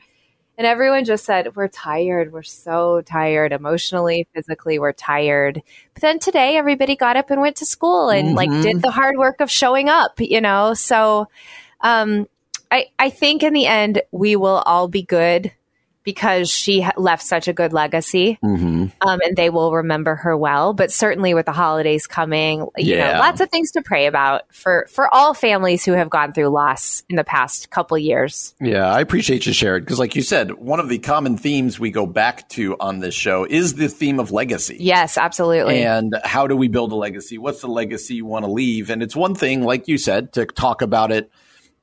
And 0.57 0.67
everyone 0.67 1.05
just 1.05 1.25
said, 1.25 1.57
"We're 1.57 1.69
tired. 1.69 2.33
We're 2.33 2.43
so 2.43 3.01
tired, 3.01 3.53
emotionally, 3.53 4.29
physically. 4.35 4.79
We're 4.79 4.93
tired." 4.93 5.62
But 5.95 6.03
then 6.03 6.19
today, 6.19 6.57
everybody 6.57 6.95
got 6.95 7.17
up 7.17 7.31
and 7.31 7.40
went 7.40 7.57
to 7.57 7.67
school 7.67 8.11
and 8.11 8.29
mm-hmm. 8.29 8.37
like 8.37 8.62
did 8.62 8.83
the 8.83 8.90
hard 8.90 9.17
work 9.17 9.40
of 9.40 9.51
showing 9.51 9.88
up. 9.88 10.21
You 10.21 10.43
know, 10.43 10.75
so 10.75 11.29
um, 11.81 12.29
I 12.71 12.88
I 12.99 13.09
think 13.09 13.43
in 13.43 13.55
the 13.55 13.67
end, 13.67 14.03
we 14.12 14.37
will 14.37 14.62
all 14.67 14.88
be 14.88 15.03
good 15.03 15.53
because 16.05 16.51
she 16.51 16.87
left 16.97 17.23
such 17.23 17.49
a 17.49 17.53
good 17.53 17.73
legacy. 17.73 18.38
Mm-hmm. 18.45 18.87
um, 19.01 19.21
and 19.25 19.37
they 19.37 19.51
will 19.51 19.73
remember 19.73 20.14
her 20.14 20.37
well. 20.37 20.73
But 20.73 20.93
certainly 20.93 21.35
with 21.35 21.47
the 21.47 21.53
holidays 21.53 22.07
coming 22.07 22.61
you 22.77 22.95
yeah. 22.95 23.12
know 23.12 23.19
lots 23.19 23.40
of 23.40 23.51
things 23.51 23.73
to 23.73 23.83
pray 23.83 24.07
about 24.07 24.43
for 24.53 24.87
for 24.90 25.12
all 25.12 25.35
families 25.35 25.85
who 25.85 25.93
have 25.93 26.11
gone 26.11 26.33
through 26.33 26.49
loss 26.49 27.03
in 27.09 27.17
the 27.17 27.25
past 27.25 27.71
couple 27.71 27.97
years. 27.99 28.55
Yeah 28.61 28.87
i 28.87 29.01
appreciate 29.01 29.47
you 29.47 29.53
sharing 29.53 29.83
because 29.83 29.99
like 29.99 30.14
you 30.14 30.23
said 30.23 30.53
one 30.53 30.81
of 30.81 30.88
the 30.88 30.99
common 30.99 31.37
themes 31.37 31.81
we 31.81 31.90
go 31.90 32.07
back 32.07 32.49
to 32.51 32.77
on 32.79 33.01
this 33.01 33.14
show 33.14 33.45
is 33.45 33.75
the 33.75 33.88
theme 33.88 34.21
of 34.21 34.31
legacy. 34.31 34.77
Yes 34.81 35.17
absolutely. 35.17 35.83
And 35.83 36.14
how 36.25 36.47
do 36.47 36.57
we 36.57 36.69
build 36.69 36.93
a 36.93 36.97
legacy? 36.97 37.38
What's 37.38 37.61
the 37.61 37.69
legacy 37.69 38.17
you 38.17 38.27
want 38.27 38.45
to 38.45 38.51
leave? 38.51 38.90
And 38.90 39.03
it's 39.03 39.17
one 39.17 39.35
thing 39.35 39.62
like 39.62 39.88
you 39.88 39.99
said 39.99 40.33
to 40.35 40.47
talk 40.47 40.83
about 40.83 41.12
it 41.12 41.31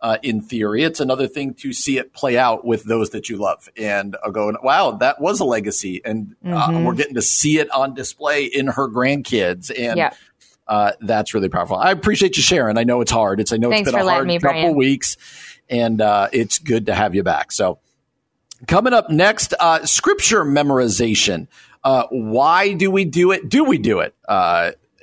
uh, 0.01 0.17
in 0.23 0.41
theory. 0.41 0.83
It's 0.83 0.99
another 0.99 1.27
thing 1.27 1.53
to 1.55 1.73
see 1.73 1.97
it 1.97 2.13
play 2.13 2.37
out 2.37 2.65
with 2.65 2.83
those 2.83 3.11
that 3.11 3.29
you 3.29 3.37
love 3.37 3.69
and 3.77 4.15
uh, 4.23 4.30
go, 4.32 4.51
wow, 4.63 4.91
that 4.91 5.21
was 5.21 5.39
a 5.39 5.45
legacy. 5.45 6.01
And 6.03 6.36
uh, 6.43 6.49
mm-hmm. 6.49 6.84
we're 6.84 6.95
getting 6.95 7.15
to 7.15 7.21
see 7.21 7.59
it 7.59 7.69
on 7.71 7.93
display 7.93 8.45
in 8.45 8.67
her 8.67 8.89
grandkids. 8.89 9.69
And 9.69 9.97
yeah. 9.97 10.13
uh, 10.67 10.93
that's 11.01 11.34
really 11.34 11.49
powerful. 11.49 11.78
I 11.78 11.91
appreciate 11.91 12.36
you 12.36 12.43
sharing. 12.43 12.78
I 12.78 12.84
know 12.84 13.01
it's 13.01 13.11
hard. 13.11 13.39
It's, 13.39 13.53
I 13.53 13.57
know 13.57 13.69
Thanks 13.69 13.89
it's 13.89 13.95
been 13.95 14.07
a 14.07 14.09
hard 14.09 14.28
me, 14.28 14.39
couple 14.39 14.61
Brian. 14.61 14.76
weeks 14.76 15.17
and 15.69 16.01
uh, 16.01 16.30
it's 16.34 16.57
good 16.57 16.88
to 16.88 16.95
have 16.95 17.13
you 17.13 17.23
back. 17.23 17.51
So 17.51 17.80
coming 18.67 18.93
up 18.93 19.09
next, 19.09 19.53
uh, 19.59 19.86
scripture 19.86 20.43
memorization. 20.43 21.47
Uh, 21.84 22.05
why 22.11 22.73
do 22.73 22.91
we 22.91 23.05
do 23.05 23.32
it? 23.32 23.49
Do 23.49 23.63
we 23.63 23.80
do 23.80 24.01
it? 24.01 24.13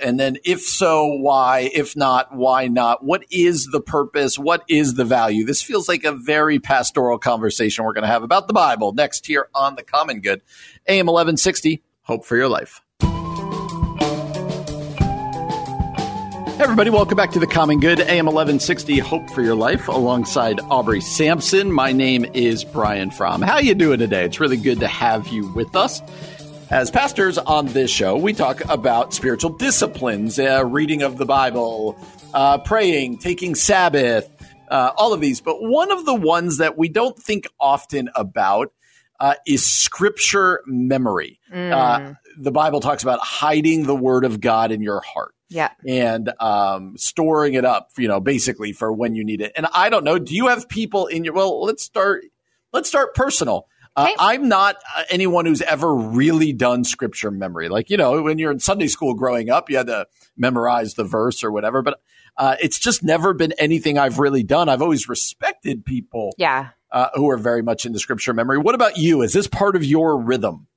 And 0.01 0.19
then 0.19 0.39
if 0.45 0.61
so, 0.61 1.07
why? 1.07 1.71
If 1.75 1.97
not, 1.97 2.35
why 2.35 2.69
not? 2.69 3.05
What 3.05 3.25
is 3.31 3.67
the 3.67 3.81
purpose? 3.81 4.39
What 4.39 4.63
is 4.69 4.95
the 4.95 5.05
value? 5.05 5.45
This 5.45 5.63
feels 5.63 5.89
like 5.89 6.05
a 6.05 6.13
very 6.13 6.59
pastoral 6.59 7.19
conversation 7.19 7.85
we're 7.85 7.95
going 7.95 8.03
to 8.03 8.09
have 8.09 8.23
about 8.23 8.47
the 8.47 8.53
Bible 8.53 8.93
next 8.93 9.27
here 9.27 9.49
on 9.55 9.75
The 9.75 9.83
Common 9.83 10.21
Good. 10.21 10.43
AM 10.87 11.07
1160, 11.07 11.83
Hope 12.03 12.25
for 12.25 12.37
Your 12.37 12.49
Life. 12.49 12.81
Everybody, 16.61 16.91
welcome 16.91 17.17
back 17.17 17.31
to 17.33 17.39
the 17.39 17.47
Common 17.47 17.79
Good, 17.79 18.01
AM 18.01 18.27
1160, 18.27 18.99
Hope 18.99 19.31
for 19.31 19.43
Your 19.43 19.55
Life, 19.55 19.87
alongside 19.89 20.61
Aubrey 20.63 21.01
Sampson. 21.01 21.73
My 21.73 21.93
name 21.93 22.25
is 22.35 22.65
Brian 22.65 23.11
Fromm. 23.11 23.43
How 23.43 23.59
you 23.59 23.75
doing 23.75 24.01
today? 24.01 24.25
It's 24.25 24.41
really 24.41 24.57
good 24.57 24.81
to 24.81 24.89
have 24.89 25.29
you 25.29 25.47
with 25.53 25.77
us. 25.77 26.03
As 26.71 26.91
pastors 26.91 27.39
on 27.39 27.65
this 27.69 27.91
show, 27.91 28.19
we 28.19 28.35
talk 28.35 28.63
about 28.69 29.15
spiritual 29.15 29.53
disciplines, 29.53 30.39
uh, 30.39 30.67
reading 30.67 31.03
of 31.03 31.17
the 31.17 31.25
Bible, 31.25 31.99
uh, 32.35 32.59
praying, 32.59 33.19
taking 33.19 33.55
Sabbath, 33.55 34.31
uh, 34.71 34.91
all 34.95 35.15
of 35.15 35.23
these. 35.23 35.41
But 35.41 35.63
one 35.63 35.91
of 35.91 36.05
the 36.05 36.15
ones 36.15 36.59
that 36.59 36.77
we 36.77 36.91
don't 36.91 37.19
think 37.19 37.47
often 37.59 38.11
about 38.15 38.71
uh, 39.19 39.37
is 39.47 39.65
scripture 39.65 40.61
memory. 40.67 41.41
Mm. 41.51 42.17
the 42.39 42.53
Bible 42.53 42.81
talks 42.81 43.03
about 43.03 43.21
hiding 43.21 43.87
the 43.87 43.97
word 43.97 44.27
of 44.27 44.39
God 44.39 44.71
in 44.71 44.83
your 44.83 45.01
heart. 45.01 45.35
Yeah. 45.49 45.71
And 45.87 46.31
um, 46.39 46.99
storing 46.99 47.55
it 47.55 47.65
up, 47.65 47.93
you 47.97 48.09
know, 48.09 48.21
basically 48.21 48.73
for 48.73 48.93
when 48.93 49.15
you 49.15 49.25
need 49.25 49.41
it. 49.41 49.53
And 49.57 49.67
I 49.73 49.89
don't 49.89 50.05
know, 50.05 50.19
do 50.19 50.35
you 50.35 50.49
have 50.49 50.69
people 50.69 51.07
in 51.07 51.25
your, 51.25 51.33
well, 51.33 51.63
let's 51.63 51.83
start, 51.83 52.25
let's 52.75 52.91
start 52.91 53.15
personal. 53.15 53.67
Uh. 53.99 54.11
I'm 54.19 54.49
not 54.49 54.77
uh, 54.97 55.03
anyone 55.11 55.47
who's 55.47 55.63
ever 55.63 55.95
really 55.95 56.53
done 56.53 56.85
scripture 56.85 57.31
memory. 57.31 57.69
Like, 57.69 57.91
you 57.91 57.97
know, 57.97 58.23
when 58.23 58.39
you're 58.39 58.53
in 58.53 58.61
Sunday 58.61 58.89
school 58.89 59.15
growing 59.15 59.51
up, 59.51 59.69
you 59.71 59.77
had 59.77 59.89
to 59.89 60.07
memorize 60.37 60.95
the 60.95 61.05
verse 61.05 61.43
or 61.43 61.51
whatever, 61.51 61.83
but 61.83 62.01
uh, 62.37 62.57
it's 62.61 62.79
just 62.79 63.03
never 63.03 63.35
been 63.35 63.53
anything 63.59 63.99
I've 63.99 64.19
really 64.19 64.43
done. 64.43 64.69
I've 64.69 64.83
always 64.83 65.09
respected 65.09 65.85
people. 65.85 66.33
Yeah. 66.39 66.69
Uh, 66.91 67.09
who 67.15 67.29
are 67.29 67.37
very 67.37 67.63
much 67.63 67.85
into 67.85 67.99
scripture 67.99 68.33
memory. 68.33 68.57
What 68.57 68.75
about 68.75 68.97
you? 68.97 69.21
Is 69.21 69.35
this 69.35 69.47
part 69.47 69.77
of 69.77 69.85
your 69.85 70.19
rhythm? 70.19 70.69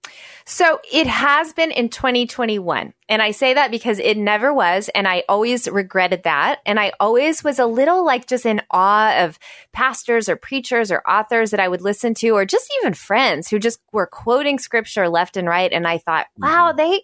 So 0.46 0.80
it 0.92 1.08
has 1.08 1.54
been 1.54 1.72
in 1.72 1.90
2021. 1.90 2.94
And 3.10 3.22
I 3.22 3.32
say 3.32 3.54
that 3.54 3.72
because 3.72 4.00
it 4.00 4.18
never 4.18 4.54
was. 4.54 4.90
And 4.90 5.08
I 5.08 5.24
always 5.28 5.68
regretted 5.68 6.24
that. 6.24 6.60
And 6.66 6.80
I 6.80 6.94
always 7.00 7.44
was 7.44 7.60
a 7.60 7.66
little 7.66 8.06
like 8.06 8.28
just 8.28 8.46
in 8.46 8.62
awe 8.72 9.24
of 9.24 9.38
pastors 9.74 10.30
or 10.30 10.36
preachers 10.36 10.92
or 10.92 11.02
authors 11.10 11.52
that 11.52 11.60
I 11.60 11.68
would 11.68 11.82
listen 11.82 12.14
to, 12.16 12.30
or 12.30 12.46
just 12.46 12.74
even 12.82 12.94
friends 12.94 13.50
who 13.50 13.60
just 13.60 13.80
were 13.92 14.08
quoting 14.08 14.60
scripture 14.60 15.10
left 15.10 15.38
and 15.38 15.48
right. 15.48 15.72
And 15.72 15.88
I 15.88 15.98
thought, 15.98 16.28
wow, 16.38 16.70
mm-hmm. 16.70 16.78
they, 16.78 17.02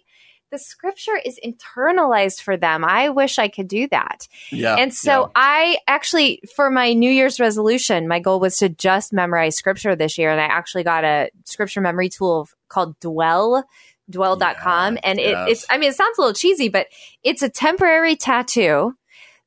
the 0.50 0.58
scripture 0.58 1.16
is 1.24 1.38
internalized 1.44 2.40
for 2.40 2.56
them. 2.56 2.84
I 2.84 3.10
wish 3.10 3.38
I 3.38 3.48
could 3.48 3.68
do 3.68 3.88
that. 3.88 4.28
Yeah. 4.50 4.76
And 4.76 4.92
so 4.92 5.22
yeah. 5.22 5.32
I 5.34 5.78
actually, 5.86 6.40
for 6.56 6.70
my 6.70 6.92
New 6.92 7.10
Year's 7.10 7.38
resolution, 7.38 8.08
my 8.08 8.20
goal 8.20 8.40
was 8.40 8.56
to 8.58 8.68
just 8.68 9.12
memorize 9.12 9.56
scripture 9.56 9.94
this 9.94 10.18
year. 10.18 10.30
And 10.30 10.40
I 10.40 10.44
actually 10.44 10.84
got 10.84 11.04
a 11.04 11.30
scripture 11.44 11.80
memory 11.80 12.08
tool 12.08 12.48
called 12.68 12.98
Dwell, 13.00 13.64
dwell.com. 14.10 14.94
Yeah, 14.94 15.00
and 15.04 15.18
it, 15.18 15.30
yes. 15.30 15.48
it's, 15.50 15.66
I 15.70 15.78
mean, 15.78 15.90
it 15.90 15.96
sounds 15.96 16.18
a 16.18 16.20
little 16.20 16.34
cheesy, 16.34 16.68
but 16.68 16.86
it's 17.22 17.42
a 17.42 17.48
temporary 17.48 18.16
tattoo 18.16 18.94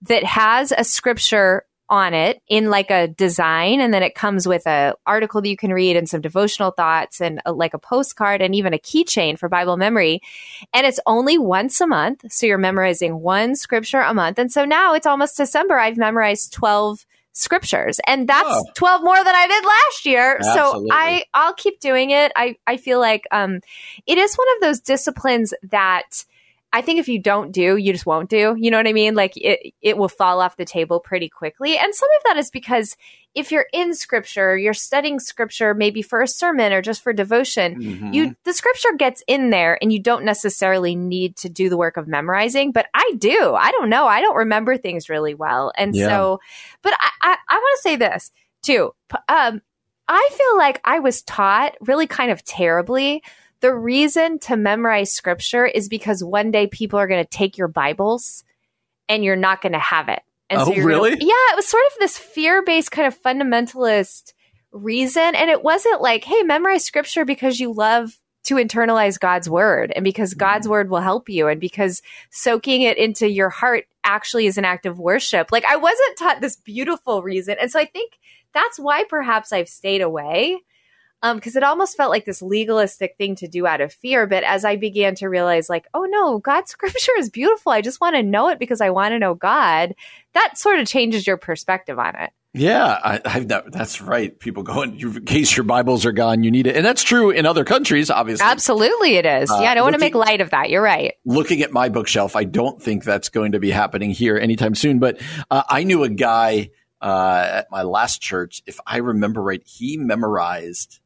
that 0.04 0.24
has 0.24 0.72
a 0.76 0.84
scripture 0.84 1.66
on 1.92 2.14
it 2.14 2.42
in 2.48 2.70
like 2.70 2.90
a 2.90 3.10
design 3.10 3.82
and 3.82 3.94
then 3.94 4.02
it 4.02 4.16
comes 4.16 4.48
with 4.48 4.66
a 4.66 4.96
article 5.06 5.42
that 5.42 5.50
you 5.50 5.58
can 5.58 5.74
read 5.74 5.98
and 5.98 6.08
some 6.08 6.22
devotional 6.22 6.72
thoughts 6.72 7.20
and 7.20 7.42
a, 7.46 7.52
like 7.52 7.74
a 7.74 7.78
postcard 7.78 8.42
and 8.42 8.56
even 8.56 8.74
a 8.74 8.80
keychain 8.80 9.38
for 9.38 9.50
bible 9.50 9.76
memory. 9.76 10.22
And 10.74 10.88
it's 10.88 11.02
only 11.06 11.38
once 11.38 11.82
a 11.82 11.88
month 11.88 12.32
so 12.32 12.46
you're 12.46 12.58
memorizing 12.58 13.20
one 13.20 13.56
scripture 13.56 14.00
a 14.00 14.14
month. 14.14 14.40
And 14.40 14.50
so 14.50 14.64
now 14.64 14.94
it's 14.94 15.06
almost 15.06 15.36
december. 15.36 15.78
I've 15.78 15.98
memorized 15.98 16.54
12 16.54 17.06
scriptures. 17.34 18.00
And 18.08 18.28
that's 18.28 18.50
oh. 18.50 18.64
12 18.76 19.04
more 19.04 19.22
than 19.24 19.36
i 19.36 19.48
did 19.48 19.66
last 19.66 20.06
year. 20.06 20.38
Absolutely. 20.38 20.90
so 20.90 20.96
i 20.96 21.24
i'll 21.34 21.54
keep 21.54 21.82
doing 21.82 22.12
it. 22.12 22.32
I 22.38 22.56
i 22.66 22.78
feel 22.78 23.00
like 23.00 23.28
um 23.32 23.60
it 24.08 24.18
is 24.18 24.34
one 24.36 24.48
of 24.56 24.62
those 24.62 24.80
disciplines 24.80 25.54
that 25.72 26.24
I 26.74 26.82
think 26.82 27.00
if 27.00 27.10
you 27.10 27.20
don't 27.20 27.52
do, 27.52 27.76
you 27.76 27.92
just 27.92 28.06
won't 28.06 28.30
do. 28.30 28.56
You 28.58 28.72
know 28.72 28.78
what 28.78 28.88
I 28.88 28.94
mean? 28.94 29.14
Like 29.14 29.34
it, 29.36 29.74
it 29.82 29.98
will 29.98 30.08
fall 30.08 30.40
off 30.40 30.56
the 30.56 30.66
table 30.66 31.00
pretty 31.00 31.28
quickly. 31.28 31.78
And 31.78 31.94
some 31.94 32.10
of 32.18 32.24
that 32.26 32.38
is 32.38 32.50
because 32.50 32.96
if 33.36 33.52
you're 33.52 33.68
in 33.74 33.94
scripture, 33.94 34.58
you're 34.58 34.74
studying 34.74 35.20
scripture 35.20 35.74
maybe 35.74 36.02
for 36.02 36.22
a 36.22 36.28
sermon 36.28 36.72
or 36.72 36.82
just 36.82 37.02
for 37.02 37.12
devotion, 37.14 37.82
mm-hmm. 37.82 38.14
you 38.14 38.36
the 38.46 38.54
scripture 38.54 38.94
gets 38.98 39.24
in 39.28 39.50
there 39.50 39.78
and 39.82 39.92
you 39.92 40.02
don't 40.02 40.24
necessarily 40.24 40.96
need 40.96 41.36
to 41.38 41.50
do 41.50 41.70
the 41.70 41.78
work 41.78 41.98
of 41.98 42.08
memorizing, 42.08 42.72
but 42.72 42.88
I 42.94 43.14
do. 43.18 43.54
I 43.54 43.72
don't 43.72 43.90
know. 43.90 44.06
I 44.06 44.22
don't 44.22 44.38
remember 44.38 44.78
things 44.78 45.10
really 45.10 45.34
well. 45.34 45.74
And 45.78 45.94
yeah. 45.96 46.08
so, 46.08 46.40
but 46.82 46.94
I, 46.94 47.10
I, 47.22 47.38
I 47.50 47.56
want 47.56 47.78
to 47.78 47.82
say 47.82 47.96
this 47.98 48.32
too. 48.64 48.94
Um, 49.28 49.62
I 50.08 50.30
feel 50.34 50.58
like 50.58 50.82
I 50.84 51.00
was 51.00 51.22
taught 51.22 51.76
really 51.82 52.08
kind 52.08 52.32
of 52.32 52.44
terribly 52.44 53.24
the 53.62 53.74
reason 53.74 54.40
to 54.40 54.58
memorize 54.58 55.12
scripture 55.12 55.66
is 55.66 55.88
because 55.88 56.24
one 56.24 56.52
day 56.52 56.68
people 56.68 57.00
are 57.00 57.08
going 57.08 57.24
to 57.24 57.30
take 57.30 57.58
your 57.58 57.68
Bibles 57.68 58.44
and 59.08 59.24
you're 59.24 59.36
not 59.36 59.62
going 59.62 59.74
to 59.74 59.80
have 59.80 60.10
it. 60.10 60.22
And 60.50 60.62
oh, 60.62 60.66
so 60.66 60.74
really? 60.76 61.12
Gonna, 61.12 61.26
yeah, 61.26 61.54
it 61.54 61.56
was 61.56 61.68
sort 61.68 61.84
of 61.92 62.00
this 62.00 62.18
fear 62.18 62.64
based 62.64 62.92
kind 62.92 63.08
of 63.08 63.22
fundamentalist 63.22 64.34
reason. 64.72 65.36
And 65.36 65.50
it 65.50 65.64
wasn't 65.64 66.02
like, 66.02 66.24
hey, 66.24 66.44
memorize 66.44 66.84
scripture 66.84 67.24
because 67.24 67.60
you 67.60 67.72
love 67.72 68.20
to 68.44 68.56
internalize 68.56 69.20
God's 69.20 69.50
word 69.50 69.94
and 69.96 70.04
because 70.04 70.34
God's 70.34 70.68
mm. 70.68 70.72
word 70.72 70.90
will 70.90 71.00
help 71.00 71.30
you 71.30 71.48
and 71.48 71.62
because 71.62 72.02
soaking 72.32 72.82
it 72.82 72.98
into 72.98 73.30
your 73.30 73.50
heart 73.50 73.86
actually 74.04 74.48
is 74.48 74.58
an 74.58 74.66
act 74.66 74.86
of 74.86 75.00
worship. 75.00 75.52
Like 75.52 75.66
I 75.66 75.76
wasn't 75.76 76.18
taught 76.18 76.42
this 76.42 76.56
beautiful 76.56 77.22
reason. 77.22 77.58
And 77.62 77.72
so 77.72 77.80
I 77.80 77.86
think 77.86 78.18
that's 78.54 78.80
why 78.80 79.04
perhaps 79.08 79.54
I've 79.54 79.70
stayed 79.70 80.02
away 80.02 80.62
because 81.22 81.56
um, 81.56 81.62
it 81.62 81.64
almost 81.64 81.98
felt 81.98 82.10
like 82.10 82.26
this 82.26 82.42
legalistic 82.42 83.16
thing 83.18 83.36
to 83.36 83.48
do 83.48 83.68
out 83.68 83.82
of 83.82 83.94
fear. 83.94 84.26
But 84.26 84.44
as 84.44 84.66
I 84.66 84.76
began 84.76 85.16
to 85.16 85.28
realize, 85.28 85.70
like, 85.70 85.88
oh 85.94 86.06
no, 86.06 86.40
God's 86.40 86.72
scripture 86.72 87.14
is 87.18 87.30
beautiful. 87.30 87.72
I 87.72 87.82
just 87.82 88.02
want 88.02 88.16
to 88.16 88.24
know 88.24 88.50
it 88.50 88.60
because 88.60 88.82
I 88.82 88.90
want 88.90 89.12
to 89.14 89.20
know 89.20 89.34
God. 89.34 89.96
That 90.34 90.58
sort 90.58 90.80
of 90.80 90.88
changes 90.88 91.28
your 91.28 91.38
perspective 91.38 92.00
on 92.00 92.16
it. 92.16 92.32
Yeah, 92.54 93.00
I, 93.02 93.22
I, 93.24 93.40
that, 93.46 93.72
that's 93.72 94.02
right. 94.02 94.38
People 94.38 94.64
go 94.64 94.82
in, 94.82 95.00
in 95.00 95.26
case 95.26 95.56
your 95.56 95.64
Bibles 95.64 96.06
are 96.06 96.12
gone, 96.12 96.44
you 96.44 96.52
need 96.52 96.68
it, 96.68 96.76
and 96.76 96.86
that's 96.86 97.02
true 97.02 97.30
in 97.30 97.46
other 97.46 97.64
countries, 97.64 98.10
obviously. 98.10 98.46
Absolutely, 98.46 99.16
it 99.16 99.26
is. 99.26 99.50
Uh, 99.50 99.60
yeah, 99.62 99.72
I 99.72 99.76
don't 99.76 99.84
want 99.86 99.94
to 99.94 100.02
make 100.02 100.16
light 100.16 100.42
of 100.42 100.50
that. 100.50 100.70
You're 100.70 100.82
right. 100.82 101.14
Looking 101.24 101.62
at 101.62 101.72
my 101.72 101.88
bookshelf, 101.88 102.36
I 102.36 102.44
don't 102.44 102.82
think 102.82 103.06
that's 103.06 103.30
going 103.30 103.54
to 103.54 103.60
be 103.60 103.72
happening 103.72 104.12
here 104.12 104.38
anytime 104.38 104.76
soon. 104.76 105.00
But 105.00 105.22
uh, 105.50 105.64
I 105.70 105.84
knew 105.84 106.04
a 106.04 106.10
guy 106.10 106.72
uh, 107.02 107.48
at 107.50 107.72
my 107.72 107.84
last 107.84 108.22
church. 108.22 108.62
If 108.66 108.80
I 108.86 108.98
remember 108.98 109.42
right, 109.42 109.64
he 109.66 109.96
memorized 109.96 111.00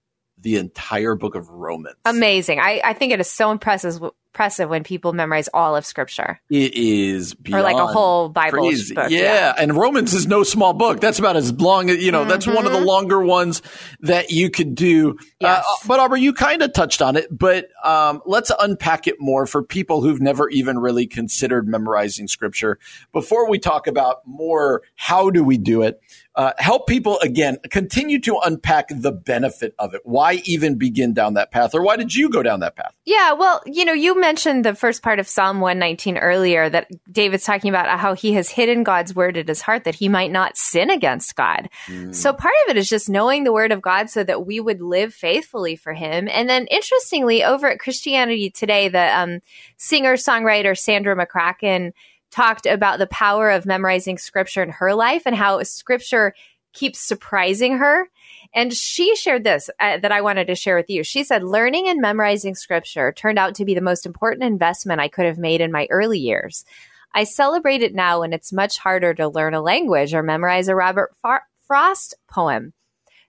the 0.45 0.57
entire 0.57 1.15
book 1.15 1.33
of 1.33 1.49
Romans. 1.49 1.95
Amazing. 2.05 2.59
I, 2.59 2.79
I 2.83 2.93
think 2.93 3.11
it 3.11 3.19
is 3.19 3.29
so 3.29 3.49
impressive 3.49 3.99
impressive 4.35 4.69
when 4.69 4.83
people 4.83 5.13
memorize 5.13 5.47
all 5.53 5.77
of 5.77 5.85
scripture. 5.85 6.41
It 6.49 6.75
is 6.75 7.33
or 7.51 7.61
like 7.61 7.77
a 7.77 7.87
whole 7.87 8.27
Bible 8.27 8.59
crazy. 8.59 8.93
book. 8.93 9.09
Yeah. 9.09 9.19
yeah. 9.19 9.53
and 9.57 9.75
Romans 9.75 10.13
is 10.13 10.27
no 10.27 10.43
small 10.43 10.73
book. 10.73 10.99
That's 10.99 11.19
about 11.19 11.37
as 11.37 11.53
long 11.53 11.89
as 11.89 12.03
you 12.03 12.11
know. 12.11 12.19
Mm-hmm. 12.19 12.29
That's 12.29 12.45
one 12.45 12.65
of 12.65 12.73
the 12.73 12.79
mm-hmm. 12.79 12.85
longer 12.85 13.21
ones 13.21 13.61
that 14.01 14.31
you 14.31 14.49
could 14.49 14.75
do. 14.75 15.11
Uh, 15.11 15.23
yes. 15.39 15.65
Uh, 15.65 15.87
but 15.87 15.99
Aubrey, 16.01 16.19
you 16.19 16.33
kind 16.33 16.61
of 16.61 16.73
touched 16.73 17.01
on 17.01 17.15
it, 17.15 17.27
but 17.31 17.69
um, 17.83 18.21
let's 18.25 18.51
unpack 18.59 19.07
it 19.07 19.15
more 19.19 19.47
for 19.47 19.63
people 19.63 20.01
who've 20.01 20.21
never 20.21 20.49
even 20.49 20.77
really 20.79 21.07
considered 21.07 21.67
memorizing 21.67 22.27
scripture. 22.27 22.77
Before 23.13 23.49
we 23.49 23.57
talk 23.57 23.87
about 23.87 24.17
more, 24.27 24.83
how 24.95 25.29
do 25.29 25.45
we 25.45 25.57
do 25.57 25.81
it? 25.81 26.01
Uh, 26.35 26.51
help 26.57 26.87
people 26.87 27.19
again 27.19 27.57
continue 27.69 28.19
to 28.19 28.37
unpack 28.43 28.87
the 28.89 29.11
benefit 29.11 29.73
of 29.79 29.93
it. 29.93 30.01
Why 30.03 30.41
even 30.45 30.75
begin 30.75 31.13
down 31.13 31.35
that 31.35 31.51
path, 31.51 31.73
or 31.73 31.81
why 31.81 31.95
did 31.95 32.13
you 32.13 32.29
go 32.29 32.43
down 32.43 32.59
that 32.59 32.75
path? 32.75 32.93
Yeah, 33.05 33.33
well, 33.33 33.61
you 33.65 33.85
know, 33.85 33.93
you 33.93 34.19
mentioned 34.19 34.65
the 34.65 34.75
first 34.75 35.01
part 35.01 35.19
of 35.19 35.27
Psalm 35.27 35.61
119 35.61 36.17
earlier 36.17 36.69
that 36.69 36.89
David's 37.11 37.45
talking 37.45 37.69
about 37.69 37.99
how 37.99 38.15
he 38.15 38.33
has 38.33 38.49
hidden 38.49 38.83
God's 38.83 39.15
word 39.15 39.37
in 39.37 39.47
his 39.47 39.61
heart 39.61 39.85
that 39.85 39.95
he 39.95 40.09
might 40.09 40.31
not 40.31 40.57
sin 40.57 40.89
against 40.89 41.35
God. 41.35 41.69
Mm. 41.87 42.13
So 42.13 42.33
part 42.33 42.53
of 42.65 42.71
it 42.71 42.77
is 42.77 42.89
just 42.89 43.09
knowing 43.09 43.43
the 43.43 43.53
word 43.53 43.71
of 43.71 43.81
God 43.81 44.09
so 44.09 44.23
that 44.23 44.45
we 44.45 44.59
would 44.59 44.81
live 44.81 45.13
faithfully 45.13 45.75
for 45.75 45.93
him. 45.93 46.27
And 46.27 46.49
then 46.49 46.67
interestingly, 46.67 47.43
over 47.43 47.67
at 47.67 47.79
Christianity 47.79 48.49
Today, 48.49 48.89
the 48.89 49.17
um, 49.17 49.41
singer 49.77 50.15
songwriter 50.15 50.77
Sandra 50.77 51.15
McCracken 51.15 51.91
talked 52.35 52.65
about 52.65 52.99
the 52.99 53.07
power 53.07 53.49
of 53.49 53.65
memorizing 53.65 54.17
scripture 54.17 54.61
in 54.61 54.69
her 54.69 54.93
life 54.93 55.23
and 55.25 55.35
how 55.35 55.63
scripture 55.63 56.33
keeps 56.73 56.99
surprising 56.99 57.77
her. 57.77 58.09
And 58.53 58.73
she 58.73 59.15
shared 59.15 59.45
this 59.45 59.69
uh, 59.79 59.97
that 59.99 60.11
I 60.11 60.21
wanted 60.21 60.47
to 60.47 60.55
share 60.55 60.75
with 60.75 60.89
you. 60.89 61.03
She 61.03 61.23
said, 61.23 61.43
Learning 61.43 61.87
and 61.87 62.01
memorizing 62.01 62.53
scripture 62.55 63.13
turned 63.13 63.39
out 63.39 63.55
to 63.55 63.65
be 63.65 63.73
the 63.73 63.81
most 63.81 64.05
important 64.05 64.43
investment 64.43 64.99
I 64.99 65.07
could 65.07 65.25
have 65.25 65.37
made 65.37 65.61
in 65.61 65.71
my 65.71 65.87
early 65.89 66.19
years. 66.19 66.65
I 67.13 67.23
celebrate 67.23 67.81
it 67.81 67.95
now 67.95 68.19
when 68.19 68.33
it's 68.33 68.51
much 68.51 68.77
harder 68.77 69.13
to 69.13 69.29
learn 69.29 69.53
a 69.53 69.61
language 69.61 70.13
or 70.13 70.21
memorize 70.21 70.67
a 70.67 70.75
Robert 70.75 71.15
Far- 71.21 71.43
Frost 71.65 72.15
poem. 72.27 72.73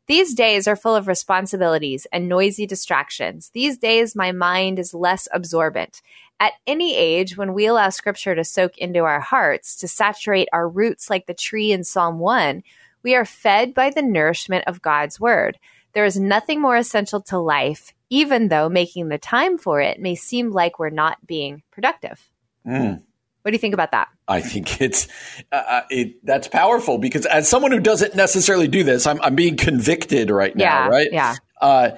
These 0.09 0.34
days 0.34 0.68
are 0.68 0.76
full 0.76 0.94
of 0.94 1.09
responsibilities 1.09 2.07
and 2.12 2.28
noisy 2.28 2.66
distractions. 2.66 3.50
These 3.54 3.78
days, 3.78 4.14
my 4.14 4.30
mind 4.30 4.78
is 4.78 4.94
less 4.94 5.26
absorbent. 5.32 6.00
At 6.39 6.53
any 6.66 6.95
age, 6.97 7.37
when 7.37 7.55
we 7.55 7.66
allow 7.66 7.89
scripture 7.89 8.34
to 8.34 8.45
soak 8.45 8.76
into 8.78 9.01
our 9.01 9.20
hearts, 9.20 9.76
to 9.76 9.89
saturate 9.89 10.49
our 10.53 10.68
roots 10.68 11.09
like 11.09 11.26
the 11.26 11.34
tree 11.34 11.72
in 11.72 11.82
Psalm 11.82 12.18
1, 12.18 12.62
we 13.03 13.14
are 13.14 13.24
fed 13.24 13.72
by 13.72 13.91
the 13.91 14.03
nourishment 14.03 14.64
of 14.66 14.82
God's 14.82 15.18
word. 15.18 15.59
There 15.95 16.05
is 16.05 16.18
nothing 16.20 16.61
more 16.61 16.76
essential 16.76 17.22
to 17.22 17.39
life, 17.39 17.95
even 18.11 18.49
though 18.49 18.68
making 18.68 19.09
the 19.09 19.16
time 19.16 19.57
for 19.57 19.80
it 19.80 19.99
may 19.99 20.14
seem 20.14 20.51
like 20.51 20.78
we're 20.78 20.91
not 20.91 21.26
being 21.26 21.62
productive. 21.70 22.28
Mm. 22.66 23.01
What 23.43 23.51
do 23.53 23.55
you 23.55 23.61
think 23.61 23.74
about 23.74 23.93
that? 23.93 24.09
I 24.28 24.41
think 24.41 24.80
it's 24.80 25.07
uh, 25.53 25.55
uh, 25.55 25.82
it, 25.89 26.26
that's 26.26 26.49
powerful 26.49 26.99
because 26.99 27.24
as 27.26 27.49
someone 27.49 27.70
who 27.70 27.78
doesn't 27.78 28.14
necessarily 28.16 28.66
do 28.66 28.82
this, 28.82 29.07
I'm, 29.07 29.20
I'm 29.22 29.37
being 29.37 29.57
convicted 29.57 30.30
right 30.30 30.55
now, 30.55 30.64
Yeah, 30.64 30.89
right? 30.89 31.09
yeah. 31.12 31.34
Uh, 31.61 31.91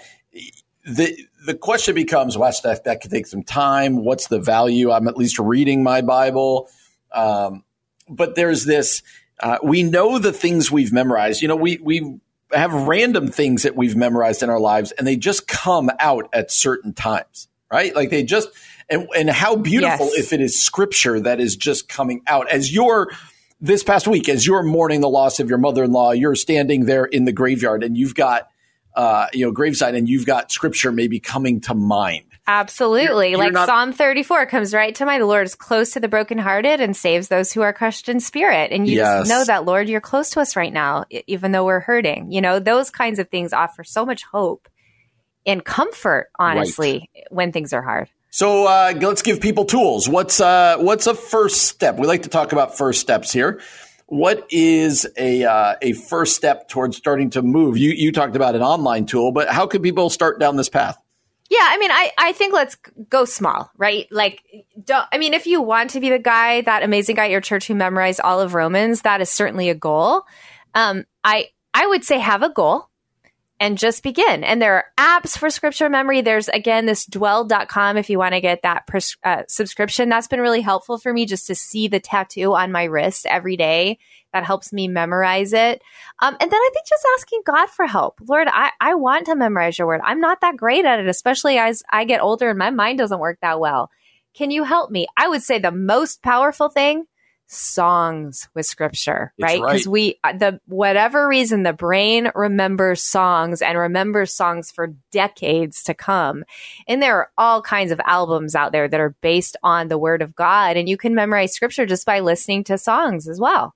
the 0.85 1.17
the 1.47 1.55
question 1.55 1.95
becomes, 1.95 2.37
watch 2.37 2.63
that 2.63 2.85
that 2.85 3.01
could 3.01 3.11
take 3.11 3.27
some 3.27 3.43
time. 3.43 3.97
What's 4.05 4.29
the 4.29 4.41
value? 4.41 4.91
I'm 4.91 5.09
at 5.09 5.17
least 5.17 5.39
reading 5.39 5.83
my 5.83 6.01
Bible, 6.01 6.69
um, 7.13 7.65
but 8.09 8.35
there's 8.35 8.65
this. 8.65 9.03
Uh, 9.41 9.59
we 9.63 9.83
know 9.85 10.19
the 10.19 10.33
things 10.33 10.71
we've 10.71 10.93
memorized. 10.93 11.43
You 11.43 11.49
know, 11.49 11.57
we 11.57 11.79
we 11.79 12.19
have 12.53 12.73
random 12.73 13.29
things 13.29 13.63
that 13.65 13.77
we've 13.77 13.97
memorized 13.97 14.43
in 14.43 14.51
our 14.51 14.61
lives, 14.61 14.93
and 14.93 15.07
they 15.07 15.17
just 15.17 15.47
come 15.47 15.91
out 16.01 16.29
at 16.33 16.51
certain 16.51 16.93
times, 16.95 17.49
right? 17.71 17.95
Like 17.95 18.11
they 18.11 18.23
just 18.25 18.49
and 18.89 19.07
and 19.17 19.31
how 19.31 19.57
beautiful 19.57 20.07
Yes. 20.07 20.19
if 20.19 20.33
it 20.33 20.41
is 20.41 20.59
scripture 20.61 21.21
that 21.21 21.41
is 21.41 21.57
just 21.57 21.89
coming 21.89 22.23
out 22.27 22.49
as 22.49 22.73
you're 22.73 23.11
this 23.61 23.83
past 23.85 24.09
week 24.09 24.29
as 24.29 24.47
you're 24.47 24.63
mourning 24.63 25.01
the 25.01 25.09
loss 25.09 25.41
of 25.41 25.49
your 25.49 25.59
mother-in-law 25.59 26.13
you're 26.13 26.35
standing 26.35 26.87
there 26.87 27.05
in 27.05 27.25
the 27.25 27.33
graveyard 27.33 27.83
and 27.83 27.97
you've 27.99 28.15
got 28.15 28.49
uh, 28.95 29.27
you 29.33 29.45
know 29.45 29.53
graveside 29.53 29.95
and 29.95 30.09
you've 30.09 30.27
got 30.27 30.51
scripture 30.51 30.91
maybe 30.93 31.21
coming 31.21 31.61
to 31.61 31.75
mind 31.75 32.25
Absolutely. 32.51 33.29
You're- 33.29 33.31
you're 33.33 33.39
like 33.39 33.53
not- 33.53 33.67
Psalm 33.69 33.93
34 33.93 34.47
comes 34.47 34.73
right 34.73 34.95
to 34.95 35.05
mind. 35.05 35.21
The 35.21 35.27
Lord 35.27 35.45
is 35.45 35.55
close 35.55 35.91
to 35.91 36.01
the 36.01 36.09
brokenhearted 36.09 36.81
and 36.81 36.97
saves 36.97 37.29
those 37.29 37.53
who 37.53 37.61
are 37.61 37.75
crushed 37.75 38.09
in 38.09 38.21
spirit. 38.21 38.73
And 38.73 38.89
you 38.89 38.97
Yes. 38.97 39.19
just 39.19 39.29
know 39.29 39.45
that, 39.45 39.67
Lord, 39.67 39.87
you're 39.87 40.01
close 40.01 40.31
to 40.31 40.41
us 40.41 40.57
right 40.57 40.73
now, 40.73 41.05
even 41.27 41.53
though 41.53 41.67
we're 41.67 41.81
hurting. 41.81 42.33
You 42.33 42.41
know, 42.41 42.59
those 42.59 42.89
kinds 42.89 43.19
of 43.19 43.29
things 43.29 43.53
offer 43.53 43.85
so 43.85 44.07
much 44.07 44.23
hope 44.25 44.67
and 45.45 45.63
comfort, 45.63 46.29
honestly, 46.39 47.11
when 47.29 47.53
things 47.53 47.75
are 47.75 47.83
hard. 47.83 48.09
so 48.31 48.65
uh, 48.67 48.95
let's 48.99 49.21
give 49.21 49.41
people 49.43 49.67
tools 49.67 50.09
what's 50.09 50.41
uh, 50.41 50.77
what's 50.79 51.07
a 51.07 51.15
first 51.15 51.65
step 51.65 51.99
we 51.99 52.07
like 52.07 52.23
to 52.23 52.29
talk 52.31 52.53
about 52.53 52.77
first 52.79 53.01
steps 53.01 53.31
here 53.33 53.61
what 54.09 54.47
is 54.51 55.07
a 55.17 55.45
uh, 55.45 55.77
a 55.83 55.93
first 55.93 56.35
step 56.35 56.69
towards 56.69 56.97
starting 56.97 57.31
to 57.31 57.43
move 57.43 57.77
you 57.77 57.91
you 57.91 58.11
talked 58.11 58.37
about 58.37 58.55
an 58.55 58.63
online 58.63 59.07
tool 59.07 59.33
but 59.33 59.49
how 59.49 59.67
can 59.67 59.83
people 59.83 60.11
start 60.11 60.41
down 60.41 60.57
this 60.57 60.69
path 60.69 60.99
Yeah, 61.51 61.59
I 61.63 61.79
mean, 61.79 61.91
I, 61.91 62.13
I 62.19 62.33
think 62.33 62.53
let's 62.53 62.77
go 63.09 63.25
small, 63.25 63.71
right? 63.79 64.07
Like, 64.11 64.43
don't, 64.85 65.07
I 65.11 65.17
mean, 65.17 65.33
if 65.33 65.47
you 65.47 65.63
want 65.63 65.91
to 65.91 66.01
be 66.01 66.11
the 66.11 66.19
guy, 66.19 66.61
that 66.61 66.83
amazing 66.83 67.17
guy 67.17 67.25
at 67.25 67.31
your 67.31 67.41
church 67.41 67.67
who 67.67 67.75
memorized 67.75 68.21
all 68.21 68.41
of 68.41 68.53
Romans, 68.53 69.01
that 69.03 69.23
is 69.23 69.31
certainly 69.31 69.71
a 69.71 69.75
goal. 69.75 70.25
Um, 70.75 71.07
I, 71.25 71.49
I 71.73 71.87
would 71.87 72.05
say 72.05 72.19
have 72.19 72.43
a 72.43 72.51
goal 72.51 72.88
and 73.61 73.79
just 73.79 74.03
begin. 74.03 74.45
And 74.45 74.63
there 74.63 74.75
are 74.75 75.21
apps 75.21 75.37
for 75.37 75.51
scripture 75.51 75.89
memory. 75.89 76.21
There's 76.21 76.49
again, 76.49 76.87
this 76.87 77.07
dwell.com 77.07 77.97
if 77.97 78.09
you 78.09 78.19
want 78.19 78.35
to 78.35 78.41
get 78.41 78.63
that 78.63 78.87
pres- 78.87 79.17
uh, 79.25 79.43
subscription. 79.49 80.09
That's 80.09 80.29
been 80.29 80.41
really 80.41 80.61
helpful 80.61 80.99
for 80.99 81.13
me 81.13 81.27
just 81.27 81.47
to 81.49 81.55
see 81.55 81.89
the 81.89 82.01
tattoo 82.01 82.55
on 82.55 82.73
my 82.73 82.85
wrist 82.85 83.27
every 83.27 83.57
day. 83.57 83.99
That 84.33 84.45
helps 84.45 84.73
me 84.73 84.89
memorize 84.89 85.53
it. 85.53 85.83
Um, 86.21 86.37
and 86.39 86.51
then 86.51 86.61
I 86.61 86.71
think 86.73 86.87
just 86.87 87.07
asking 87.17 87.43
God 87.47 87.71
for 87.71 87.87
help. 87.87 88.21
Lord, 88.29 88.47
I, 88.51 88.71
I 88.81 88.95
want 88.95 89.27
to 89.27 89.35
memorize 89.35 89.79
your 89.79 89.87
word. 89.87 90.03
I'm 90.05 90.21
not 90.21 90.43
that 90.43 90.57
great 90.57 90.85
at 90.85 91.01
it, 91.01 91.09
especially 91.09 91.57
as 91.59 91.83
I 91.91 92.05
get 92.05 92.21
older 92.21 92.51
and 92.51 92.59
my 92.59 92.71
mind 92.71 92.99
doesn't 92.99 93.19
work 93.19 93.39
that 93.41 93.59
well. 93.59 93.91
Can 94.35 94.51
you 94.51 94.65
help 94.65 94.91
me? 94.91 95.07
I 95.17 95.29
would 95.29 95.43
say 95.43 95.59
the 95.59 95.73
most 95.73 96.23
powerful 96.23 96.69
thing 96.69 97.07
songs 97.49 98.49
with 98.55 98.67
scripture, 98.67 99.33
It's 99.39 99.43
right? 99.43 99.61
Because 99.61 99.87
right. 99.87 99.93
we, 99.93 100.21
the 100.39 100.61
whatever 100.67 101.27
reason, 101.27 101.63
the 101.63 101.73
brain 101.73 102.31
remembers 102.35 103.03
songs 103.03 103.63
and 103.63 103.77
remembers 103.77 104.33
songs 104.33 104.71
for 104.71 104.95
decades 105.11 105.83
to 105.85 105.95
come. 105.95 106.45
And 106.87 107.03
there 107.03 107.17
are 107.17 107.31
all 107.37 107.63
kinds 107.63 107.91
of 107.91 108.01
albums 108.05 108.55
out 108.55 108.73
there 108.73 108.87
that 108.87 109.01
are 109.01 109.17
based 109.23 109.57
on 109.63 109.89
the 109.89 109.99
word 109.99 110.23
of 110.23 110.37
God. 110.37 110.77
And 110.77 110.89
you 110.89 110.97
can 110.97 111.15
memorize 111.15 111.55
scripture 111.55 111.87
just 111.87 112.07
by 112.07 112.21
listening 112.21 112.65
to 112.65 112.79
songs 112.79 113.27
as 113.27 113.41
well. 113.41 113.75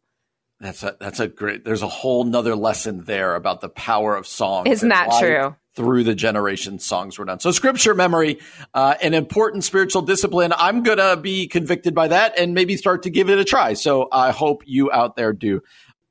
That's 0.63 0.85
a 0.85 0.97
that's 1.01 1.19
a 1.19 1.27
great. 1.27 1.65
There's 1.65 1.83
a 1.83 1.89
whole 1.89 2.23
nother 2.23 2.55
lesson 2.55 3.03
there 3.03 3.35
about 3.35 3.61
the 3.61 3.69
power 3.69 4.15
of 4.15 4.29
song. 4.29 4.69
Isn't 4.69 4.91
that 4.91 5.11
true? 5.19 5.57
Through 5.75 6.05
the 6.05 6.15
generations, 6.15 6.85
songs 6.85 7.19
were 7.19 7.25
done. 7.25 7.41
So, 7.41 7.51
scripture 7.51 7.95
memory, 7.95 8.39
uh, 8.73 8.95
an 9.03 9.13
important 9.13 9.65
spiritual 9.65 10.03
discipline. 10.03 10.53
I'm 10.57 10.85
gonna 10.85 11.17
be 11.17 11.49
convicted 11.49 11.97
by 11.97 12.09
that 12.09 12.39
and 12.39 12.55
maybe 12.55 12.77
start 12.77 13.03
to 13.05 13.11
give 13.11 13.29
it 13.29 13.39
a 13.39 13.45
try. 13.45 13.73
So, 13.73 14.09
I 14.13 14.31
hope 14.31 14.63
you 14.65 14.93
out 14.93 15.17
there 15.17 15.33
do. 15.33 15.63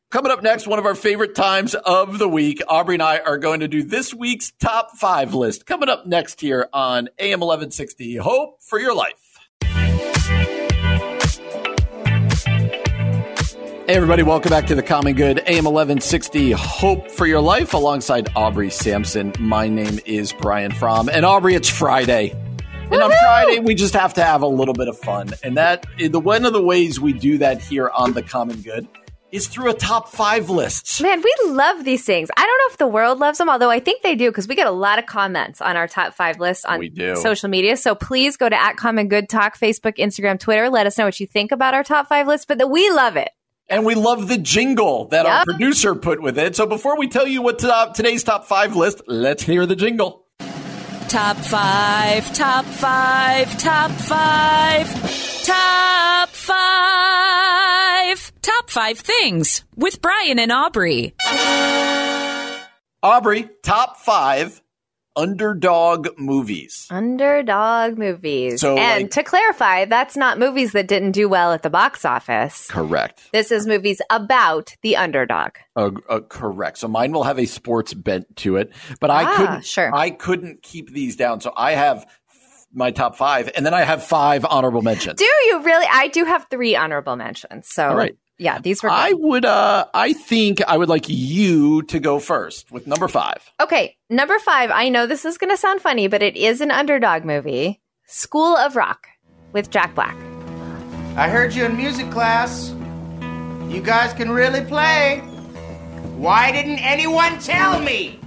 Coming 0.09 0.33
up 0.33 0.43
next, 0.43 0.67
one 0.67 0.79
of 0.79 0.85
our 0.85 0.95
favorite 0.95 1.33
times 1.33 1.73
of 1.73 2.19
the 2.19 2.27
week. 2.27 2.61
Aubrey 2.67 2.95
and 2.95 3.03
I 3.03 3.19
are 3.19 3.37
going 3.37 3.61
to 3.61 3.69
do 3.69 3.83
this 3.83 4.13
week's 4.13 4.51
top 4.59 4.97
five 4.97 5.33
list. 5.33 5.65
Coming 5.65 5.87
up 5.87 6.05
next 6.05 6.41
here 6.41 6.67
on 6.73 7.07
AM 7.19 7.39
1160. 7.39 8.17
Hope 8.17 8.61
for 8.61 8.77
your 8.77 8.93
life. 8.93 9.30
Hey, 13.91 13.97
everybody, 13.97 14.23
welcome 14.23 14.51
back 14.51 14.67
to 14.67 14.75
the 14.75 14.81
Common 14.81 15.15
Good 15.15 15.39
AM 15.39 15.65
1160 15.65 16.53
Hope 16.53 17.11
for 17.11 17.27
Your 17.27 17.41
Life 17.41 17.73
alongside 17.73 18.29
Aubrey 18.37 18.69
Sampson. 18.69 19.33
My 19.37 19.67
name 19.67 19.99
is 20.05 20.31
Brian 20.31 20.71
Fromm. 20.71 21.09
And 21.09 21.25
Aubrey, 21.25 21.55
it's 21.55 21.67
Friday. 21.67 22.31
And 22.89 23.03
on 23.03 23.11
Friday, 23.11 23.59
we 23.59 23.75
just 23.75 23.93
have 23.93 24.13
to 24.13 24.23
have 24.23 24.43
a 24.43 24.47
little 24.47 24.73
bit 24.73 24.87
of 24.87 24.97
fun. 24.97 25.31
And 25.43 25.57
that, 25.57 25.85
the 25.99 26.21
one 26.21 26.45
of 26.45 26.53
the 26.53 26.63
ways 26.63 27.01
we 27.01 27.11
do 27.11 27.39
that 27.39 27.61
here 27.61 27.89
on 27.89 28.13
the 28.13 28.23
Common 28.23 28.61
Good 28.61 28.87
is 29.33 29.49
through 29.49 29.71
a 29.71 29.73
top 29.73 30.07
five 30.07 30.49
list. 30.49 31.01
Man, 31.01 31.21
we 31.21 31.35
love 31.47 31.83
these 31.83 32.05
things. 32.05 32.29
I 32.37 32.45
don't 32.45 32.57
know 32.59 32.71
if 32.71 32.77
the 32.77 32.87
world 32.87 33.19
loves 33.19 33.39
them, 33.39 33.49
although 33.49 33.69
I 33.69 33.81
think 33.81 34.03
they 34.03 34.15
do 34.15 34.29
because 34.29 34.47
we 34.47 34.55
get 34.55 34.67
a 34.67 34.71
lot 34.71 34.99
of 34.99 35.05
comments 35.05 35.59
on 35.59 35.75
our 35.75 35.89
top 35.89 36.13
five 36.13 36.39
list 36.39 36.65
on 36.65 36.81
social 37.17 37.49
media. 37.49 37.75
So 37.75 37.93
please 37.95 38.37
go 38.37 38.47
to 38.47 38.55
at 38.55 38.77
Common 38.77 39.09
Good 39.09 39.27
Talk, 39.27 39.59
Facebook, 39.59 39.97
Instagram, 39.97 40.39
Twitter. 40.39 40.69
Let 40.69 40.87
us 40.87 40.97
know 40.97 41.03
what 41.03 41.19
you 41.19 41.27
think 41.27 41.51
about 41.51 41.73
our 41.73 41.83
top 41.83 42.07
five 42.07 42.25
list, 42.25 42.47
but 42.47 42.57
that 42.57 42.67
we 42.67 42.89
love 42.89 43.17
it. 43.17 43.31
And 43.71 43.85
we 43.85 43.95
love 43.95 44.27
the 44.27 44.37
jingle 44.37 45.05
that 45.05 45.25
our 45.25 45.45
producer 45.45 45.95
put 45.95 46.21
with 46.21 46.37
it. 46.37 46.57
So 46.57 46.65
before 46.65 46.99
we 46.99 47.07
tell 47.07 47.25
you 47.25 47.41
what 47.41 47.59
to, 47.59 47.73
uh, 47.73 47.93
today's 47.93 48.21
top 48.21 48.43
five 48.45 48.75
list, 48.75 49.01
let's 49.07 49.43
hear 49.43 49.65
the 49.65 49.77
jingle. 49.77 50.27
Top 51.07 51.37
five, 51.37 52.33
top 52.33 52.65
five, 52.65 53.57
top 53.57 53.91
five, 53.91 54.87
top 55.45 56.29
five, 56.29 57.61
top 58.41 58.69
five 58.69 58.99
things 58.99 59.63
with 59.77 60.01
Brian 60.01 60.37
and 60.37 60.51
Aubrey. 60.51 61.15
Aubrey, 63.01 63.49
top 63.63 63.97
five 63.97 64.61
underdog 65.15 66.07
movies. 66.17 66.87
Underdog 66.89 67.97
movies. 67.97 68.61
So, 68.61 68.77
and 68.77 69.03
like- 69.03 69.11
to 69.11 69.23
clarify, 69.23 69.85
that's 69.85 70.15
not 70.17 70.39
movies 70.39 70.71
that 70.73 70.87
didn't 70.87 71.11
do 71.11 71.27
well 71.29 71.53
at 71.53 71.63
the 71.63 71.69
box 71.69 72.05
office. 72.05 72.67
Correct. 72.69 73.21
This 73.33 73.51
is 73.51 73.67
movies 73.67 74.01
about 74.09 74.75
the 74.81 74.95
underdog. 74.97 75.51
Uh, 75.75 75.91
uh, 76.09 76.19
correct. 76.21 76.77
So 76.79 76.87
mine 76.87 77.11
will 77.11 77.23
have 77.23 77.39
a 77.39 77.45
sports 77.45 77.93
bent 77.93 78.35
to 78.37 78.57
it, 78.57 78.71
but 78.99 79.09
I 79.09 79.23
Ah, 79.23 79.35
couldn't. 79.37 79.65
sure. 79.65 79.93
I 79.95 80.09
couldn't 80.09 80.61
keep 80.63 80.91
these 80.91 81.15
down. 81.15 81.41
So 81.41 81.53
I 81.55 81.71
have 81.73 82.05
my 82.73 82.89
top 82.91 83.17
five, 83.17 83.51
and 83.55 83.65
then 83.65 83.73
I 83.73 83.81
have 83.81 84.01
five 84.03 84.45
honorable 84.45 84.81
mentions. 84.81 85.17
Do 85.19 85.25
you 85.25 85.61
really? 85.61 85.85
I 85.91 86.07
do 86.07 86.23
have 86.23 86.47
three 86.49 86.73
honorable 86.75 87.17
mentions. 87.17 87.67
So, 87.67 87.89
All 87.89 87.95
right. 87.95 88.15
Yeah, 88.41 88.59
these 88.59 88.81
were 88.81 88.89
good. 88.89 88.95
I 88.95 89.13
would. 89.13 89.45
Uh, 89.45 89.85
I 89.93 90.13
think 90.13 90.61
I 90.67 90.75
would 90.75 90.89
like 90.89 91.05
you 91.07 91.83
to 91.83 91.99
go 91.99 92.19
first 92.19 92.71
with 92.71 92.87
number 92.87 93.07
five. 93.07 93.51
Okay, 93.59 93.95
number 94.09 94.39
five. 94.39 94.71
I 94.71 94.89
know 94.89 95.05
this 95.05 95.25
is 95.25 95.37
going 95.37 95.51
to 95.51 95.57
sound 95.57 95.79
funny, 95.79 96.07
but 96.07 96.23
it 96.23 96.35
is 96.35 96.59
an 96.59 96.71
underdog 96.71 97.23
movie 97.23 97.81
School 98.07 98.57
of 98.57 98.75
Rock 98.75 99.07
with 99.53 99.69
Jack 99.69 99.93
Black. 99.93 100.15
I 101.15 101.29
heard 101.29 101.53
you 101.53 101.65
in 101.65 101.77
music 101.77 102.09
class. 102.09 102.71
You 103.69 103.81
guys 103.81 104.11
can 104.13 104.31
really 104.31 104.65
play. 104.65 105.19
Why 106.17 106.51
didn't 106.51 106.79
anyone 106.79 107.37
tell 107.39 107.79
me? 107.79 108.19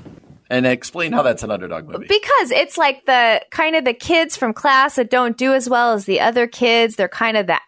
And 0.48 0.64
explain 0.64 1.10
how 1.10 1.22
that's 1.22 1.42
an 1.42 1.50
underdog 1.50 1.88
movie. 1.88 2.06
Because 2.06 2.50
it's 2.52 2.78
like 2.78 3.06
the 3.06 3.42
kind 3.50 3.74
of 3.74 3.84
the 3.84 3.94
kids 3.94 4.36
from 4.36 4.52
class 4.52 4.94
that 4.94 5.10
don't 5.10 5.36
do 5.36 5.54
as 5.54 5.68
well 5.68 5.92
as 5.92 6.04
the 6.04 6.20
other 6.20 6.46
kids. 6.46 6.94
They're 6.94 7.08
kind 7.08 7.36
of 7.36 7.48
the 7.48 7.58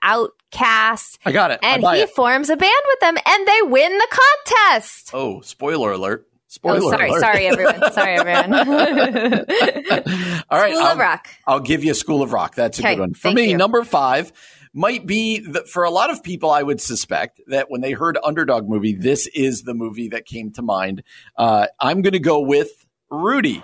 outcasts. 0.57 1.19
I 1.25 1.33
got 1.33 1.51
it. 1.51 1.61
And 1.63 1.83
he 1.83 2.01
it. 2.01 2.11
forms 2.11 2.51
a 2.51 2.57
band 2.57 2.73
with 2.87 3.01
them 3.01 3.17
and 3.25 3.47
they 3.47 3.63
win 3.63 3.97
the 3.97 4.09
contest. 4.45 5.11
Oh, 5.13 5.41
spoiler 5.41 5.93
alert! 5.93 6.27
Spoiler 6.49 6.81
oh, 6.83 6.91
sorry, 6.91 7.09
alert. 7.11 7.21
sorry, 7.21 7.47
everyone. 7.47 7.93
Sorry, 7.93 8.15
everyone. 8.15 8.55
All 10.49 10.59
right, 10.59 10.73
School 10.73 10.87
I'll, 10.87 10.93
of 10.93 10.99
Rock. 10.99 11.29
I'll 11.47 11.61
give 11.61 11.85
you 11.85 11.93
School 11.93 12.23
of 12.23 12.33
Rock. 12.33 12.55
That's 12.55 12.79
a 12.79 12.83
Okay, 12.83 12.95
good 12.95 13.01
one 13.01 13.15
for 13.15 13.33
me. 13.33 13.51
you. 13.51 13.57
Number 13.59 13.85
five, 13.85 14.33
might 14.73 15.07
be 15.07 15.41
that 15.41 15.69
for 15.69 15.85
a 15.85 15.91
lot 15.91 16.11
of 16.11 16.23
people, 16.23 16.51
I 16.51 16.63
would 16.63 16.81
suspect 16.81 17.41
that 17.49 17.71
when 17.71 17.81
they 17.81 17.93
heard 17.93 18.17
underdog 18.25 18.69
movie, 18.69 18.95
this 18.95 19.27
is 19.35 19.63
the 19.65 19.75
movie 19.75 20.09
that 20.09 20.25
came 20.25 20.51
to 20.53 20.63
mind. 20.63 21.03
Uh, 21.37 21.67
I'm 21.81 22.01
going 22.01 22.15
to 22.15 22.19
go 22.21 22.41
with 22.41 22.87
Rudy. 23.11 23.63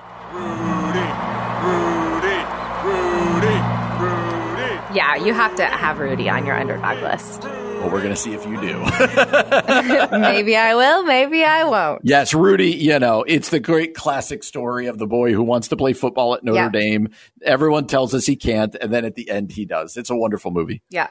Yeah, 4.95 5.16
you 5.16 5.32
have 5.32 5.55
to 5.57 5.64
have 5.64 5.99
Rudy 5.99 6.28
on 6.28 6.45
your 6.47 6.55
underdog 6.57 7.03
list. 7.03 7.43
Well, 7.45 7.90
we're 7.90 8.03
going 8.03 8.11
to 8.14 8.16
see 8.16 8.32
if 8.34 8.45
you 8.47 8.61
do. 8.61 8.78
maybe 10.18 10.57
I 10.57 10.74
will, 10.74 11.03
maybe 11.03 11.45
I 11.45 11.64
won't. 11.64 12.03
Yes, 12.05 12.32
Rudy, 12.34 12.70
you 12.70 12.99
know, 12.99 13.24
it's 13.26 13.49
the 13.49 13.59
great 13.59 13.95
classic 13.95 14.45
story 14.45 14.86
of 14.86 14.99
the 14.99 15.07
boy 15.07 15.32
who 15.32 15.43
wants 15.43 15.68
to 15.68 15.76
play 15.76 15.93
football 15.93 16.34
at 16.34 16.45
Notre 16.45 16.57
Yeah. 16.59 16.68
Dame. 16.68 17.09
Everyone 17.43 17.86
tells 17.86 18.14
us 18.14 18.26
he 18.26 18.36
can't, 18.36 18.76
and 18.80 18.93
then 18.93 19.05
at 19.05 19.14
the 19.16 19.28
end 19.30 19.51
he 19.51 19.64
does. 19.64 19.97
It's 19.97 20.11
a 20.11 20.16
wonderful 20.16 20.51
movie. 20.53 20.82
Yeah. 20.90 21.09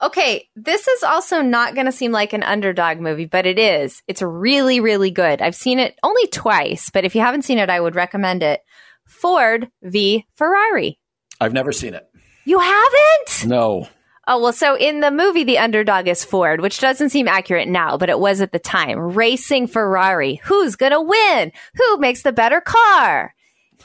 Okay, 0.00 0.48
this 0.54 0.86
is 0.86 1.02
also 1.02 1.42
not 1.42 1.74
going 1.74 1.86
to 1.86 1.92
seem 1.92 2.12
like 2.12 2.32
an 2.32 2.42
underdog 2.42 3.00
movie, 3.00 3.26
but 3.26 3.46
it 3.46 3.58
is. 3.58 4.02
It's 4.06 4.22
really, 4.22 4.80
really 4.80 5.10
good. 5.10 5.40
I've 5.40 5.54
seen 5.56 5.78
it 5.78 5.96
only 6.02 6.26
twice, 6.28 6.90
but 6.90 7.04
if 7.04 7.14
you 7.14 7.20
haven't 7.20 7.42
seen 7.42 7.58
it, 7.58 7.70
I 7.70 7.80
would 7.80 7.94
recommend 7.94 8.42
it. 8.42 8.60
Ford 9.06 9.68
v. 9.82 10.26
Ferrari. 10.34 10.98
I've 11.40 11.52
never 11.52 11.72
seen 11.72 11.94
it. 11.94 12.06
You 12.44 12.58
haven't? 12.58 13.46
No. 13.46 13.88
Oh, 14.28 14.40
well, 14.40 14.52
so 14.52 14.76
in 14.76 15.00
the 15.00 15.10
movie, 15.10 15.42
the 15.42 15.58
underdog 15.58 16.06
is 16.06 16.24
Ford, 16.24 16.60
which 16.60 16.78
doesn't 16.78 17.10
seem 17.10 17.26
accurate 17.26 17.68
now, 17.68 17.96
but 17.98 18.08
it 18.08 18.20
was 18.20 18.40
at 18.40 18.52
the 18.52 18.58
time. 18.58 18.98
Racing 18.98 19.66
Ferrari. 19.66 20.40
Who's 20.44 20.76
going 20.76 20.92
to 20.92 21.00
win? 21.00 21.52
Who 21.74 21.98
makes 21.98 22.22
the 22.22 22.32
better 22.32 22.60
car? 22.60 23.34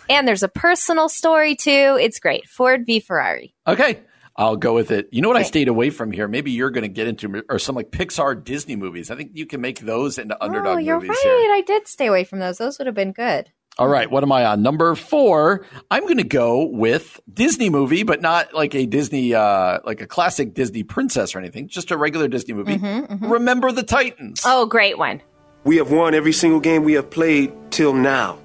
And 0.09 0.27
there's 0.27 0.43
a 0.43 0.47
personal 0.47 1.09
story 1.09 1.55
too. 1.55 1.97
It's 1.99 2.19
great. 2.19 2.47
Ford 2.47 2.85
v. 2.85 2.99
Ferrari. 2.99 3.55
Okay. 3.65 3.99
I'll 4.35 4.55
go 4.55 4.75
with 4.75 4.91
it. 4.91 5.09
You 5.11 5.23
know 5.23 5.29
what 5.29 5.37
I 5.37 5.41
stayed 5.41 5.67
away 5.67 5.89
from 5.89 6.11
here? 6.11 6.27
Maybe 6.27 6.51
you're 6.51 6.69
going 6.69 6.83
to 6.83 6.87
get 6.87 7.07
into 7.07 7.43
or 7.49 7.57
some 7.57 7.75
like 7.75 7.89
Pixar 7.89 8.43
Disney 8.43 8.75
movies. 8.75 9.09
I 9.09 9.15
think 9.15 9.31
you 9.33 9.47
can 9.47 9.61
make 9.61 9.79
those 9.79 10.19
into 10.19 10.41
underdog 10.41 10.75
oh, 10.75 10.77
you're 10.77 10.99
movies 10.99 11.09
right. 11.09 11.23
here. 11.23 11.53
I 11.53 11.63
did 11.65 11.87
stay 11.87 12.05
away 12.05 12.23
from 12.23 12.37
those. 12.37 12.59
Those 12.59 12.77
would 12.77 12.85
have 12.85 12.95
been 12.95 13.13
good. 13.13 13.51
All 13.79 13.87
right, 13.87 14.09
what 14.09 14.23
am 14.23 14.31
I 14.31 14.43
on? 14.43 14.63
Number 14.63 14.95
four. 14.95 15.63
I'm 15.91 16.01
going 16.03 16.17
to 16.17 16.23
go 16.23 16.65
with 16.65 17.19
Disney 17.31 17.69
movie, 17.69 18.01
but 18.01 18.21
not 18.21 18.53
like 18.55 18.73
a 18.73 18.87
Disney, 18.87 19.35
uh, 19.35 19.79
like 19.85 20.01
a 20.01 20.07
classic 20.07 20.55
Disney 20.55 20.81
princess 20.81 21.35
or 21.35 21.39
anything. 21.39 21.67
Just 21.67 21.91
a 21.91 21.97
regular 21.97 22.27
Disney 22.27 22.55
movie. 22.55 22.79
Remember 23.21 23.71
the 23.71 23.83
Titans. 23.83 24.41
Oh, 24.45 24.65
great 24.65 24.97
one. 24.97 25.21
We 25.63 25.77
have 25.77 25.91
won 25.91 26.15
every 26.15 26.33
single 26.33 26.59
game 26.59 26.83
we 26.85 26.93
have 26.93 27.11
played 27.11 27.53
till 27.69 27.93
now. 27.93 28.39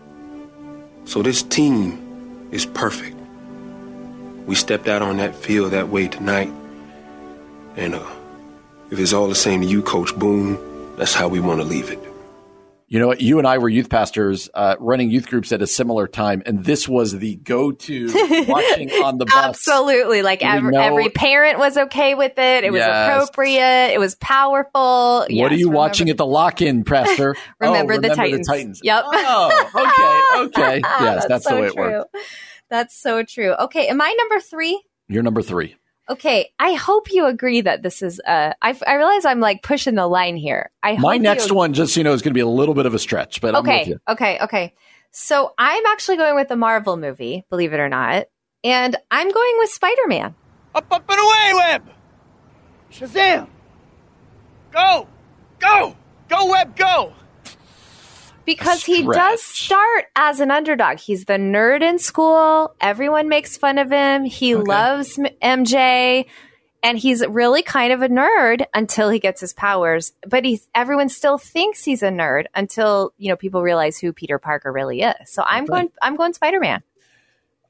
So 1.04 1.22
this 1.22 1.42
team 1.42 2.48
is 2.50 2.66
perfect. 2.66 3.16
We 4.46 4.54
stepped 4.54 4.86
out 4.86 5.00
on 5.00 5.16
that 5.16 5.34
field 5.34 5.72
that 5.72 5.88
way 5.88 6.08
tonight. 6.08 6.52
And 7.76 7.94
uh, 7.94 8.06
if 8.90 8.98
it's 8.98 9.14
all 9.14 9.28
the 9.28 9.34
same 9.34 9.62
to 9.62 9.66
you, 9.66 9.82
Coach 9.82 10.14
Boone, 10.14 10.58
that's 10.96 11.14
how 11.14 11.28
we 11.28 11.40
want 11.40 11.60
to 11.60 11.64
leave 11.64 11.90
it. 11.90 11.98
You 12.92 12.98
know 12.98 13.06
what? 13.06 13.22
You 13.22 13.38
and 13.38 13.46
I 13.48 13.56
were 13.56 13.70
youth 13.70 13.88
pastors 13.88 14.50
uh, 14.52 14.76
running 14.78 15.10
youth 15.10 15.26
groups 15.26 15.50
at 15.50 15.62
a 15.62 15.66
similar 15.66 16.06
time, 16.06 16.42
and 16.44 16.62
this 16.62 16.86
was 16.86 17.18
the 17.18 17.36
go-to 17.36 18.04
watching 18.46 18.90
on 18.90 19.16
the 19.16 19.24
bus. 19.24 19.34
Absolutely. 19.34 20.20
Like 20.20 20.44
every, 20.44 20.76
every 20.76 21.08
parent 21.08 21.58
was 21.58 21.78
okay 21.78 22.14
with 22.14 22.32
it. 22.36 22.64
It 22.64 22.70
was 22.70 22.80
Yes. 22.80 23.14
appropriate. 23.30 23.94
It 23.94 23.98
was 23.98 24.14
powerful. 24.16 25.20
What 25.20 25.30
Yes, 25.30 25.52
are 25.52 25.54
you 25.54 25.68
remember- 25.68 25.76
watching 25.78 26.10
at 26.10 26.18
the 26.18 26.26
lock-in, 26.26 26.84
Pastor? 26.84 27.34
Remember, 27.60 27.94
oh, 27.94 27.98
the, 27.98 28.10
Titans. 28.10 28.46
Titans. 28.46 28.80
Yep. 28.84 29.04
Oh, 29.06 29.70
okay, 29.74 30.44
okay. 30.44 30.80
Yes, 31.00 31.24
that's, 31.26 31.44
the 31.44 31.48
so 31.50 31.60
way 31.62 31.66
it 31.68 31.72
true. 31.72 31.82
worked. 31.82 32.16
That's 32.68 32.94
so 32.94 33.22
true. 33.22 33.54
Okay, 33.54 33.86
am 33.88 34.02
I 34.02 34.14
number 34.18 34.38
three? 34.38 34.82
You're 35.08 35.22
number 35.22 35.40
three. 35.40 35.76
Okay, 36.08 36.52
I 36.58 36.72
hope 36.74 37.12
you 37.12 37.26
agree 37.26 37.60
that 37.60 37.82
this 37.82 38.02
is. 38.02 38.20
Uh, 38.26 38.52
I, 38.60 38.76
I 38.86 38.94
realize 38.94 39.24
I'm 39.24 39.40
like 39.40 39.62
pushing 39.62 39.94
the 39.94 40.06
line 40.06 40.36
here. 40.36 40.70
I 40.82 40.96
My 40.96 41.14
hope 41.14 41.22
next 41.22 41.48
you, 41.50 41.54
one, 41.54 41.72
just 41.72 41.94
so 41.94 42.00
you 42.00 42.04
know, 42.04 42.12
is 42.12 42.22
going 42.22 42.30
to 42.32 42.34
be 42.34 42.40
a 42.40 42.46
little 42.46 42.74
bit 42.74 42.86
of 42.86 42.94
a 42.94 42.98
stretch, 42.98 43.40
but 43.40 43.54
I'm 43.54 43.62
with 43.62 43.70
Okay, 43.70 43.90
you. 43.90 44.00
okay, 44.08 44.38
okay. 44.40 44.74
So 45.12 45.54
I'm 45.58 45.84
actually 45.86 46.16
going 46.16 46.34
with 46.34 46.48
the 46.48 46.56
Marvel 46.56 46.96
movie, 46.96 47.44
believe 47.50 47.72
it 47.72 47.80
or 47.80 47.88
not, 47.88 48.26
and 48.64 48.96
I'm 49.10 49.30
going 49.30 49.54
with 49.58 49.70
Spider 49.70 50.06
Man. 50.08 50.34
Up, 50.74 50.86
up, 50.90 51.04
and 51.08 51.20
away, 51.20 51.52
Web! 51.54 51.90
Shazam! 52.90 53.48
Go! 54.72 55.06
Go! 55.60 55.96
Go, 56.28 56.50
Web, 56.50 56.74
go! 56.76 57.12
Because 58.44 58.84
he 58.84 59.02
does 59.02 59.42
start 59.42 60.06
as 60.16 60.40
an 60.40 60.50
underdog. 60.50 60.98
He's 60.98 61.24
the 61.24 61.34
nerd 61.34 61.82
in 61.82 61.98
school. 61.98 62.74
Everyone 62.80 63.28
makes 63.28 63.56
fun 63.56 63.78
of 63.78 63.90
him. 63.90 64.24
He 64.24 64.54
loves 64.54 65.18
MJ 65.42 66.26
and 66.82 66.98
he's 66.98 67.24
really 67.26 67.62
kind 67.62 67.92
of 67.92 68.02
a 68.02 68.08
nerd 68.08 68.66
until 68.74 69.08
he 69.08 69.18
gets 69.18 69.40
his 69.40 69.52
powers. 69.52 70.12
But 70.26 70.44
he's 70.44 70.68
everyone 70.74 71.08
still 71.08 71.38
thinks 71.38 71.84
he's 71.84 72.02
a 72.02 72.08
nerd 72.08 72.46
until, 72.54 73.12
you 73.18 73.28
know, 73.28 73.36
people 73.36 73.62
realize 73.62 73.98
who 73.98 74.12
Peter 74.12 74.38
Parker 74.38 74.72
really 74.72 75.02
is. 75.02 75.14
So 75.26 75.42
I'm 75.46 75.64
going 75.64 75.90
I'm 76.00 76.16
going 76.16 76.32
Spider-Man. 76.32 76.82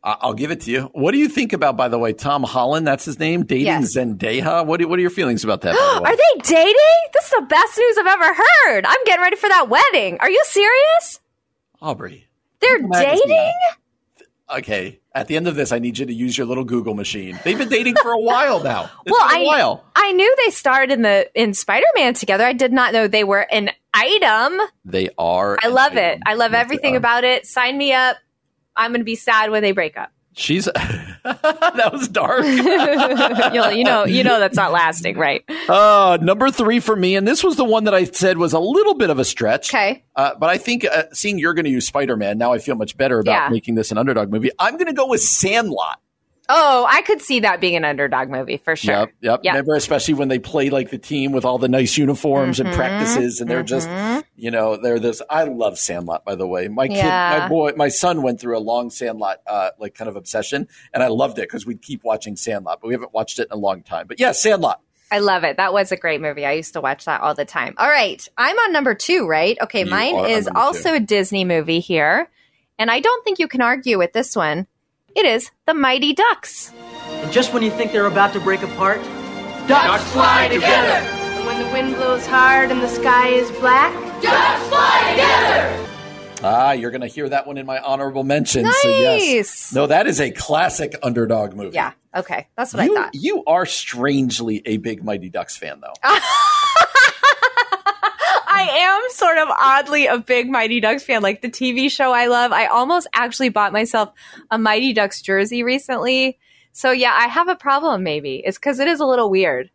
I'll 0.05 0.34
give 0.34 0.50
it 0.50 0.62
to 0.62 0.70
you. 0.72 0.82
What 0.94 1.12
do 1.12 1.18
you 1.18 1.28
think 1.28 1.53
about, 1.53 1.76
by 1.76 1.86
the 1.88 1.98
way, 1.98 2.12
Tom 2.12 2.42
Holland? 2.42 2.86
That's 2.86 3.05
his 3.05 3.20
name, 3.20 3.44
dating 3.44 3.66
Yes. 3.66 3.94
Zendaya. 3.96 4.66
What 4.66 4.80
do, 4.80 4.88
what 4.88 4.98
are 4.98 5.03
your 5.03 5.11
feelings 5.11 5.44
about 5.44 5.61
that? 5.61 5.74
By 5.76 5.94
the 5.94 6.03
way? 6.03 6.11
Are 6.11 6.16
they 6.16 6.40
dating? 6.55 7.11
This 7.14 7.24
is 7.26 7.30
the 7.30 7.46
best 7.48 7.78
news 7.78 7.98
I've 7.98 8.07
ever 8.09 8.34
heard. 8.34 8.84
I'm 8.86 9.05
getting 9.05 9.22
ready 9.22 9.36
for 9.36 9.48
that 9.48 9.68
wedding. 9.68 10.18
Are 10.20 10.28
you 10.30 10.42
serious? 10.46 11.20
Aubrey. 11.80 12.26
They're 12.61 12.78
dating? 12.80 13.53
Okay. 14.50 14.98
At 15.14 15.28
the 15.28 15.36
end 15.36 15.46
of 15.46 15.55
this, 15.57 15.72
I 15.72 15.78
need 15.78 15.98
you 15.98 16.07
to 16.07 16.12
use 16.12 16.36
your 16.36 16.46
little 16.46 16.64
Google 16.64 16.94
machine. 16.94 17.38
They've 17.44 17.59
been 17.59 17.68
dating 17.68 17.96
for 18.03 18.12
a 18.12 18.18
while 18.20 18.62
now. 18.62 18.90
It's 19.07 19.12
well, 19.12 19.20
I 19.22 19.42
while. 19.44 19.84
I 19.94 20.12
knew 20.12 20.34
they 20.44 20.50
starred 20.50 20.90
in 20.90 21.03
the 21.03 21.28
in 21.40 21.55
Spider 21.55 21.86
Man 21.96 22.14
together. 22.14 22.44
I 22.44 22.53
did 22.55 22.72
not 22.72 22.92
know 22.92 23.07
they 23.09 23.24
were 23.24 23.40
an 23.53 23.70
item. 23.94 24.59
They 24.84 25.11
are. 25.18 25.59
I 25.62 25.68
love 25.68 25.96
it. 25.96 26.18
I 26.26 26.34
love 26.34 26.53
Yes, 26.53 26.61
everything 26.62 26.96
about 26.96 27.24
it. 27.24 27.46
Sign 27.46 27.76
me 27.76 27.92
up. 27.92 28.16
I'm 28.76 28.90
going 28.92 29.00
to 29.00 29.04
be 29.04 29.16
sad 29.16 29.50
when 29.50 29.62
they 29.62 29.72
break 29.72 29.96
up. 29.96 30.10
She's. 30.34 30.64
that 31.24 31.90
was 31.92 32.08
dark. 32.08 32.44
You'll, 33.54 33.84
know, 33.84 34.04
you 34.06 34.24
know 34.24 34.38
that's 34.38 34.56
not 34.56 34.72
lasting, 34.72 35.18
right? 35.18 35.44
Uh, 35.68 36.16
number 36.22 36.50
three 36.50 36.80
for 36.80 36.96
me, 36.96 37.16
and 37.16 37.28
this 37.28 37.44
was 37.44 37.56
the 37.56 37.64
one 37.64 37.84
that 37.84 37.94
I 37.94 38.04
said 38.04 38.38
was 38.38 38.54
a 38.54 38.58
little 38.58 38.94
bit 38.94 39.10
of 39.10 39.18
a 39.18 39.24
stretch. 39.24 39.70
Okay. 39.74 40.02
Uh, 40.16 40.34
but 40.38 40.48
I 40.48 40.56
think 40.56 40.86
uh, 40.86 41.04
seeing 41.12 41.38
you're 41.38 41.54
going 41.54 41.66
to 41.66 41.70
use 41.70 41.86
Spider 41.86 42.16
Man, 42.16 42.38
now 42.38 42.52
I 42.52 42.58
feel 42.58 42.76
much 42.76 42.96
better 42.96 43.18
about 43.18 43.32
Yeah. 43.32 43.48
making 43.50 43.74
this 43.74 43.92
an 43.92 43.98
underdog 43.98 44.30
movie. 44.30 44.50
I'm 44.58 44.74
going 44.74 44.86
to 44.86 44.94
go 44.94 45.06
with 45.06 45.20
Sandlot. 45.20 46.00
Oh, 46.49 46.84
I 46.88 47.03
could 47.03 47.22
see 47.22 47.40
that 47.40 47.61
being 47.61 47.76
an 47.76 47.84
underdog 47.84 48.28
movie 48.28 48.57
for 48.57 48.74
sure. 48.76 48.95
Yep, 48.95 49.12
yep. 49.20 49.40
Yep. 49.45 49.53
Remember, 49.55 49.74
especially 49.76 50.14
when 50.14 50.28
they 50.28 50.38
play 50.40 50.70
like 50.70 50.90
the 50.90 50.99
team 50.99 51.32
with 51.32 51.45
all 51.45 51.57
the 51.59 51.68
nice 51.68 51.97
uniforms 51.97 52.59
Mm-hmm. 52.59 52.66
and 52.66 52.76
practices, 52.76 53.40
and 53.40 53.49
they're 53.49 53.62
just, 53.62 53.88
you 54.36 54.51
know, 54.51 54.76
they're 54.76 54.99
this. 54.99 55.22
I 55.30 55.45
love 55.45 55.78
Sandlot, 55.78 56.24
by 56.24 56.34
the 56.34 56.47
way. 56.47 56.68
My 56.68 56.88
kid, 56.88 56.97
Yeah. 56.97 57.38
my 57.43 57.49
boy, 57.49 57.72
my 57.76 57.88
son 57.88 58.22
went 58.22 58.40
through 58.40 58.59
a 58.59 58.61
long 58.61 58.90
Sandlot, 58.90 59.38
uh, 59.47 59.70
like 59.78 59.95
kind 59.95 60.09
of 60.09 60.16
obsession, 60.16 60.68
and 60.93 61.03
I 61.03 61.07
loved 61.09 61.38
it 61.38 61.43
because 61.43 61.64
we'd 61.64 61.80
keep 61.80 62.03
watching 62.05 62.36
Sandlot, 62.36 62.80
but 62.82 62.88
we 62.88 62.95
haven't 62.95 63.14
watched 63.14 63.38
it 63.38 63.47
in 63.51 63.53
a 63.57 63.61
long 63.61 63.82
time. 63.82 64.07
But 64.09 64.18
yeah, 64.20 64.32
Sandlot. 64.32 64.80
I 65.11 65.18
love 65.20 65.45
it. 65.45 65.59
That 65.59 65.72
was 65.72 65.93
a 65.93 65.97
great 65.97 66.20
movie. 66.20 66.45
I 66.47 66.53
used 66.53 66.72
to 66.72 66.80
watch 66.80 67.05
that 67.05 67.20
all 67.20 67.34
the 67.34 67.45
time. 67.45 67.74
All 67.76 67.88
right. 67.88 68.26
I'm 68.36 68.57
on 68.59 68.72
number 68.72 68.95
two, 68.95 69.26
right? 69.28 69.59
Okay. 69.61 69.80
You 69.84 69.90
mine 69.90 70.24
is 70.30 70.49
also 70.55 70.88
two. 70.90 70.97
a 70.97 71.01
Disney 71.01 71.45
movie 71.45 71.80
here. 71.80 72.30
And 72.78 72.90
I 72.90 73.01
don't 73.01 73.22
think 73.22 73.38
you 73.38 73.47
can 73.47 73.61
argue 73.61 73.99
with 73.99 74.14
this 74.14 74.34
one. 74.34 74.66
It 75.14 75.26
is 75.26 75.50
The 75.66 75.74
Mighty 75.74 76.14
Ducks. 76.14 76.72
And 77.08 77.32
just 77.32 77.52
when 77.52 77.62
you 77.62 77.70
think 77.70 77.92
they're 77.92 78.06
about 78.06 78.32
to 78.32 78.40
break 78.40 78.62
apart, 78.62 78.98
ducks 79.68 80.02
fly 80.12 80.48
together. 80.48 81.06
And 81.06 81.46
when 81.46 81.58
the 81.62 81.72
wind 81.72 81.94
blows 81.96 82.26
hard 82.26 82.70
and 82.70 82.80
the 82.80 82.88
sky 82.88 83.28
is 83.28 83.50
black, 83.52 83.92
ducks 84.22 84.68
fly 84.68 85.10
together. 85.10 85.88
Ah, 86.44 86.72
you're 86.72 86.90
going 86.90 87.02
to 87.02 87.06
hear 87.06 87.28
that 87.28 87.46
one 87.46 87.56
in 87.56 87.66
my 87.66 87.78
honorable 87.80 88.24
mention. 88.24 88.64
So 88.64 88.88
yes, 88.88 89.20
Nice. 89.36 89.72
no, 89.74 89.86
that 89.86 90.06
is 90.08 90.20
a 90.20 90.30
classic 90.30 90.96
underdog 91.02 91.54
movie. 91.54 91.74
Yeah. 91.74 91.92
Okay. 92.14 92.48
That's 92.56 92.74
what 92.74 92.84
You, 92.84 92.96
I 92.98 93.02
thought. 93.02 93.14
you 93.14 93.44
are 93.46 93.64
strangely 93.66 94.60
a 94.66 94.78
big 94.78 95.04
Mighty 95.04 95.28
Ducks 95.30 95.56
fan, 95.56 95.80
though. 95.80 95.94
I 98.62 98.76
am 98.76 99.10
sort 99.10 99.38
of 99.38 99.48
oddly 99.48 100.06
a 100.06 100.18
big 100.18 100.48
Mighty 100.48 100.80
Ducks 100.80 101.02
fan. 101.02 101.22
Like 101.22 101.42
the 101.42 101.50
TV 101.50 101.90
show 101.90 102.12
I 102.12 102.26
love. 102.26 102.52
I 102.52 102.66
almost 102.66 103.08
actually 103.12 103.48
bought 103.48 103.72
myself 103.72 104.12
a 104.50 104.58
Mighty 104.58 104.92
Ducks 104.92 105.20
jersey 105.20 105.62
recently. 105.62 106.38
So 106.72 106.90
yeah, 106.90 107.12
I 107.12 107.26
have 107.26 107.48
a 107.48 107.56
problem 107.56 108.02
maybe. 108.02 108.42
It's 108.44 108.58
because 108.58 108.78
it 108.78 108.88
is 108.88 109.00
a 109.00 109.06
little 109.06 109.30
weird. 109.30 109.70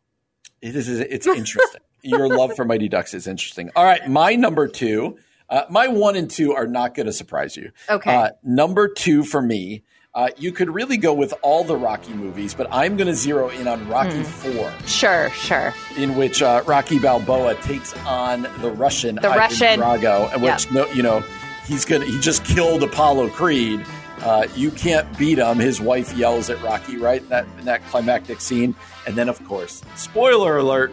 It 0.61 0.75
is. 0.75 0.87
It's 0.87 1.27
interesting. 1.27 1.81
Your 2.01 2.29
love 2.29 2.55
for 2.55 2.63
Mighty 2.63 2.87
Ducks 2.87 3.13
is 3.13 3.27
interesting. 3.27 3.71
All 3.75 3.83
right, 3.83 4.07
my 4.07 4.35
number 4.35 4.67
two. 4.67 5.17
Uh, 5.49 5.63
my 5.69 5.87
one 5.87 6.15
and 6.15 6.29
two 6.29 6.53
are 6.53 6.67
not 6.67 6.93
going 6.93 7.05
to 7.05 7.13
surprise 7.13 7.55
you. 7.55 7.71
Okay. 7.89 8.13
Uh, 8.13 8.29
number 8.43 8.87
two 8.89 9.23
for 9.23 9.41
me. 9.41 9.83
Uh, 10.17 10.29
you 10.35 10.51
could 10.51 10.67
really 10.73 10.97
go 10.97 11.13
with 11.13 11.31
all 11.43 11.63
the 11.63 11.75
Rocky 11.75 12.11
movies, 12.11 12.55
but 12.55 12.67
I'm 12.71 12.97
going 12.97 13.05
to 13.05 13.13
zero 13.13 13.49
in 13.49 13.67
on 13.67 13.87
Rocky 13.87 14.23
Four, 14.23 14.73
Sure, 14.87 15.29
sure. 15.29 15.71
in 15.95 16.15
which 16.15 16.41
uh, 16.41 16.63
Rocky 16.65 16.97
Balboa 16.97 17.53
takes 17.61 17.93
on 17.97 18.47
the 18.61 18.71
Russian 18.71 19.17
The 19.17 19.27
Ivan 19.27 19.37
Russian. 19.37 19.79
Drago, 19.79 20.33
and 20.33 20.41
which 20.41 20.65
Yep. 20.65 20.73
no, 20.73 20.87
you 20.93 21.03
know 21.03 21.23
he's 21.67 21.85
gonna 21.85 22.05
he 22.05 22.19
just 22.19 22.43
killed 22.43 22.81
Apollo 22.81 23.29
Creed, 23.29 23.85
Uh, 24.23 24.47
you 24.55 24.71
can't 24.71 25.05
beat 25.19 25.37
him. 25.37 25.59
His 25.59 25.79
wife 25.79 26.11
yells 26.17 26.49
at 26.49 26.59
Rocky 26.63 26.97
right 26.97 27.21
in 27.21 27.29
that 27.29 27.45
in 27.59 27.65
that 27.65 27.85
climactic 27.85 28.41
scene, 28.41 28.73
and 29.05 29.15
then 29.15 29.29
of 29.29 29.37
course, 29.45 29.83
spoiler 29.95 30.57
alert: 30.57 30.91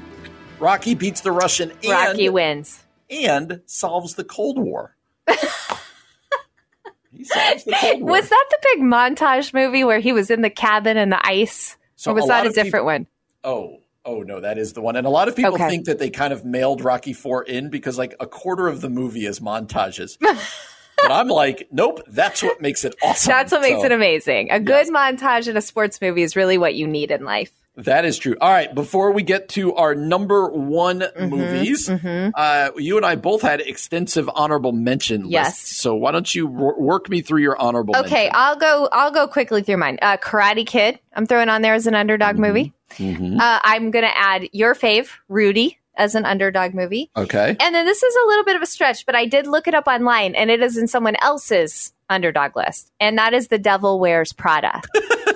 Rocky 0.59 0.95
beats 0.95 1.23
the 1.23 1.33
Russian. 1.33 1.71
And, 1.83 1.91
Rocky 1.91 2.29
wins 2.29 2.85
and 3.09 3.63
solves 3.65 4.17
the 4.17 4.25
Cold 4.25 4.59
War. 4.59 4.95
he 5.27 5.35
solves 5.35 5.49
the 5.49 5.49
Cold 5.55 6.93
War. 6.93 7.04
Was 7.19 8.29
that 8.29 8.45
the 8.51 8.59
big 8.75 8.81
montage 8.83 9.53
movie 9.55 9.85
where 9.85 10.01
he 10.01 10.13
was 10.13 10.31
in 10.31 10.43
the 10.43 10.51
cabin 10.51 10.97
in 10.97 11.11
the 11.11 11.27
ice? 11.27 11.77
So 11.97 12.11
or 12.11 12.15
was 12.15 12.27
that 12.27 12.47
a 12.47 12.51
different 12.51 12.73
people- 12.73 12.85
one? 12.87 13.07
Oh, 13.45 13.79
oh 14.05 14.23
no, 14.23 14.41
that 14.41 14.59
is 14.59 14.73
the 14.73 14.81
one. 14.81 14.97
And 14.97 15.07
a 15.07 15.11
lot 15.11 15.29
of 15.29 15.37
people 15.37 15.55
Okay. 15.55 15.69
think 15.69 15.87
that 15.87 15.99
they 15.99 16.11
kind 16.11 16.33
of 16.33 16.45
mailed 16.45 16.83
Rocky 16.83 17.13
Four 17.13 17.43
in 17.45 17.71
because 17.71 17.97
like 17.99 18.15
a 18.21 18.27
quarter 18.27 18.69
of 18.69 18.81
the 18.81 18.91
movie 18.91 19.27
is 19.27 19.41
montages. 19.41 20.19
but 20.21 21.11
I'm 21.13 21.29
like, 21.29 21.69
nope, 21.71 22.01
that's 22.09 22.43
what 22.43 22.61
makes 22.61 22.85
it 22.85 22.95
awesome. 23.03 23.31
That's 23.31 23.53
what 23.53 23.61
makes 23.63 23.81
So- 23.81 23.87
it 23.87 23.93
amazing. 23.93 24.51
A 24.51 24.61
good 24.61 24.89
montage 24.89 25.49
in 25.49 25.57
a 25.57 25.63
sports 25.63 26.01
movie 26.01 26.23
is 26.23 26.37
really 26.37 26.59
what 26.59 26.75
you 26.75 26.87
need 26.87 27.11
in 27.11 27.25
life. 27.25 27.53
That 27.77 28.05
is 28.05 28.19
true. 28.19 28.37
All 28.41 28.51
right, 28.53 28.73
before 28.73 29.11
we 29.11 29.23
get 29.25 29.49
to 29.51 29.75
our 29.75 29.95
number 29.97 30.49
one 30.49 31.01
Mm-hmm, 31.01 31.25
movies, 31.27 31.91
Uh, 31.91 32.71
you 32.77 32.97
and 32.97 33.05
I 33.05 33.17
both 33.17 33.43
had 33.43 33.61
extensive 33.61 34.31
honorable 34.33 34.71
mention 34.73 35.29
Yes. 35.29 35.47
lists. 35.49 35.77
So 35.83 35.95
why 35.97 36.13
don't 36.13 36.33
you 36.33 36.47
wor- 36.47 36.79
work 36.81 37.09
me 37.11 37.21
through 37.21 37.43
your 37.43 37.61
honorable 37.61 37.97
Okay, 37.97 38.31
I'll 38.33 38.57
go. 38.57 38.89
I'll 38.93 39.11
go 39.11 39.27
quickly 39.27 39.63
through 39.63 39.79
mine. 39.79 39.99
Uh, 40.01 40.17
Karate 40.19 40.65
Kid. 40.67 41.01
I'm 41.15 41.27
throwing 41.27 41.49
on 41.49 41.63
there 41.63 41.75
as 41.75 41.87
an 41.89 41.95
underdog 41.97 42.39
movie. 42.39 42.73
mention? 42.97 43.41
Uh, 43.41 43.59
I'm 43.65 43.91
going 43.91 44.05
to 44.05 44.17
add 44.17 44.49
your 44.53 44.75
fave, 44.77 45.09
Rudy, 45.29 45.79
as 45.97 46.15
an 46.15 46.25
underdog 46.25 46.75
movie. 46.75 47.11
Okay. 47.17 47.57
And 47.59 47.75
then 47.75 47.87
this 47.87 48.03
is 48.05 48.15
a 48.15 48.27
little 48.29 48.45
bit 48.45 48.55
of 48.55 48.63
a 48.63 48.67
stretch, 48.67 49.05
but 49.05 49.17
I 49.17 49.27
did 49.27 49.49
look 49.49 49.67
it 49.67 49.75
up 49.75 49.89
online, 49.89 50.37
and 50.37 50.49
it 50.49 50.63
is 50.63 50.77
in 50.77 50.87
someone 50.87 51.17
else's 51.21 51.93
underdog 52.09 52.55
list, 52.57 52.93
and 53.01 53.19
that 53.19 53.35
is 53.35 53.49
The 53.49 53.59
Devil 53.59 53.99
Wears 53.99 54.33
Prada. 54.33 54.81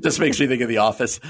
Just 0.00 0.20
makes 0.20 0.38
me 0.40 0.46
think 0.46 0.62
of 0.62 0.68
The 0.68 0.78
Office. 0.78 1.20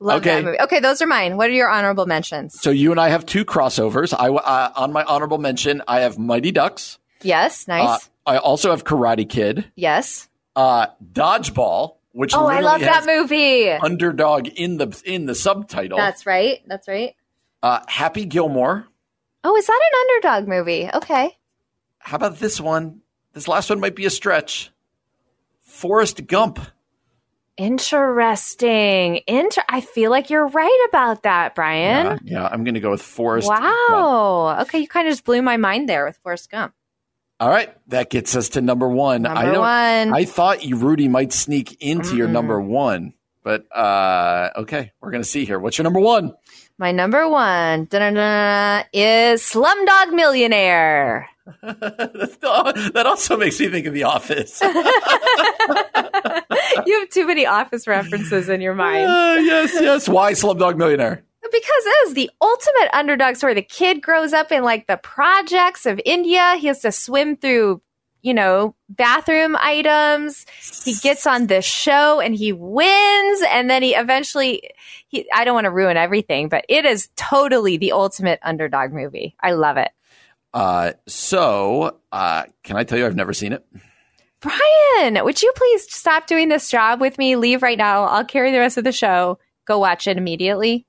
Love 0.00 0.20
Okay. 0.20 0.36
that 0.36 0.44
movie. 0.44 0.60
Okay, 0.60 0.80
those 0.80 1.02
are 1.02 1.06
mine. 1.06 1.36
What 1.36 1.50
are 1.50 1.52
your 1.52 1.68
honorable 1.68 2.06
mentions? 2.06 2.60
So 2.60 2.70
you 2.70 2.90
and 2.90 3.00
I 3.00 3.08
have 3.08 3.26
two 3.26 3.44
crossovers. 3.44 4.14
I 4.18 4.28
uh, 4.28 4.72
on 4.76 4.92
my 4.92 5.02
honorable 5.04 5.38
mention, 5.38 5.82
I 5.86 6.00
have 6.00 6.18
Mighty 6.18 6.52
Ducks. 6.52 6.98
Yes, 7.22 7.68
nice. 7.68 7.88
Uh, 7.88 7.98
I 8.30 8.36
also 8.38 8.70
have 8.70 8.84
Karate 8.84 9.28
Kid, 9.28 9.64
yes. 9.74 10.28
uh, 10.56 10.86
Dodgeball, 11.12 11.96
which 12.12 12.34
Oh, 12.34 12.46
I 12.46 12.60
love 12.60 12.80
that 12.80 13.04
movie. 13.06 13.68
underdog 13.70 14.48
in 14.48 14.76
the 14.78 15.00
in 15.04 15.26
the 15.26 15.34
subtitle. 15.34 15.98
That's 15.98 16.24
right. 16.26 16.60
That's 16.66 16.86
right. 16.88 17.14
uh, 17.62 17.80
Happy 17.88 18.24
Gilmore. 18.24 18.86
Oh, 19.44 19.56
is 19.56 19.66
that 19.66 19.80
an 19.92 19.98
underdog 20.32 20.48
movie? 20.48 20.88
Okay. 20.94 21.36
How 21.98 22.16
about 22.16 22.38
this 22.38 22.60
one? 22.60 23.00
This 23.32 23.48
last 23.48 23.70
one 23.70 23.80
might 23.80 23.96
be 23.96 24.04
a 24.06 24.10
stretch. 24.10 24.70
Forrest 25.82 26.28
Gump. 26.28 26.60
Interesting. 27.56 29.20
Inter- 29.26 29.64
I 29.68 29.80
feel 29.80 30.12
like 30.12 30.30
you're 30.30 30.46
right 30.46 30.86
about 30.88 31.24
that, 31.24 31.56
Brian. 31.56 32.20
Yeah, 32.22 32.42
yeah, 32.42 32.46
I'm 32.46 32.62
going 32.62 32.74
to 32.74 32.80
go 32.80 32.92
with 32.92 33.02
Forrest. 33.02 33.48
Gump. 33.48 33.62
Wow. 33.64 34.58
Okay, 34.62 34.78
you 34.78 34.86
kind 34.86 35.08
of 35.08 35.12
just 35.12 35.24
blew 35.24 35.42
my 35.42 35.56
mind 35.56 35.88
there 35.88 36.06
with 36.06 36.16
Forrest 36.18 36.52
Gump. 36.52 36.72
All 37.40 37.48
right, 37.48 37.76
that 37.88 38.10
gets 38.10 38.36
us 38.36 38.50
to 38.50 38.60
number 38.60 38.86
one. 38.88 39.26
I 39.26 39.34
Number 39.34 39.52
don't. 39.54 39.60
one. 39.60 40.14
I 40.14 40.24
thought 40.24 40.64
you, 40.64 40.76
Rudy, 40.76 41.08
might 41.08 41.32
sneak 41.32 41.82
into 41.82 42.14
your 42.14 42.28
number 42.28 42.60
one, 42.60 43.14
but 43.42 43.64
uh, 43.76 44.50
okay, 44.58 44.92
we're 45.00 45.10
going 45.10 45.24
to 45.24 45.28
see 45.28 45.44
here. 45.44 45.58
What's 45.58 45.78
your 45.78 45.82
number 45.82 45.98
one? 45.98 46.34
My 46.78 46.92
number 46.92 47.28
one 47.28 47.88
is 48.92 49.42
Slumdog 49.42 50.12
Millionaire. 50.12 51.28
That 51.62 53.04
also 53.06 53.36
makes 53.36 53.60
me 53.60 53.68
think 53.68 53.86
of 53.86 53.94
The 53.94 54.04
Office. 54.04 54.60
you 56.86 57.00
have 57.00 57.08
too 57.10 57.26
many 57.26 57.46
office 57.46 57.86
references 57.86 58.48
in 58.48 58.60
your 58.60 58.74
mind. 58.74 59.08
Uh, 59.08 59.38
yes, 59.40 59.72
yes. 59.74 60.08
Why 60.08 60.32
Slumdog 60.32 60.76
Millionaire? 60.76 61.24
Because 61.42 61.86
it 61.86 62.08
is 62.08 62.14
the 62.14 62.30
ultimate 62.40 62.90
underdog 62.92 63.36
story. 63.36 63.54
The 63.54 63.62
kid 63.62 64.02
grows 64.02 64.32
up 64.32 64.52
in 64.52 64.62
like 64.62 64.86
the 64.86 64.96
projects 64.96 65.86
of 65.86 66.00
India. 66.04 66.56
He 66.58 66.68
has 66.68 66.80
to 66.80 66.92
swim 66.92 67.36
through, 67.36 67.82
you 68.22 68.32
know, 68.32 68.74
bathroom 68.88 69.56
items. 69.58 70.46
He 70.84 70.94
gets 70.94 71.26
on 71.26 71.48
this 71.48 71.64
show 71.64 72.20
and 72.20 72.34
he 72.34 72.52
wins. 72.52 73.42
And 73.50 73.68
then 73.68 73.82
he 73.82 73.94
eventually, 73.94 74.70
he, 75.08 75.26
I 75.34 75.44
don't 75.44 75.54
want 75.54 75.66
to 75.66 75.72
ruin 75.72 75.96
everything, 75.96 76.48
but 76.48 76.64
it 76.68 76.84
is 76.84 77.08
totally 77.16 77.76
the 77.76 77.92
ultimate 77.92 78.38
underdog 78.42 78.92
movie. 78.92 79.34
I 79.40 79.52
love 79.52 79.76
it. 79.76 79.90
Uh, 80.54 80.92
so, 81.06 81.98
uh, 82.12 82.44
can 82.62 82.76
I 82.76 82.84
tell 82.84 82.98
you 82.98 83.06
I've 83.06 83.16
never 83.16 83.32
seen 83.32 83.52
it? 83.52 83.64
Brian, 84.40 85.24
would 85.24 85.40
you 85.40 85.52
please 85.56 85.86
stop 85.92 86.26
doing 86.26 86.48
this 86.48 86.70
job 86.70 87.00
with 87.00 87.16
me? 87.16 87.36
Leave 87.36 87.62
right 87.62 87.78
now. 87.78 88.04
I'll 88.04 88.24
carry 88.24 88.50
the 88.50 88.58
rest 88.58 88.76
of 88.76 88.84
the 88.84 88.92
show. 88.92 89.38
Go 89.66 89.78
watch 89.78 90.06
it 90.06 90.16
immediately. 90.16 90.86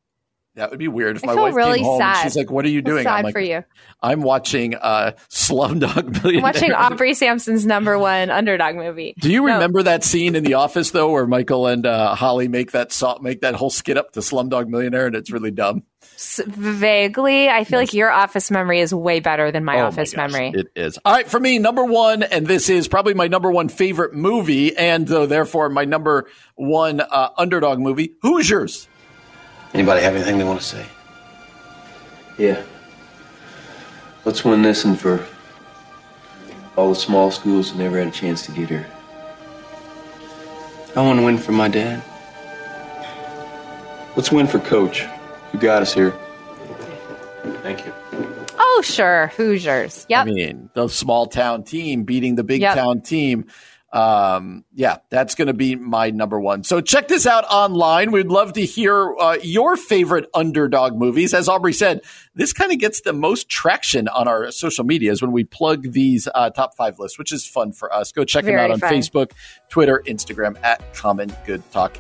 That 0.56 0.70
would 0.70 0.78
be 0.78 0.88
weird 0.88 1.16
if 1.18 1.24
I 1.24 1.34
my 1.34 1.42
wife 1.42 1.56
really 1.56 1.80
came 1.80 1.86
home. 1.86 2.02
and 2.02 2.16
sad. 2.16 2.24
She's 2.24 2.36
like, 2.36 2.52
"What 2.52 2.64
are 2.64 2.70
you 2.70 2.84
doing?" 2.84 3.04
sad 3.06 3.14
I'm 3.16 3.24
like, 3.24 3.34
for 3.34 3.40
you. 3.40 3.64
"I'm 4.04 4.22
watching 4.22 4.76
uh, 4.76 5.14
Slumdog 5.30 6.22
Millionaire." 6.24 6.38
I'm 6.38 6.42
watching 6.44 6.72
Aubrey 6.74 7.16
Sampson's 7.16 7.66
number 7.66 7.98
one 7.98 8.30
underdog 8.30 8.76
movie. 8.76 9.16
Do 9.20 9.32
you 9.32 9.46
No. 9.48 9.54
remember 9.56 9.82
that 9.84 10.04
scene 10.04 10.36
in 10.36 10.44
The 10.44 10.54
Office 10.54 10.92
though, 10.92 11.12
where 11.12 11.26
Michael 11.26 11.66
and 11.66 11.86
uh, 11.88 12.14
Holly 12.14 12.48
make 12.48 12.72
that 12.74 12.92
so- 12.92 13.18
make 13.20 13.42
that 13.42 13.56
whole 13.56 13.72
skit 13.72 13.98
up 13.98 14.12
to 14.12 14.20
Slumdog 14.20 14.68
Millionaire, 14.68 15.08
and 15.08 15.16
it's 15.16 15.32
really 15.32 15.50
dumb. 15.52 15.84
S- 16.16 16.42
vaguely. 16.46 17.50
I 17.50 17.64
feel 17.64 17.80
like 17.80 17.94
your 17.94 18.12
office 18.12 18.52
memory 18.52 18.80
is 18.80 18.94
way 18.94 19.22
better 19.22 19.52
than 19.52 19.64
my 19.66 19.76
Oh 19.78 19.80
my 19.80 19.84
office 19.88 20.14
gosh, 20.14 20.32
memory. 20.32 20.52
It 20.54 20.68
is. 20.76 21.00
All 21.04 21.14
right, 21.14 21.28
for 21.28 21.40
me, 21.40 21.58
number 21.60 21.84
one, 21.84 22.22
and 22.24 22.46
this 22.46 22.70
is 22.70 22.88
probably 22.88 23.14
my 23.16 23.28
number 23.28 23.50
one 23.52 23.70
favorite 23.70 24.14
movie, 24.14 24.76
and 24.78 25.08
therefore 25.08 25.70
my 25.70 25.86
number 25.86 26.28
one 26.56 27.00
uh, 27.02 27.30
underdog 27.38 27.80
movie, 27.80 28.14
Hoosiers. 28.22 28.88
Anybody 29.74 30.02
have 30.02 30.16
anything 30.16 30.38
they 30.38 30.44
want 30.44 30.60
to 30.60 30.66
say? 30.66 30.86
Yeah. 32.38 32.62
Let's 34.26 34.46
win 34.46 34.62
this 34.62 34.86
and 34.86 35.00
for 35.00 35.26
all 36.76 36.90
the 36.90 36.96
small 36.96 37.32
schools 37.32 37.72
who 37.72 37.80
never 37.80 37.98
had 37.98 38.08
a 38.08 38.12
chance 38.12 38.46
to 38.46 38.52
get 38.52 38.70
here. 38.70 38.88
I 40.96 41.02
want 41.02 41.20
to 41.20 41.26
win 41.26 41.38
for 41.38 41.52
my 41.52 41.68
dad. 41.68 42.04
Let's 44.16 44.32
win 44.32 44.46
for 44.46 44.60
Coach, 44.60 45.02
who 45.52 45.58
got 45.58 45.82
us 45.82 45.94
here. 45.94 46.12
Thank 47.64 47.86
you. 47.86 47.94
Oh, 48.58 48.82
sure. 48.84 49.28
Hoosiers. 49.36 50.06
Yep. 50.08 50.28
I 50.28 50.32
mean, 50.32 50.70
the 50.74 50.88
small 50.88 51.26
town 51.26 51.64
team 51.64 52.04
beating 52.04 52.36
the 52.36 52.44
big 52.44 52.62
Yep. 52.62 52.76
town 52.76 53.02
team. 53.02 53.46
Um, 53.94 54.66
yeah, 54.74 54.98
that's 55.12 55.36
going 55.36 55.50
to 55.50 55.54
be 55.54 55.76
my 55.76 56.10
number 56.10 56.40
one. 56.40 56.64
So 56.64 56.82
check 56.82 57.08
this 57.08 57.28
out 57.28 57.46
online. 57.46 58.12
We'd 58.12 58.28
love 58.28 58.54
to 58.54 58.66
hear 58.66 59.16
uh, 59.18 59.38
your 59.44 59.78
favorite 59.78 60.28
underdog 60.34 60.98
movies. 60.98 61.32
As 61.32 61.48
Aubrey 61.48 61.74
said, 61.74 62.02
this 62.34 62.54
kind 62.54 62.72
of 62.72 62.80
gets 62.80 63.02
the 63.02 63.14
most 63.14 63.50
traction 63.50 64.08
on 64.08 64.28
our 64.28 64.50
social 64.52 64.84
medias 64.84 65.22
when 65.22 65.32
we 65.32 65.44
plug 65.44 65.92
these 65.92 66.28
uh, 66.34 66.50
top 66.50 66.76
five 66.76 66.98
lists, 66.98 67.20
which 67.20 67.32
is 67.32 67.46
fun 67.46 67.72
for 67.72 67.94
us. 67.94 68.12
Go 68.12 68.26
check 68.26 68.46
them 68.46 68.58
out 68.58 68.72
on 68.72 68.80
fun. 68.80 68.92
Facebook, 68.92 69.32
Twitter, 69.70 70.02
Instagram 70.08 70.58
at 70.64 70.94
Common 70.96 71.32
Good 71.46 71.62
Talk. 71.72 71.96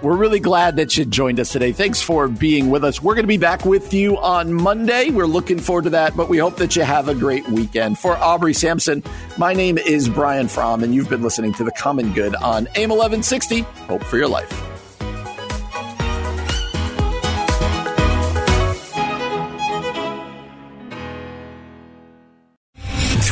We're 0.00 0.16
really 0.16 0.38
glad 0.38 0.76
that 0.76 0.96
you 0.96 1.04
joined 1.04 1.40
us 1.40 1.50
today. 1.50 1.72
Thanks 1.72 2.00
for 2.00 2.28
being 2.28 2.70
with 2.70 2.84
us. 2.84 3.02
We're 3.02 3.14
going 3.14 3.24
to 3.24 3.28
be 3.28 3.36
back 3.36 3.64
with 3.64 3.92
you 3.92 4.16
on 4.18 4.52
Monday. 4.52 5.10
We're 5.10 5.26
looking 5.26 5.58
forward 5.58 5.84
to 5.84 5.90
that, 5.90 6.16
but 6.16 6.28
we 6.28 6.38
hope 6.38 6.56
that 6.58 6.76
you 6.76 6.82
have 6.82 7.08
a 7.08 7.16
great 7.16 7.48
weekend. 7.48 7.98
For 7.98 8.16
Aubrey 8.16 8.54
Sampson, 8.54 9.02
my 9.38 9.52
name 9.52 9.76
is 9.76 10.08
Brian 10.08 10.46
Fromm, 10.46 10.84
and 10.84 10.94
you've 10.94 11.08
been 11.08 11.22
listening 11.22 11.52
to 11.54 11.64
The 11.64 11.72
Common 11.72 12.12
Good 12.12 12.36
on 12.36 12.68
AM 12.76 12.90
1160. 12.90 13.62
Hope 13.62 14.04
for 14.04 14.18
your 14.18 14.28
life. 14.28 14.77